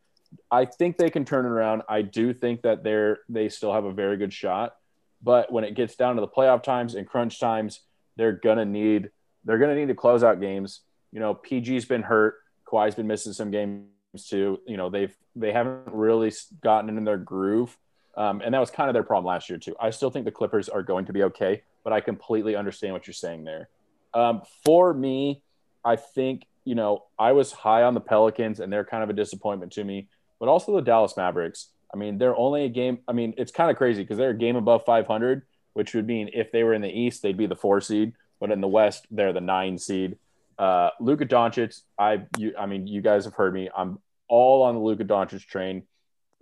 [0.51, 1.83] I think they can turn it around.
[1.89, 4.77] I do think that they're they still have a very good shot,
[5.23, 7.81] but when it gets down to the playoff times and crunch times,
[8.17, 9.11] they're gonna need
[9.45, 10.81] they're gonna need to close out games.
[11.13, 12.37] You know, PG's been hurt,
[12.67, 13.89] Kawhi's been missing some games
[14.29, 14.61] too.
[14.67, 16.33] You know, they've they haven't really
[16.63, 17.77] gotten in their groove
[18.17, 19.77] um, and that was kind of their problem last year, too.
[19.81, 23.07] I still think the Clippers are going to be okay, but I completely understand what
[23.07, 23.69] you're saying there.
[24.15, 25.43] Um, for me,
[25.85, 29.13] I think, you know, I was high on the Pelicans and they're kind of a
[29.13, 30.09] disappointment to me,
[30.41, 31.69] but also the Dallas Mavericks.
[31.93, 32.99] I mean, they're only a game.
[33.07, 35.43] I mean, it's kind of crazy because they're a game above 500,
[35.75, 38.51] which would mean if they were in the East, they'd be the four seed, but
[38.51, 40.17] in the West, they're the nine seed.
[40.59, 43.69] Uh, Luka Doncic, I, you, I mean, you guys have heard me.
[43.77, 45.83] I'm all on the Luka Doncic train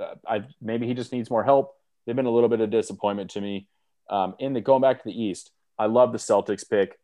[0.01, 1.75] uh, I maybe he just needs more help.
[2.07, 3.69] They've been a little bit of disappointment to me.
[4.11, 6.99] Um, in the going back to the East, I love the Celtics pick.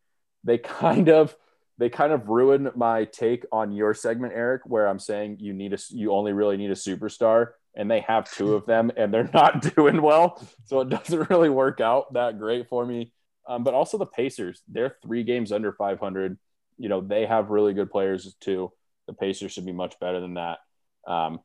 [0.45, 1.37] They kind of
[1.79, 5.73] they kind of ruined my take on your segment, Eric, where I'm saying you need
[5.73, 9.31] a you only really need a superstar, and they have two of them, and they're
[9.33, 13.13] not doing well, so it doesn't really work out that great for me.
[13.49, 16.39] Um, but also the Pacers, they're three games under 500.
[16.77, 18.73] You know they have really good players too.
[19.07, 20.59] The Pacers should be much better than that.
[21.07, 21.41] Um,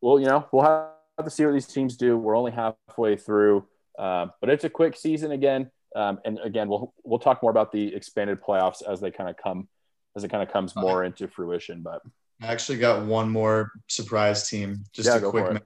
[0.00, 2.16] well, you know, we'll have to see what these teams do.
[2.16, 3.66] We're only halfway through,
[3.98, 5.70] uh, but it's a quick season again.
[5.96, 9.36] Um, and again, we'll we'll talk more about the expanded playoffs as they kind of
[9.36, 9.68] come
[10.16, 11.82] as it kind of comes more into fruition.
[11.82, 12.02] But
[12.42, 14.84] I actually got one more surprise team.
[14.92, 15.62] Just yeah, a quick.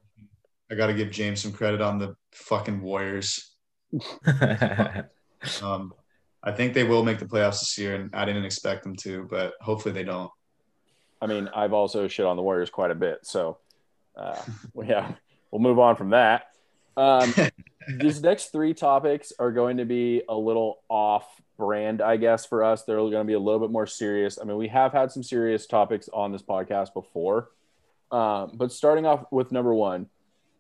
[0.71, 3.55] I got to give James some credit on the fucking Warriors.
[5.63, 5.93] um,
[6.43, 9.27] I think they will make the playoffs this year, and I didn't expect them to,
[9.29, 10.31] but hopefully they don't.
[11.21, 13.59] I mean, I've also shit on the Warriors quite a bit, so
[14.17, 14.41] uh,
[14.85, 15.13] yeah,
[15.51, 16.47] we'll move on from that.
[16.97, 17.35] Um,
[17.99, 21.27] these next three topics are going to be a little off
[21.57, 22.85] brand, I guess, for us.
[22.85, 24.39] They're going to be a little bit more serious.
[24.41, 27.51] I mean, we have had some serious topics on this podcast before,
[28.11, 30.07] um, but starting off with number one,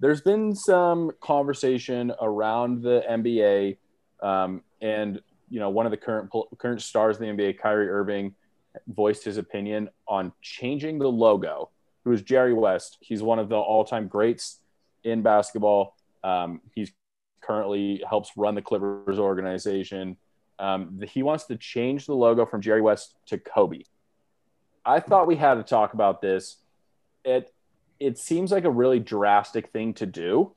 [0.00, 3.76] there's been some conversation around the NBA,
[4.20, 8.34] um, and you know, one of the current current stars of the NBA, Kyrie Irving,
[8.88, 11.70] voiced his opinion on changing the logo
[12.04, 12.98] who is Jerry West.
[13.00, 14.58] He's one of the all-time greats
[15.04, 15.96] in basketball.
[16.24, 16.92] Um, he's
[17.40, 20.16] currently helps run the Clippers organization.
[20.58, 23.82] Um, he wants to change the logo from Jerry West to Kobe.
[24.84, 26.56] I thought we had to talk about this.
[27.24, 27.52] It
[28.00, 30.52] it seems like a really drastic thing to do.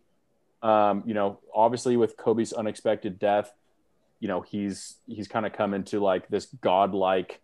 [0.63, 3.51] Um, you know, obviously with Kobe's unexpected death,
[4.19, 7.39] you know he's he's kind of come into like this godlike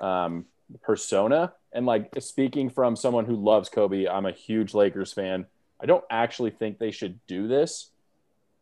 [0.00, 0.46] um,
[0.80, 1.52] persona.
[1.72, 5.46] And like speaking from someone who loves Kobe, I'm a huge Lakers fan.
[5.80, 7.90] I don't actually think they should do this.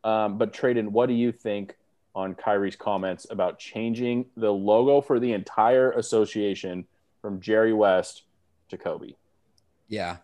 [0.05, 1.77] Um, but Trayden, what do you think
[2.15, 6.87] on Kyrie's comments about changing the logo for the entire association
[7.21, 8.23] from Jerry West
[8.71, 9.13] to Kobe?
[9.89, 10.19] Yeah.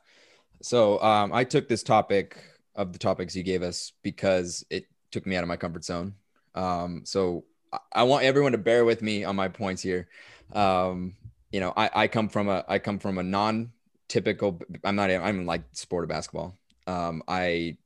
[0.63, 2.39] So um, I took this topic
[2.75, 6.15] of the topics you gave us because it took me out of my comfort zone.
[6.55, 7.45] Um, so
[7.93, 10.09] I want everyone to bear with me on my points here.
[10.53, 11.15] Um,
[11.57, 14.61] you know, I, I come from a I come from a non-typical.
[14.85, 15.11] I'm not.
[15.11, 16.55] I'm like sport of basketball.
[16.87, 17.79] Um, I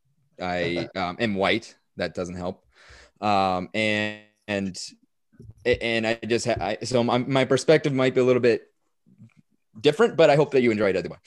[0.42, 1.76] I um, am white.
[1.96, 2.64] That doesn't help.
[3.20, 4.76] Um, and and
[5.64, 8.72] and I just ha- I, so my, my perspective might be a little bit
[9.80, 11.18] different, but I hope that you enjoy it anyway.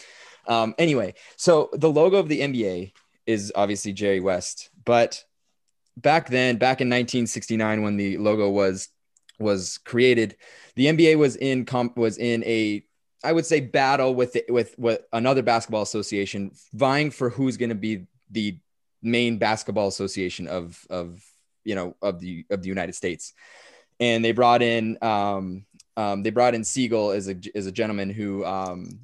[0.46, 2.92] Um, anyway, so the logo of the NBA
[3.26, 5.24] is obviously Jerry West, but
[5.96, 8.90] back then, back in 1969, when the logo was
[9.44, 10.36] was created,
[10.76, 12.84] the NBA was in comp was in a
[13.24, 17.70] I would say battle with the, with with another basketball association vying for who's going
[17.70, 18.58] to be the
[19.02, 21.24] main basketball association of of
[21.64, 23.34] you know of the of the United States,
[24.00, 25.66] and they brought in um,
[25.96, 29.00] um, they brought in Siegel as a as a gentleman who um,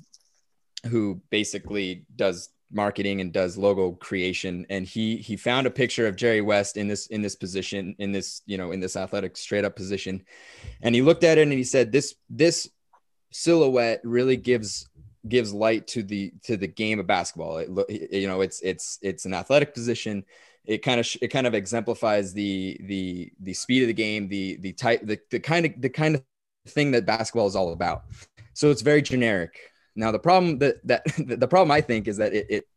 [0.87, 4.65] who basically does marketing and does logo creation.
[4.69, 8.11] And he he found a picture of Jerry West in this in this position in
[8.11, 10.23] this you know in this athletic straight up position.
[10.81, 12.69] And he looked at it and he said this this
[13.31, 14.87] silhouette really gives
[15.27, 17.57] gives light to the to the game of basketball.
[17.57, 20.23] It, you know it's it's it's an athletic position.
[20.65, 24.57] It kind of it kind of exemplifies the the the speed of the game the
[24.57, 26.23] the type the, the kind of the kind of
[26.67, 28.03] thing that basketball is all about.
[28.53, 29.57] So it's very generic
[29.99, 32.67] now the problem that that the problem I think is that it, it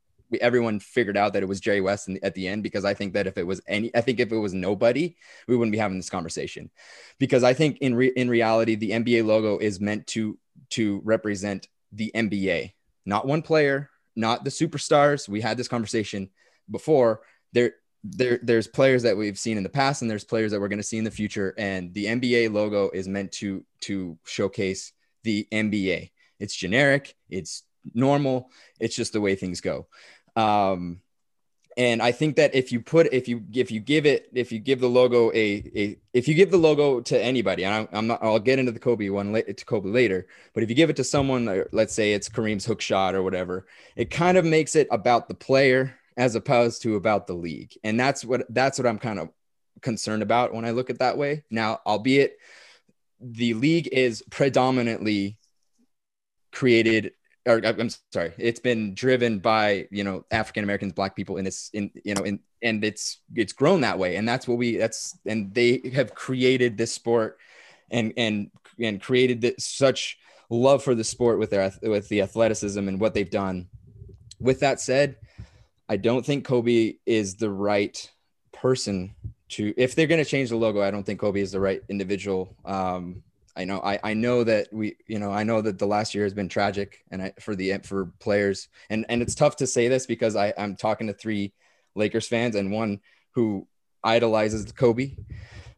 [0.40, 3.12] everyone figured out that it was Jerry West the, at the end because I think
[3.14, 5.14] that if it was any, I think if it was nobody,
[5.46, 6.70] we wouldn't be having this conversation.
[7.18, 10.38] Because I think in re, in reality, the NBA logo is meant to
[10.70, 12.72] to represent the NBA,
[13.04, 15.28] not one player, not the superstars.
[15.28, 16.30] We had this conversation
[16.70, 17.20] before.
[17.52, 20.68] There, there, there's players that we've seen in the past, and there's players that we're
[20.68, 21.54] going to see in the future.
[21.58, 24.92] And the NBA logo is meant to to showcase
[25.24, 26.10] the NBA.
[26.42, 27.14] It's generic.
[27.30, 27.62] It's
[27.94, 28.50] normal.
[28.80, 29.86] It's just the way things go.
[30.34, 31.00] Um,
[31.76, 34.58] and I think that if you put if you if you give it if you
[34.58, 38.06] give the logo a, a if you give the logo to anybody and I, am
[38.08, 40.96] not I'll get into the Kobe one to Kobe later but if you give it
[40.96, 43.66] to someone let's say it's Kareem's hook shot or whatever
[43.96, 47.98] it kind of makes it about the player as opposed to about the league and
[47.98, 49.30] that's what that's what I'm kind of
[49.80, 52.36] concerned about when I look at that way now albeit
[53.18, 55.38] the league is predominantly
[56.52, 57.12] created
[57.46, 61.70] or I'm sorry, it's been driven by you know African Americans, Black people in this
[61.72, 65.18] in you know in and it's it's grown that way, and that's what we that's
[65.26, 67.38] and they have created this sport,
[67.90, 70.18] and and and created this, such
[70.50, 73.68] love for the sport with their with the athleticism and what they've done.
[74.38, 75.16] With that said,
[75.88, 78.10] I don't think Kobe is the right
[78.52, 79.14] person
[79.50, 80.80] to if they're going to change the logo.
[80.80, 83.24] I don't think Kobe is the right individual um,
[83.56, 86.24] I know I, I know that we you know I know that the last year
[86.24, 88.68] has been tragic and I, for the for players.
[88.90, 91.52] And and it's tough to say this because I I'm talking to three
[91.94, 93.00] Lakers fans and one
[93.32, 93.66] who
[94.02, 95.16] idolizes Kobe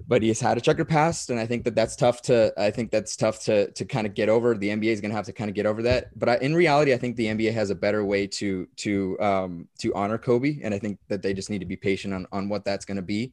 [0.07, 1.31] but he's had a checkered past.
[1.31, 4.15] And I think that that's tough to I think that's tough to to kind of
[4.15, 4.57] get over.
[4.57, 6.19] The NBA is going to have to kind of get over that.
[6.19, 9.69] But I, in reality I think the NBA has a better way to to um
[9.79, 10.61] to honor Kobe.
[10.63, 12.97] And I think that they just need to be patient on on what that's going
[12.97, 13.33] to be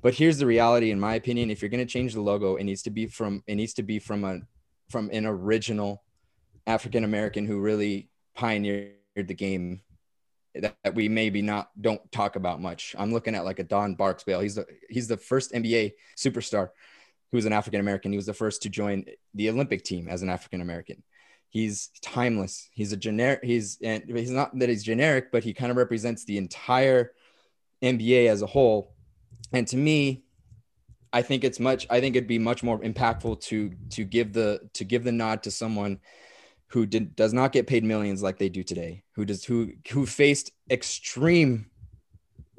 [0.00, 2.64] but here's the reality, in my opinion: if you're going to change the logo, it
[2.64, 4.40] needs to be from it needs to be from a
[4.90, 6.02] from an original
[6.66, 9.80] African American who really pioneered the game
[10.54, 12.94] that, that, we maybe not don't talk about much.
[12.98, 14.40] I'm looking at like a Don Barksdale.
[14.40, 16.70] He's the he's the first NBA superstar
[17.30, 18.12] who was an African American.
[18.12, 19.04] He was the first to join
[19.34, 21.02] the Olympic team as an African American.
[21.48, 22.68] He's timeless.
[22.72, 23.40] He's a generic.
[23.42, 27.12] He's and he's not that he's generic, but he kind of represents the entire
[27.82, 28.94] NBA as a whole
[29.52, 30.22] and to me
[31.12, 34.60] i think it's much i think it'd be much more impactful to to give the
[34.72, 35.98] to give the nod to someone
[36.68, 40.06] who did, does not get paid millions like they do today who does who who
[40.06, 41.66] faced extreme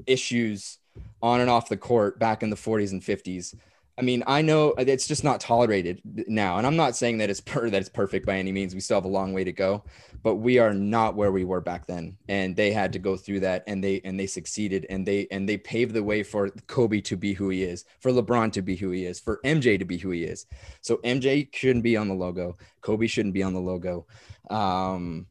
[0.06, 0.80] issues
[1.22, 3.56] on and off the court back in the 40s and 50s
[3.96, 7.42] I mean, I know it's just not tolerated now, and I'm not saying that it's
[7.46, 8.74] per that it's perfect by any means.
[8.74, 9.84] We still have a long way to go,
[10.24, 13.42] but we are not where we were back then, and they had to go through
[13.42, 17.02] that, and they and they succeeded, and they and they paved the way for Kobe
[17.02, 19.86] to be who he is, for LeBron to be who he is, for MJ to
[19.86, 20.48] be who he is.
[20.82, 24.08] So MJ shouldn't be on the logo, Kobe shouldn't be on the logo,
[24.50, 25.28] um,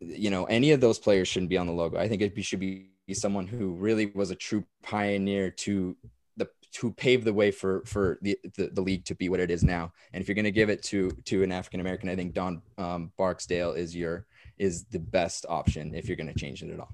[0.00, 1.98] you know, any of those players shouldn't be on the logo.
[1.98, 5.96] I think it should be someone who really was a true pioneer to
[6.74, 9.62] to pave the way for for the, the, the league to be what it is
[9.62, 9.92] now.
[10.12, 12.62] And if you're going to give it to to an African American, I think Don
[12.78, 14.26] um, Barksdale is your
[14.58, 16.92] is the best option if you're going to change it at all.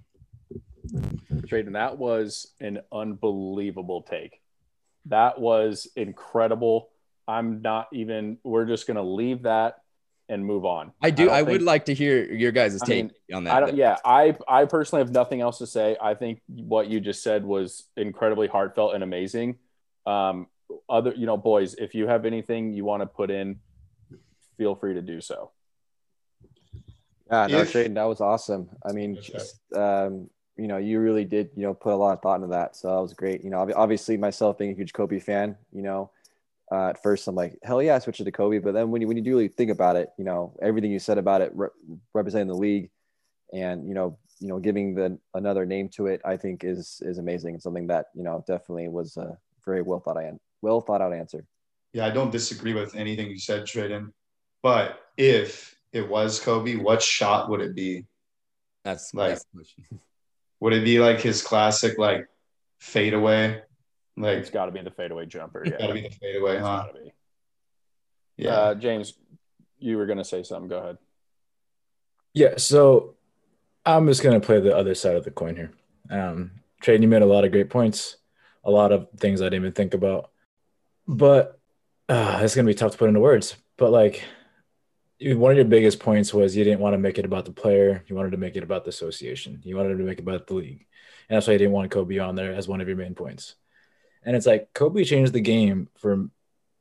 [0.93, 4.41] Trayden, that was an unbelievable take.
[5.07, 6.91] That was incredible.
[7.27, 8.39] I'm not even.
[8.45, 9.77] We're just going to leave that
[10.29, 10.93] and move on.
[11.01, 11.31] I do.
[11.31, 13.55] I, I think, would like to hear your guys' take mean, on that.
[13.55, 15.97] I don't, yeah, I I personally have nothing else to say.
[16.01, 19.57] I think what you just said was incredibly heartfelt and amazing.
[20.07, 20.47] Um,
[20.89, 23.61] other, you know, boys, if you have anything you want to put in,
[24.57, 25.51] feel free to do so.
[27.31, 28.69] Yeah, no, if, Trayden, that was awesome.
[28.85, 32.21] I mean, just um, you know, you really did, you know, put a lot of
[32.21, 32.77] thought into that.
[32.77, 33.43] So that was great.
[33.43, 36.11] You know, obviously myself being a huge Kobe fan, you know,
[36.73, 38.59] uh, at first I'm like, hell yeah, I switched to Kobe.
[38.59, 40.99] But then when you when you do really think about it, you know, everything you
[40.99, 41.69] said about it re-
[42.15, 42.91] representing the league,
[43.53, 47.19] and you know, you know, giving the another name to it, I think is is
[47.19, 49.35] amazing and something that you know definitely was uh,
[49.65, 51.45] very well thought out, well thought out answer.
[51.93, 54.13] Yeah, I don't disagree with anything you said, Trayden.
[54.63, 58.07] But if it was Kobe, what shot would it be?
[58.85, 59.85] That's Like- that's the question.
[60.61, 62.27] Would it be like his classic like
[62.81, 63.63] fadeaway?
[64.19, 65.63] Like It's got to be the fadeaway jumper.
[65.65, 66.85] Yeah, gotta be the fadeaway, It's huh?
[66.87, 67.13] gotta be.
[68.37, 68.51] Yeah.
[68.51, 69.15] Uh, James,
[69.79, 70.69] you were gonna say something.
[70.69, 70.99] Go ahead.
[72.35, 73.15] Yeah, so
[73.87, 75.73] I'm just gonna play the other side of the coin here.
[76.11, 76.51] Um,
[76.83, 78.17] Trade, you made a lot of great points,
[78.65, 80.31] a lot of things I didn't even think about,
[81.07, 81.59] but
[82.09, 83.57] uh, it's gonna be tough to put into words.
[83.77, 84.23] But like,
[85.21, 88.05] one of your biggest points was you didn't want to make it about the player,
[88.07, 90.55] you wanted to make it about the association, you wanted to make it about the
[90.55, 90.87] league,
[91.29, 93.55] and that's why you didn't want Kobe on there as one of your main points.
[94.23, 96.29] And it's like Kobe changed the game for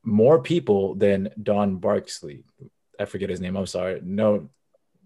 [0.04, 2.44] more people than Don Barksley.
[3.00, 3.56] I forget his name.
[3.58, 4.02] I'm sorry.
[4.04, 4.50] No,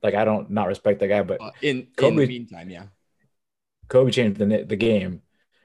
[0.02, 2.86] like I don't not respect that guy, but Uh, in in Kobe- the meantime, yeah.
[3.88, 5.23] Kobe changed the the game.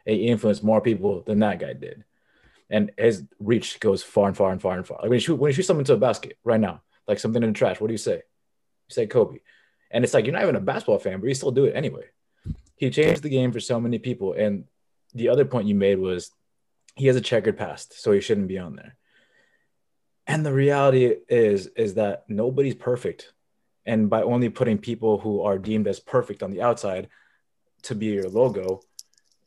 [0.09, 2.03] He influenced more people than that guy did,
[2.71, 4.99] and his reach goes far and far and far and far.
[5.03, 7.43] Like when you shoot when you shoot something to a basket right now, like something
[7.43, 8.15] in the trash, what do you say?
[8.15, 9.41] You say Kobe,
[9.91, 12.05] and it's like you're not even a basketball fan, but you still do it anyway.
[12.77, 14.65] He changed the game for so many people, and
[15.13, 16.31] the other point you made was
[16.95, 18.97] he has a checkered past, so he shouldn't be on there.
[20.27, 23.35] And the reality is is that nobody's perfect,
[23.85, 27.09] and by only putting people who are deemed as perfect on the outside
[27.83, 28.81] to be your logo,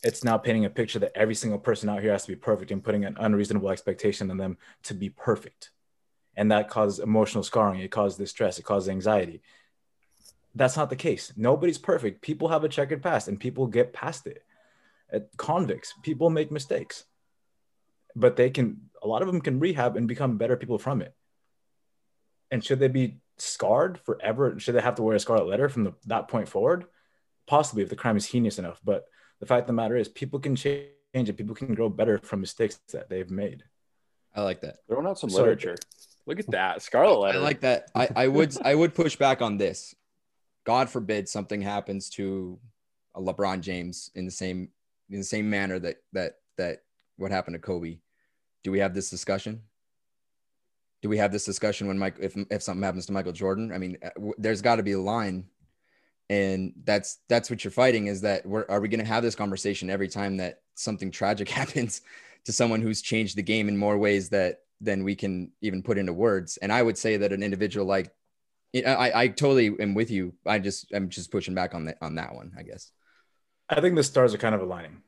[0.03, 2.71] it's now painting a picture that every single person out here has to be perfect
[2.71, 5.71] and putting an unreasonable expectation on them to be perfect.
[6.35, 9.41] And that causes emotional scarring, it causes distress, it causes anxiety.
[10.55, 11.31] That's not the case.
[11.37, 12.21] Nobody's perfect.
[12.21, 14.43] People have a checkered past and people get past it.
[15.11, 17.03] At convicts, people make mistakes,
[18.15, 21.13] but they can, a lot of them can rehab and become better people from it.
[22.49, 24.57] And should they be scarred forever?
[24.57, 26.85] Should they have to wear a scarlet letter from the, that point forward?
[27.47, 28.79] possibly if the crime is heinous enough.
[28.83, 29.05] But
[29.41, 32.39] the fact of the matter is, people can change and people can grow better from
[32.39, 33.63] mistakes that they've made.
[34.34, 34.77] I like that.
[34.88, 35.76] Throwing out some So- literature.
[36.27, 37.39] Look at that Scarlet letter.
[37.39, 37.89] I like that.
[37.95, 39.95] I, I would I would push back on this.
[40.65, 42.59] God forbid something happens to
[43.15, 44.69] a LeBron James in the same
[45.09, 46.84] in the same manner that that that
[47.18, 47.97] what happened to Kobe.
[48.63, 49.63] Do we have this discussion?
[51.01, 53.72] Do we have this discussion when Mike if if something happens to Michael Jordan?
[53.73, 55.47] I mean, uh, w- there's got to be a line,
[56.31, 58.07] and that's that's what you're fighting.
[58.07, 61.49] Is that we're are we going to have this conversation every time that something tragic
[61.59, 62.01] happens
[62.45, 65.97] to someone who's changed the game in more ways that than we can even put
[65.97, 66.55] into words?
[66.57, 68.13] And I would say that an individual like
[68.73, 70.33] I, I totally am with you.
[70.45, 72.91] I just I'm just pushing back on that on that one, I guess.
[73.69, 75.01] I think the stars are kind of aligning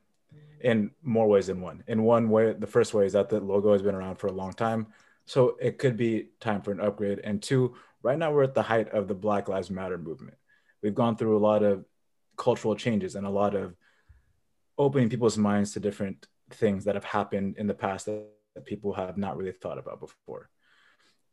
[0.59, 1.85] in more ways than one.
[1.87, 4.31] In one way, the first way is that the logo has been around for a
[4.33, 4.87] long time.
[5.25, 7.19] So it could be time for an upgrade.
[7.19, 10.35] And two, right now we're at the height of the Black Lives Matter movement.
[10.84, 11.85] We've gone through a lot of
[12.38, 13.73] cultural changes and a lot of
[14.77, 18.93] opening people's minds to different things that have happened in the past that, that people
[18.93, 20.49] have not really thought about before.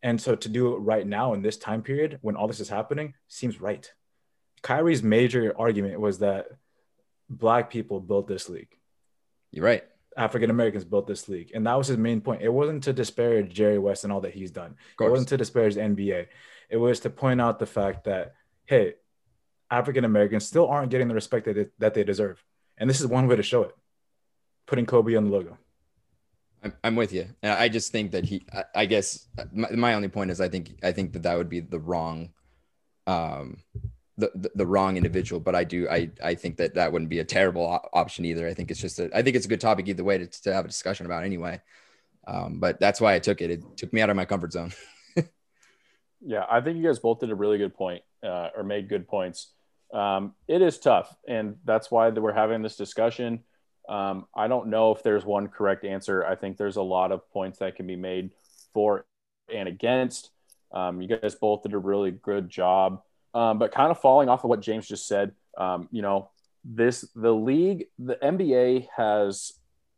[0.03, 2.69] And so to do it right now in this time period when all this is
[2.69, 3.91] happening seems right.
[4.63, 6.47] Kyrie's major argument was that
[7.29, 8.77] black people built this league.
[9.51, 9.85] You're right.
[10.17, 11.53] African Americans built this league.
[11.55, 12.43] And that was his main point.
[12.43, 14.77] It wasn't to disparage Jerry West and all that he's done.
[15.01, 16.27] It wasn't to disparage the NBA.
[16.69, 18.35] It was to point out the fact that,
[18.67, 18.95] hey,
[19.71, 22.43] African Americans still aren't getting the respect that they, that they deserve.
[22.79, 23.75] And this is one way to show it
[24.67, 25.59] putting Kobe on the logo.
[26.63, 27.29] I'm, I'm with you.
[27.43, 30.79] I just think that he, I, I guess my, my only point is I think,
[30.83, 32.31] I think that that would be the wrong,
[33.07, 33.59] um,
[34.17, 35.41] the, the, the wrong individual.
[35.41, 38.47] But I do, I, I think that that wouldn't be a terrible op- option either.
[38.47, 40.53] I think it's just, a, I think it's a good topic either way to, to
[40.53, 41.61] have a discussion about anyway.
[42.27, 43.51] Um, but that's why I took it.
[43.51, 44.73] It took me out of my comfort zone.
[46.21, 49.09] Yeah, I think you guys both did a really good point, uh, or made good
[49.09, 49.53] points.
[49.93, 53.41] Um, it is tough, and that's why we're having this discussion.
[53.89, 56.25] Um, I don't know if there's one correct answer.
[56.25, 58.31] I think there's a lot of points that can be made
[58.73, 59.05] for
[59.53, 60.31] and against.
[60.73, 63.03] Um, you guys both did a really good job,
[63.35, 65.33] um, but kind of falling off of what James just said.
[65.59, 66.31] Um, you know,
[66.65, 69.53] this the league, the NBA has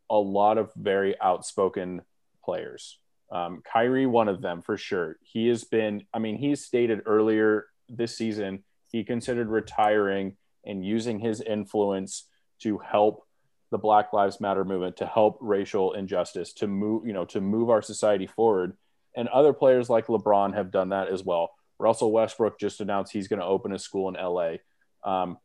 [0.08, 2.02] a lot of very outspoken
[2.42, 2.98] players.
[3.30, 5.16] Um, Kyrie, one of them for sure.
[5.22, 8.62] He has been, I mean, he's stated earlier this season
[8.92, 12.28] he considered retiring and using his influence
[12.60, 13.26] to help
[13.70, 17.70] the Black Lives Matter movement, to help racial injustice, to move, you know, to move
[17.70, 18.76] our society forward.
[19.16, 21.52] And other players like LeBron have done that as well.
[21.78, 24.56] Russell Westbrook just announced he's going to open a school in LA.
[25.04, 25.38] Um,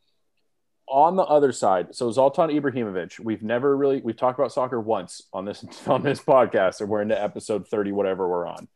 [0.87, 5.21] on the other side, so Zlatan Ibrahimovic, we've never really we've talked about soccer once
[5.33, 8.67] on this on this podcast, and we're into episode 30, whatever we're on.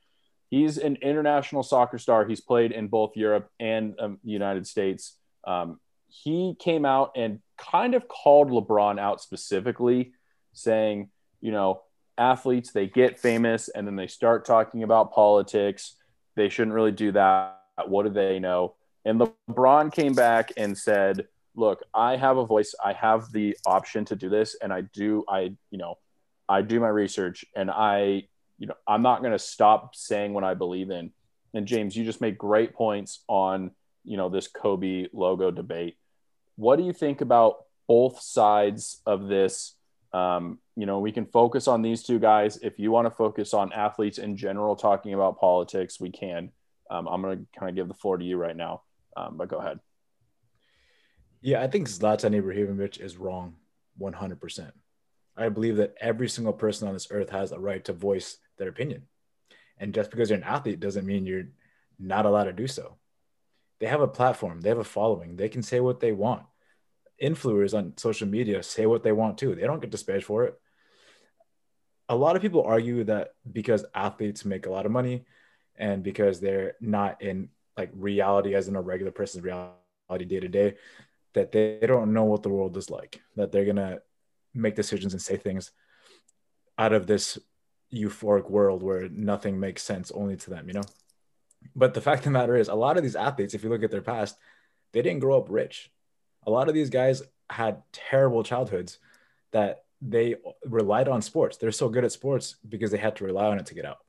[0.51, 2.25] He's an international soccer star.
[2.25, 5.17] He's played in both Europe and um, the United States.
[5.47, 5.79] Um,
[6.09, 10.11] he came out and kind of called LeBron out specifically,
[10.51, 11.09] saying,
[11.39, 11.81] you know,
[12.17, 15.95] athletes they get famous and then they start talking about politics.
[16.35, 17.57] They shouldn't really do that.
[17.87, 18.75] What do they know?
[19.05, 22.75] And LeBron came back and said, "Look, I have a voice.
[22.83, 25.23] I have the option to do this, and I do.
[25.29, 25.97] I, you know,
[26.47, 28.27] I do my research, and I,
[28.61, 31.11] you know, I'm not going to stop saying what I believe in."
[31.55, 33.71] And James, you just made great points on,
[34.03, 35.97] you know, this Kobe logo debate.
[36.57, 39.75] What do you think about both sides of this?
[40.13, 42.57] Um, you know, we can focus on these two guys.
[42.57, 46.51] If you want to focus on athletes in general, talking about politics, we can.
[46.91, 48.83] Um, I'm going to kind of give the floor to you right now,
[49.17, 49.79] um, but go ahead.
[51.41, 53.55] Yeah, I think Zlatan Ibrahimovic is wrong
[53.99, 54.71] 100%.
[55.37, 58.69] I believe that every single person on this earth has a right to voice their
[58.69, 59.03] opinion.
[59.77, 61.47] And just because you're an athlete doesn't mean you're
[61.97, 62.97] not allowed to do so.
[63.79, 66.43] They have a platform, they have a following, they can say what they want
[67.21, 69.55] influencers on social media say what they want too.
[69.55, 70.59] They don't get disparaged for it.
[72.09, 75.25] A lot of people argue that because athletes make a lot of money
[75.77, 80.47] and because they're not in like reality as in a regular person's reality day to
[80.47, 80.75] day,
[81.33, 83.99] that they don't know what the world is like, that they're gonna
[84.53, 85.71] make decisions and say things
[86.77, 87.37] out of this
[87.93, 90.83] euphoric world where nothing makes sense only to them, you know?
[91.75, 93.83] But the fact of the matter is, a lot of these athletes, if you look
[93.83, 94.37] at their past,
[94.93, 95.91] they didn't grow up rich
[96.45, 98.99] a lot of these guys had terrible childhoods
[99.51, 101.57] that they relied on sports.
[101.57, 103.99] They're so good at sports because they had to rely on it to get out.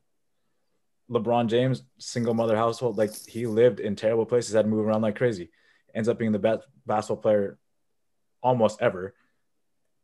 [1.10, 5.02] LeBron James, single mother household, like he lived in terrible places, had to move around
[5.02, 5.50] like crazy,
[5.94, 7.58] ends up being the best basketball player
[8.42, 9.14] almost ever.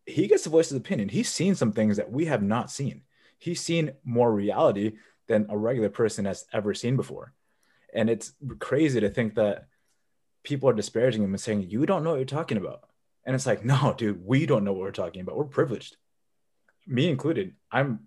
[0.09, 1.11] He gets to voice his opinion.
[1.11, 3.03] He's seen some things that we have not seen.
[3.39, 4.95] He's seen more reality
[5.27, 7.35] than a regular person has ever seen before.
[7.93, 9.67] And it's crazy to think that
[10.43, 12.89] people are disparaging him and saying, You don't know what you're talking about.
[13.25, 15.37] And it's like, no, dude, we don't know what we're talking about.
[15.37, 15.97] We're privileged.
[16.87, 17.55] Me included.
[17.71, 18.07] I'm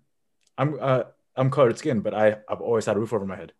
[0.58, 1.04] I'm uh
[1.36, 3.52] I'm colored skin, but I, I've always had a roof over my head.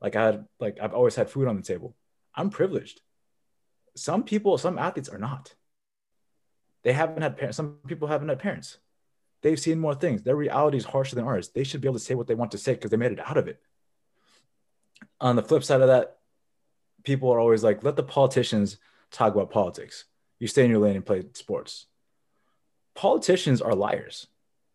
[0.00, 1.96] Like I had like I've always had food on the table.
[2.34, 3.00] I'm privileged.
[3.96, 5.54] Some people, some athletes are not.
[6.84, 7.56] They haven't had parents.
[7.56, 8.78] Some people haven't had parents.
[9.42, 10.22] They've seen more things.
[10.22, 11.50] Their reality is harsher than ours.
[11.50, 13.20] They should be able to say what they want to say because they made it
[13.20, 13.60] out of it.
[15.20, 16.18] On the flip side of that,
[17.04, 18.78] people are always like, let the politicians
[19.10, 20.04] talk about politics.
[20.38, 21.86] You stay in your lane and play sports.
[22.94, 24.26] Politicians are liars.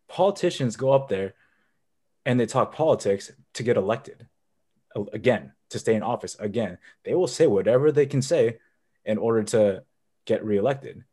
[0.08, 1.34] Politicians go up there
[2.24, 4.26] and they talk politics to get elected
[5.12, 6.78] again, to stay in office again.
[7.04, 8.58] They will say whatever they can say
[9.04, 9.84] in order to
[10.24, 11.04] get reelected.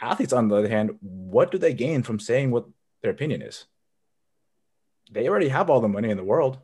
[0.00, 2.66] Athletes, on the other hand, what do they gain from saying what
[3.02, 3.66] their opinion is?
[5.10, 6.58] They already have all the money in the world.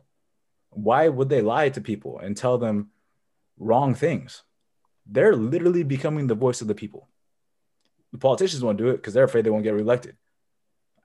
[0.69, 2.91] Why would they lie to people and tell them
[3.57, 4.43] wrong things.
[5.05, 7.09] They're literally becoming the voice of the people.
[8.11, 10.15] The politicians won't do it because they're afraid they won't get reelected.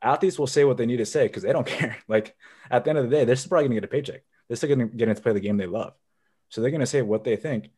[0.03, 1.99] Athletes will say what they need to say because they don't care.
[2.09, 2.37] Like
[2.71, 4.23] at the end of the day, they're still probably going to get a paycheck.
[4.49, 5.95] They're still going to get to play the game they love.
[6.49, 7.71] So they're going to say what they think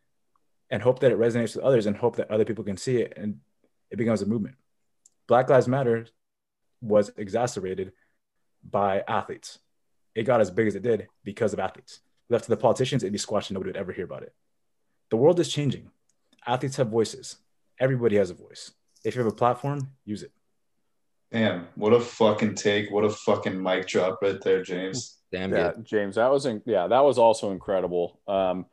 [0.70, 3.12] and hope that it resonates with others and hope that other people can see it
[3.16, 3.40] and
[3.93, 4.56] it becomes a movement.
[5.28, 6.06] Black Lives Matter
[6.81, 7.93] was exacerbated
[8.69, 9.59] by athletes.
[10.14, 12.01] It got as big as it did because of athletes.
[12.28, 14.35] Left to the politicians, it'd be squashed and nobody would ever hear about it.
[15.10, 15.90] The world is changing.
[16.47, 17.36] Athletes have voices.
[17.78, 18.73] Everybody has a voice.
[19.05, 20.32] If you have a platform, use it.
[21.31, 22.90] Damn, what a fucking take.
[22.90, 25.19] What a fucking mic drop right there, James.
[25.31, 25.85] Damn yeah, good.
[25.85, 28.20] James, that was in, yeah, that was also incredible.
[28.28, 28.66] Um,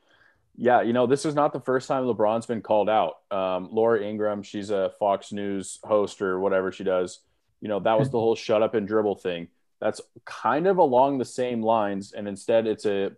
[0.60, 3.16] yeah, you know, this is not the first time LeBron's been called out.
[3.32, 7.22] Um, Laura Ingraham, she's a Fox News host or whatever she does.
[7.62, 9.48] You know, that was the whole shut up and dribble thing.
[9.80, 13.12] That's kind of along the same lines, and instead, it's a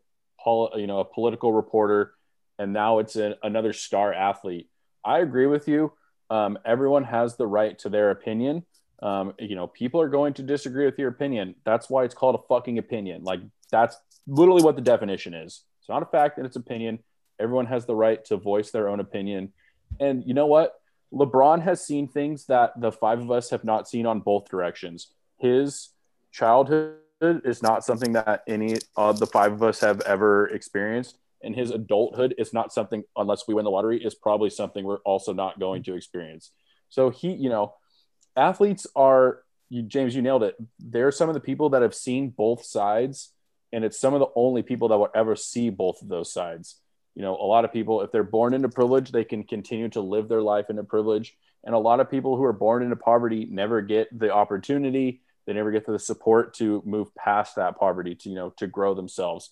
[0.45, 2.15] you know a political reporter
[2.61, 4.69] and now it's a, another star athlete.
[5.03, 5.93] I agree with you.
[6.29, 8.63] Um, everyone has the right to their opinion.
[9.01, 11.55] Um, you know, people are going to disagree with your opinion.
[11.65, 13.23] That's why it's called a fucking opinion.
[13.23, 13.39] Like
[13.71, 13.97] that's
[14.27, 15.63] literally what the definition is.
[15.79, 16.99] It's not a fact that it's opinion.
[17.41, 19.51] Everyone has the right to voice their own opinion.
[19.99, 20.75] And you know what?
[21.13, 25.07] LeBron has seen things that the five of us have not seen on both directions.
[25.37, 25.89] His
[26.31, 31.53] childhood is not something that any of the five of us have ever experienced in
[31.53, 35.33] his adulthood is not something unless we win the lottery is probably something we're also
[35.33, 36.51] not going to experience
[36.89, 37.73] so he you know
[38.35, 42.29] athletes are you, james you nailed it they're some of the people that have seen
[42.29, 43.33] both sides
[43.71, 46.80] and it's some of the only people that will ever see both of those sides
[47.15, 50.01] you know a lot of people if they're born into privilege they can continue to
[50.01, 53.47] live their life into privilege and a lot of people who are born into poverty
[53.49, 58.29] never get the opportunity they never get the support to move past that poverty to
[58.29, 59.51] you know to grow themselves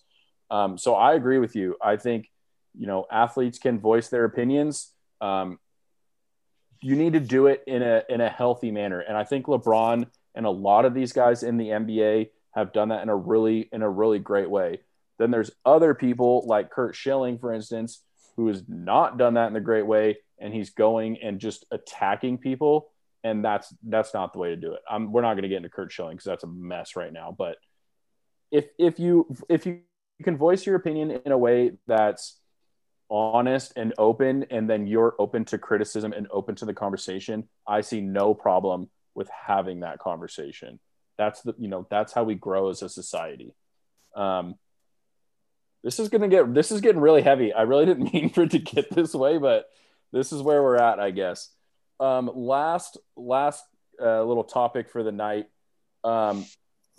[0.49, 1.75] um, so I agree with you.
[1.81, 2.29] I think,
[2.77, 4.91] you know, athletes can voice their opinions.
[5.21, 5.59] Um,
[6.81, 10.07] you need to do it in a in a healthy manner, and I think LeBron
[10.33, 13.69] and a lot of these guys in the NBA have done that in a really
[13.71, 14.79] in a really great way.
[15.19, 18.01] Then there's other people like Curt Schilling, for instance,
[18.37, 22.37] who has not done that in a great way, and he's going and just attacking
[22.37, 22.89] people,
[23.23, 24.79] and that's that's not the way to do it.
[24.89, 27.35] I'm, we're not going to get into Curt Schilling because that's a mess right now.
[27.37, 27.57] But
[28.49, 29.81] if if you if you
[30.23, 32.39] can voice your opinion in a way that's
[33.11, 37.81] honest and open, and then you're open to criticism and open to the conversation, I
[37.81, 40.79] see no problem with having that conversation.
[41.17, 43.53] That's the you know that's how we grow as a society.
[44.15, 44.55] Um,
[45.83, 47.53] this is gonna get this is getting really heavy.
[47.53, 49.69] I really didn't mean for it to get this way, but
[50.11, 51.49] this is where we're at, I guess.
[51.99, 53.63] Um, last last
[54.01, 55.47] uh, little topic for the night.
[56.03, 56.45] Um,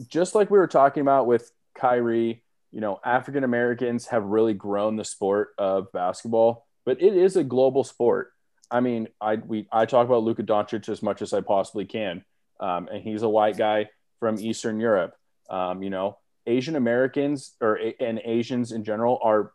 [0.09, 4.97] just like we were talking about with Kyrie, you know, African Americans have really grown
[4.97, 8.32] the sport of basketball, but it is a global sport.
[8.70, 12.24] I mean, I we I talk about Luka Doncic as much as I possibly can,
[12.61, 13.90] um, and he's a white guy
[14.20, 15.15] from Eastern Europe.
[15.48, 16.19] Um, you know,
[16.51, 19.52] Asian Americans or and Asians in general are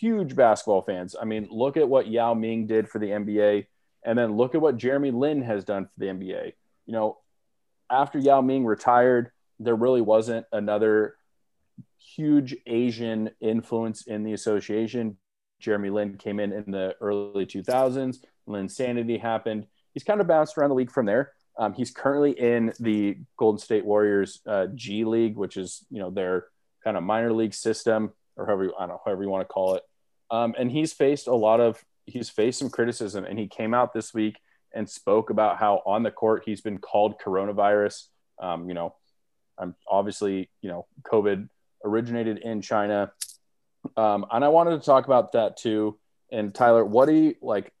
[0.00, 1.14] huge basketball fans.
[1.20, 3.66] I mean, look at what Yao Ming did for the NBA,
[4.04, 6.52] and then look at what Jeremy Lin has done for the NBA.
[6.86, 7.18] You know,
[7.90, 9.30] after Yao Ming retired,
[9.60, 11.16] there really wasn't another
[11.98, 15.18] huge Asian influence in the association.
[15.60, 18.18] Jeremy Lin came in in the early 2000s.
[18.48, 19.66] Linsanity happened.
[19.92, 21.32] He's kind of bounced around the league from there.
[21.58, 26.10] Um, he's currently in the Golden State Warriors uh, G League, which is you know
[26.10, 26.46] their
[26.84, 29.74] kind of minor league system, or however I don't know however you want to call
[29.74, 29.82] it.
[30.30, 33.92] Um, and he's faced a lot of he's faced some criticism, and he came out
[33.92, 34.38] this week
[34.72, 38.04] and spoke about how on the court he's been called coronavirus.
[38.40, 38.94] Um, you know,
[39.58, 41.48] I'm obviously you know COVID
[41.84, 43.10] originated in China,
[43.96, 45.98] um, and I wanted to talk about that too.
[46.30, 47.72] And Tyler, what do you like?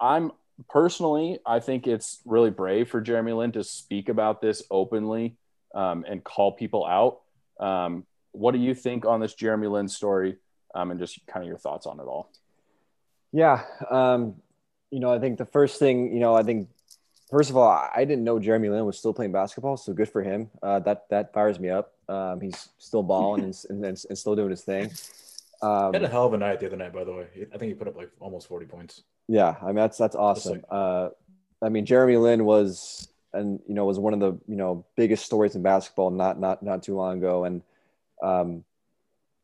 [0.00, 0.32] I'm
[0.68, 5.36] personally, I think it's really brave for Jeremy Lin to speak about this openly
[5.74, 7.20] um, and call people out.
[7.58, 10.36] Um, what do you think on this Jeremy Lin story
[10.74, 12.30] um, and just kind of your thoughts on it all?
[13.32, 13.62] Yeah.
[13.90, 14.36] Um,
[14.90, 16.68] you know, I think the first thing, you know, I think,
[17.30, 19.76] first of all, I didn't know Jeremy Lin was still playing basketball.
[19.76, 20.50] So good for him.
[20.62, 21.92] Uh, that, that fires me up.
[22.08, 24.90] Um, he's still balling and, and, and, still doing his thing.
[25.62, 27.26] Um, he had a hell of a night the other night, by the way.
[27.54, 29.02] I think he put up like almost 40 points.
[29.30, 30.64] Yeah, I mean that's that's awesome.
[30.68, 31.10] Uh,
[31.62, 35.24] I mean Jeremy Lin was and you know was one of the you know biggest
[35.24, 37.62] stories in basketball not not not too long ago, and
[38.24, 38.64] um,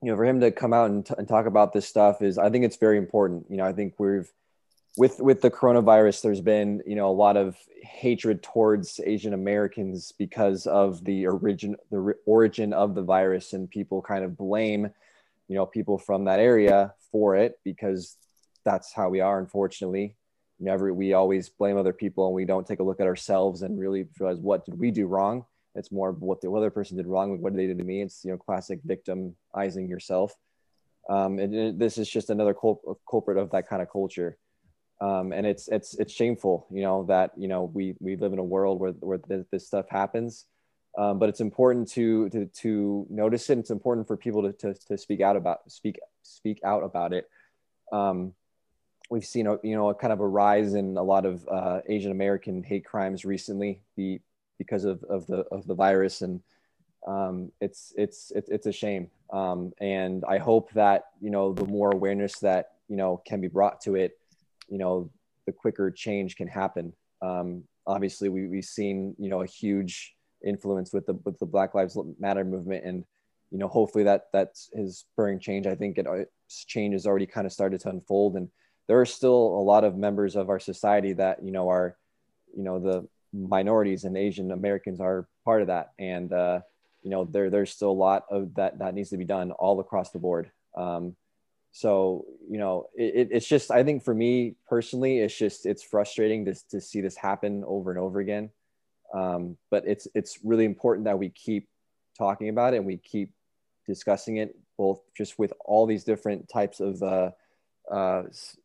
[0.02, 2.36] you know for him to come out and, t- and talk about this stuff is
[2.36, 3.46] I think it's very important.
[3.48, 4.28] You know I think we've
[4.96, 10.10] with with the coronavirus there's been you know a lot of hatred towards asian americans
[10.16, 14.88] because of the origin the origin of the virus and people kind of blame
[15.48, 18.16] you know people from that area for it because
[18.66, 20.16] that's how we are unfortunately.
[20.58, 23.78] Never we always blame other people and we don't take a look at ourselves and
[23.78, 25.46] really realize what did we do wrong.
[25.74, 28.02] It's more what the other person did wrong what they did to me.
[28.02, 30.34] It's you know classic victimizing yourself.
[31.08, 34.36] Um, and, this is just another cul- culprit of that kind of culture.
[35.00, 38.38] Um, and it's it's it's shameful you know that you know we we live in
[38.38, 40.46] a world where where this, this stuff happens.
[40.98, 43.58] Um, but it's important to, to to notice it.
[43.58, 47.28] It's important for people to, to, to speak out about speak speak out about it.
[47.92, 48.32] Um,
[49.10, 51.80] we've seen a you know a kind of a rise in a lot of uh,
[51.88, 54.20] Asian American hate crimes recently be,
[54.58, 56.22] because of, of the of the virus.
[56.22, 56.40] And
[57.06, 59.10] um, it's, it's it's a shame.
[59.32, 63.48] Um, and I hope that you know the more awareness that you know can be
[63.48, 64.18] brought to it
[64.68, 65.10] you know
[65.46, 66.92] the quicker change can happen.
[67.22, 70.14] Um, obviously we, we've seen you know a huge
[70.44, 72.84] influence with the with the Black Lives Matter movement.
[72.84, 73.04] And
[73.50, 75.66] you know hopefully that that's spurring change.
[75.66, 76.24] I think it uh,
[76.66, 78.36] change has already kind of started to unfold.
[78.36, 78.48] And
[78.88, 81.96] there are still a lot of members of our society that you know are
[82.56, 85.92] you know the minorities and asian americans are part of that.
[85.98, 86.60] And uh,
[87.02, 89.80] you know there there's still a lot of that that needs to be done all
[89.80, 90.50] across the board.
[90.76, 91.16] Um,
[91.72, 96.46] so you know it, it's just i think for me personally it's just it's frustrating
[96.46, 98.50] to, to see this happen over and over again.
[99.14, 101.68] Um, but it's it's really important that we keep
[102.18, 103.30] talking about it and we keep
[103.86, 107.30] discussing it both just with all these different types of uh,
[107.90, 108.22] uh,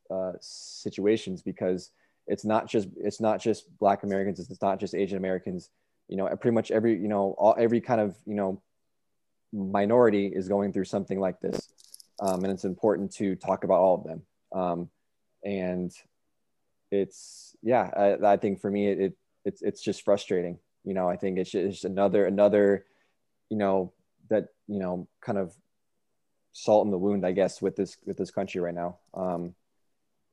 [0.09, 1.91] uh, situations because
[2.27, 5.69] it's not just it's not just Black Americans, it's not just Asian Americans.
[6.07, 8.61] You know, pretty much every you know all, every kind of you know
[9.53, 11.69] minority is going through something like this,
[12.21, 14.21] um, and it's important to talk about all of them.
[14.53, 14.89] Um,
[15.43, 15.91] and
[16.91, 19.13] it's yeah, I, I think for me it, it,
[19.45, 20.59] it's it's just frustrating.
[20.83, 22.85] You know, I think it's just another another
[23.49, 23.93] you know
[24.29, 25.55] that you know kind of
[26.53, 28.97] salt in the wound, I guess, with this with this country right now.
[29.13, 29.55] Um,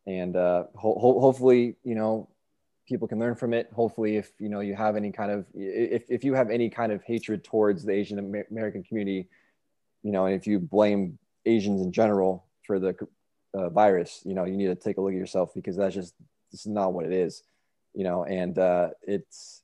[0.07, 2.28] and uh, ho- ho- hopefully, you know,
[2.89, 3.69] people can learn from it.
[3.74, 6.93] Hopefully, if you know you have any kind of if if you have any kind
[6.93, 9.28] of hatred towards the Asian American community,
[10.03, 12.97] you know, and if you blame Asians in general for the
[13.55, 16.15] uh, virus, you know, you need to take a look at yourself because that's just
[16.51, 17.43] this is not what it is,
[17.95, 19.62] you know, and uh, it's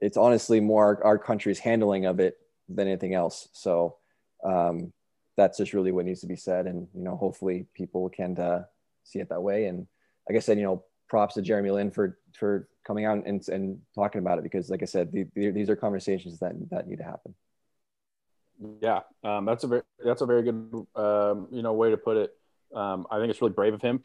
[0.00, 2.36] it's honestly more our, our country's handling of it
[2.68, 3.48] than anything else.
[3.52, 3.96] So
[4.44, 4.92] um,
[5.36, 8.64] that's just really what needs to be said, and you know, hopefully people can uh,
[9.04, 9.66] see it that way.
[9.66, 9.86] And
[10.28, 13.80] like I said, you know, props to Jeremy Lin for for coming out and, and
[13.94, 16.98] talking about it because, like I said, the, the, these are conversations that that need
[16.98, 17.34] to happen.
[18.80, 22.16] Yeah, um, that's a very that's a very good um, you know way to put
[22.16, 22.34] it.
[22.74, 24.02] Um, I think it's really brave of him,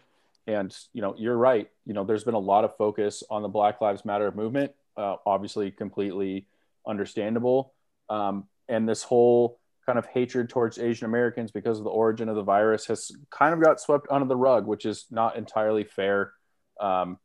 [0.47, 1.69] and you know you're right.
[1.85, 5.17] You know there's been a lot of focus on the Black Lives Matter movement, uh,
[5.25, 6.47] obviously completely
[6.87, 7.73] understandable,
[8.09, 12.35] um, and this whole kind of hatred towards Asian Americans because of the origin of
[12.35, 16.33] the virus has kind of got swept under the rug, which is not entirely fair.
[16.79, 17.17] Um,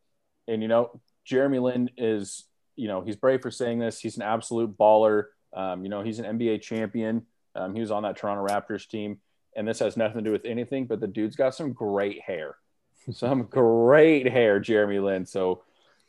[0.47, 2.45] and you know Jeremy Lin is
[2.75, 3.99] you know he's brave for saying this.
[3.99, 5.25] He's an absolute baller.
[5.55, 7.25] Um, you know, he's an NBA champion.
[7.55, 9.19] Um, he was on that Toronto Raptors team,
[9.55, 10.87] and this has nothing to do with anything.
[10.87, 12.55] But the dude's got some great hair,
[13.11, 15.25] some great hair, Jeremy Lin.
[15.25, 15.63] So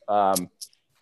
[0.09, 0.51] um,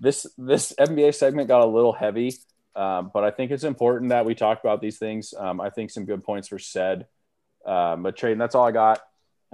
[0.01, 2.35] this this NBA segment got a little heavy,
[2.75, 5.35] um, but I think it's important that we talk about these things.
[5.37, 7.07] Um, I think some good points were said.
[7.67, 9.01] Um, but Trayden, that's all I got.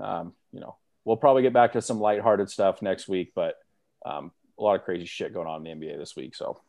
[0.03, 3.57] Um, you know, we'll probably get back to some lighthearted stuff next week, but
[4.07, 6.35] um, a lot of crazy shit going on in the NBA this week.
[6.35, 6.61] So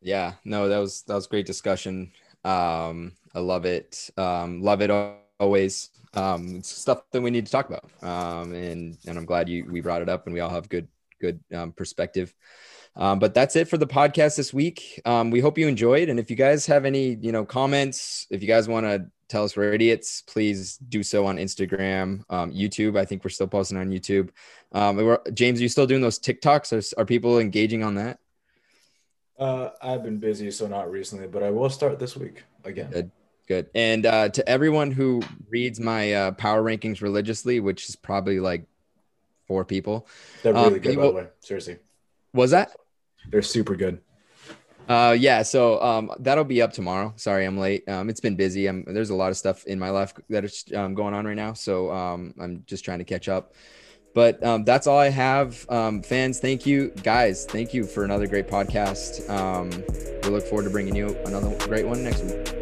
[0.00, 2.12] yeah, no, that was that was great discussion.
[2.44, 4.10] Um, I love it.
[4.16, 4.90] Love it
[5.40, 5.90] always.
[6.14, 7.90] It's stuff that we need to talk about.
[8.00, 10.86] And and I'm glad you we brought it up, and we all have good
[11.20, 11.40] good
[11.76, 12.32] perspective.
[12.98, 15.00] Um, but that's it for the podcast this week.
[15.04, 18.42] Um, we hope you enjoyed, and if you guys have any you know comments, if
[18.42, 22.98] you guys want to tell us we're idiots, please do so on Instagram, um, YouTube.
[22.98, 24.30] I think we're still posting on YouTube.
[24.72, 26.96] Um, James, are you still doing those TikToks?
[26.96, 28.18] Are, are people engaging on that?
[29.38, 32.90] Uh, I've been busy, so not recently, but I will start this week again.
[32.90, 33.10] Good,
[33.46, 33.70] good.
[33.76, 38.66] And uh, to everyone who reads my uh, power rankings religiously, which is probably like
[39.46, 40.08] four people,
[40.42, 40.96] they're really um, good.
[40.96, 41.76] By the way, seriously,
[42.32, 42.72] was that?
[43.30, 44.00] They're super good.
[44.88, 47.12] Uh, yeah, so um, that'll be up tomorrow.
[47.16, 47.86] Sorry, I'm late.
[47.88, 48.66] Um, it's been busy.
[48.66, 51.36] I'm, there's a lot of stuff in my life that is um, going on right
[51.36, 53.52] now, so um, I'm just trying to catch up.
[54.14, 55.68] But um, that's all I have.
[55.68, 56.88] Um, fans, thank you.
[57.02, 59.28] Guys, thank you for another great podcast.
[59.28, 59.70] Um,
[60.22, 62.57] we look forward to bringing you another great one next week.